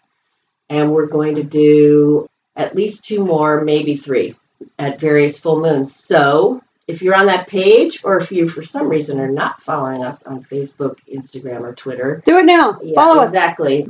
And 0.69 0.91
we're 0.91 1.07
going 1.07 1.35
to 1.35 1.43
do 1.43 2.27
at 2.55 2.75
least 2.75 3.05
two 3.05 3.23
more, 3.23 3.61
maybe 3.63 3.95
three, 3.97 4.35
at 4.79 4.99
various 4.99 5.39
full 5.39 5.59
moons. 5.59 5.93
So 5.95 6.61
if 6.87 7.01
you're 7.01 7.15
on 7.15 7.27
that 7.27 7.47
page, 7.47 8.01
or 8.03 8.17
if 8.17 8.31
you 8.31 8.49
for 8.49 8.63
some 8.63 8.87
reason 8.89 9.19
are 9.19 9.27
not 9.31 9.61
following 9.61 10.03
us 10.03 10.23
on 10.23 10.43
Facebook, 10.43 10.97
Instagram, 11.11 11.61
or 11.61 11.73
Twitter, 11.75 12.21
Do 12.25 12.37
it 12.37 12.45
now. 12.45 12.79
yeah, 12.83 12.95
Follow 12.95 13.21
us. 13.21 13.29
exactly. 13.29 13.87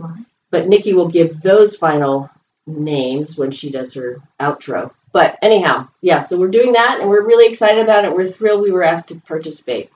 But 0.51 0.67
Nikki 0.67 0.93
will 0.93 1.07
give 1.07 1.41
those 1.41 1.75
final 1.75 2.29
names 2.67 3.38
when 3.38 3.51
she 3.51 3.69
does 3.71 3.93
her 3.93 4.17
outro. 4.39 4.91
But 5.11 5.38
anyhow, 5.41 5.88
yeah, 6.01 6.19
so 6.19 6.39
we're 6.39 6.47
doing 6.49 6.73
that 6.73 6.99
and 6.99 7.09
we're 7.09 7.25
really 7.25 7.47
excited 7.49 7.84
about 7.84 8.03
it. 8.05 8.13
We're 8.13 8.27
thrilled 8.27 8.61
we 8.63 8.71
were 8.71 8.84
asked 8.84 9.09
to 9.09 9.15
participate. 9.21 9.89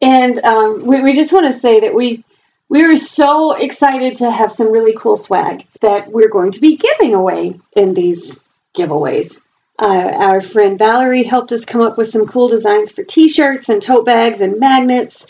And 0.00 0.38
um, 0.44 0.86
we, 0.86 1.02
we 1.02 1.12
just 1.14 1.32
want 1.32 1.46
to 1.46 1.58
say 1.58 1.80
that 1.80 1.94
we 1.94 2.24
we 2.68 2.84
are 2.84 2.96
so 2.96 3.52
excited 3.56 4.14
to 4.16 4.30
have 4.30 4.52
some 4.52 4.70
really 4.70 4.94
cool 4.96 5.16
swag 5.16 5.66
that 5.80 6.12
we're 6.12 6.28
going 6.28 6.52
to 6.52 6.60
be 6.60 6.76
giving 6.76 7.14
away 7.14 7.58
in 7.74 7.94
these 7.94 8.44
giveaways. 8.76 9.42
Uh, 9.78 10.12
our 10.16 10.40
friend 10.40 10.76
Valerie 10.78 11.22
helped 11.22 11.52
us 11.52 11.64
come 11.64 11.80
up 11.80 11.96
with 11.96 12.08
some 12.08 12.26
cool 12.26 12.48
designs 12.48 12.90
for 12.90 13.04
T-shirts 13.04 13.68
and 13.68 13.80
tote 13.80 14.04
bags 14.04 14.40
and 14.40 14.58
magnets, 14.58 15.26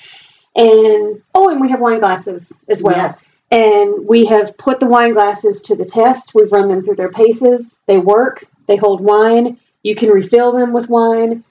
and 0.57 1.23
oh, 1.35 1.49
and 1.49 1.61
we 1.61 1.71
have 1.71 1.81
wine 1.81 2.01
glasses 2.01 2.53
as 2.69 2.83
well. 2.83 2.97
Yes. 2.97 3.43
And 3.51 4.07
we 4.07 4.27
have 4.27 4.59
put 4.59 4.81
the 4.81 4.87
wine 4.87 5.14
glasses 5.14 5.62
to 5.62 5.77
the 5.77 5.85
test. 5.85 6.35
We've 6.35 6.53
run 6.53 6.69
them 6.69 6.83
through 6.83 6.97
their 6.97 7.11
paces. 7.12 7.81
They 7.87 7.99
work. 7.99 8.45
They 8.66 8.77
hold 8.77 9.01
wine. 9.01 9.59
You 9.83 9.95
can 9.95 10.11
refill 10.11 10.53
them 10.53 10.73
with 10.73 10.91
wine. 10.91 11.45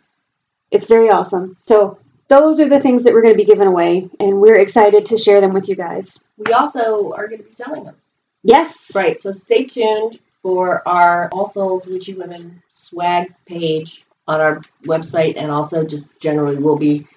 It's 0.70 0.86
very 0.86 1.10
awesome. 1.10 1.58
So 1.66 1.98
those 2.28 2.60
are 2.60 2.70
the 2.70 2.80
things 2.80 3.04
that 3.04 3.14
we're 3.14 3.22
going 3.22 3.34
to 3.34 3.38
be 3.38 3.46
giving 3.46 3.68
away, 3.68 4.10
and 4.20 4.42
we're 4.42 4.60
excited 4.60 5.06
to 5.08 5.18
share 5.18 5.42
them 5.42 5.54
with 5.54 5.70
you 5.70 5.76
guys. 5.76 6.24
We 6.38 6.52
also 6.54 7.14
are 7.14 7.28
going 7.28 7.40
to 7.40 7.48
be 7.48 7.52
selling 7.52 7.84
them. 7.86 7.96
Yes. 8.44 8.92
Right. 8.94 9.20
So 9.20 9.32
stay 9.32 9.66
tuned 9.66 10.20
for 10.42 10.88
our 10.88 11.30
All 11.32 11.46
Souls 11.46 11.88
Witchy 11.88 12.14
Women 12.14 12.62
swag 12.70 13.34
page 13.46 14.06
on 14.28 14.42
our 14.42 14.62
website, 14.84 15.36
and 15.38 15.52
also 15.52 15.86
just 15.86 16.20
generally 16.20 16.58
we'll 16.58 16.78
be 16.78 17.08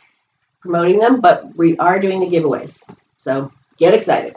promoting 0.61 0.99
them. 0.99 1.21
But 1.21 1.57
we 1.57 1.77
are 1.79 1.99
doing 1.99 2.21
the 2.21 2.27
giveaways, 2.27 2.83
so 3.19 3.53
get 3.79 3.95
excited. 3.95 4.37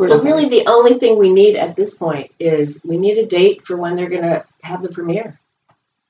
So 0.00 0.22
really, 0.22 0.48
the 0.48 0.66
only 0.66 0.94
thing 0.94 1.18
we 1.18 1.30
need 1.30 1.56
at 1.56 1.76
this 1.76 1.94
point 1.94 2.32
is 2.38 2.82
we 2.84 2.96
need 2.96 3.18
a 3.18 3.26
date 3.26 3.66
for 3.66 3.76
when 3.76 3.94
they're 3.94 4.08
going 4.08 4.22
to 4.22 4.44
have 4.62 4.82
the 4.82 4.88
premiere. 4.88 5.38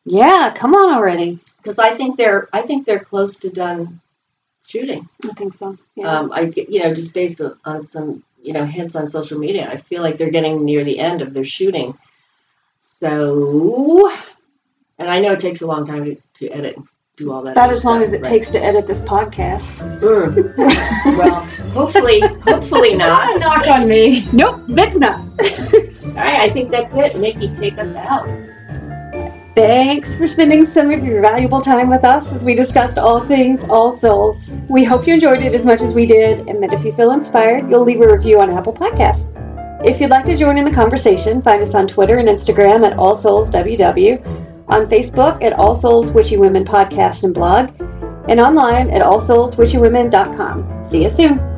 Yeah, 0.05 0.53
come 0.55 0.75
on 0.75 0.95
already. 0.95 1.41
Because 1.63 1.79
I 1.79 1.91
think 1.91 2.17
they're 2.17 2.49
I 2.53 2.63
think 2.63 2.87
they're 2.87 3.01
close 3.01 3.37
to 3.39 3.51
done 3.51 4.01
shooting. 4.67 5.09
I 5.25 5.33
think 5.35 5.53
so. 5.55 5.77
Yeah. 5.97 6.19
Um, 6.19 6.33
I 6.33 6.53
you 6.57 6.81
know 6.83 6.95
just 6.95 7.13
based 7.15 7.41
on- 7.65 7.85
some 7.85 8.23
you 8.43 8.53
know 8.53 8.65
hints 8.65 8.97
on 8.97 9.09
social 9.09 9.39
media, 9.39 9.69
I 9.71 9.77
feel 9.77 10.03
like 10.03 10.17
they're 10.17 10.31
getting 10.31 10.65
near 10.65 10.85
the 10.85 10.99
end 10.99 11.23
of 11.23 11.35
their 11.35 11.45
shooting. 11.45 11.97
So, 12.79 14.11
and 14.99 15.11
I 15.11 15.21
know 15.21 15.33
it 15.33 15.41
takes 15.41 15.61
a 15.61 15.67
long 15.67 15.87
time 15.87 16.05
to, 16.07 16.17
to 16.39 16.49
edit, 16.49 16.77
and 16.77 16.89
do 17.17 17.31
all 17.33 17.43
that. 17.43 17.53
About 17.53 17.73
as 17.73 17.85
long 17.85 17.99
stuff, 17.99 18.09
as 18.09 18.13
it 18.15 18.23
right? 18.23 18.29
takes 18.31 18.51
to 18.53 18.65
edit 18.65 18.87
this 18.87 19.03
podcast. 19.03 19.81
Mm. 20.01 21.19
well, 21.19 21.45
hopefully, 21.73 22.21
hopefully 22.21 22.97
not. 23.07 23.39
Knock 23.41 23.67
on 23.69 23.87
me. 23.89 24.27
Nope, 24.33 24.63
that's 24.69 24.97
not. 24.97 25.21
All 25.21 26.15
right, 26.17 26.41
I 26.41 26.49
think 26.49 26.71
that's 26.71 26.95
it. 26.95 27.19
Nikki, 27.19 27.55
take 27.55 27.77
us 27.79 27.95
out. 27.95 28.27
Thanks 29.55 30.15
for 30.15 30.29
spending 30.29 30.65
some 30.65 30.91
of 30.93 31.05
your 31.05 31.21
valuable 31.21 31.61
time 31.61 31.91
with 31.91 32.05
us 32.05 32.33
as 32.33 32.45
we 32.45 32.55
discussed 32.55 32.99
all 32.99 33.27
things 33.27 33.65
All 33.65 33.91
Souls. 33.91 34.53
We 34.69 34.85
hope 34.85 35.07
you 35.07 35.15
enjoyed 35.15 35.43
it 35.43 35.55
as 35.55 35.67
much 35.67 35.83
as 35.83 35.93
we 35.93 36.07
did, 36.07 36.49
and 36.49 36.63
that 36.63 36.73
if 36.73 36.85
you 36.85 36.93
feel 36.93 37.11
inspired, 37.11 37.69
you'll 37.69 37.83
leave 37.83 38.01
a 38.01 38.11
review 38.11 38.41
on 38.41 38.51
Apple 38.51 38.73
Podcasts. 38.73 39.29
If 39.85 40.01
you'd 40.01 40.11
like 40.11 40.25
to 40.27 40.37
join 40.37 40.57
in 40.57 40.65
the 40.65 40.71
conversation, 40.71 41.43
find 41.43 41.61
us 41.63 41.75
on 41.75 41.89
Twitter 41.89 42.19
and 42.19 42.29
Instagram 42.29 42.87
at 42.87 42.97
All 42.97 43.17
Souls 43.17 43.51
WW, 43.51 44.25
on 44.69 44.87
Facebook 44.87 45.43
at 45.43 45.55
All 45.55 45.75
Souls 45.75 46.13
Witchy 46.13 46.37
Women 46.37 46.65
Podcast 46.65 47.25
and 47.25 47.35
Blog, 47.35 47.71
and 48.29 48.39
online 48.39 48.91
at 48.91 49.03
allsoulswitchywomen.com. 49.03 50.85
See 50.85 51.03
you 51.03 51.11
soon. 51.11 51.50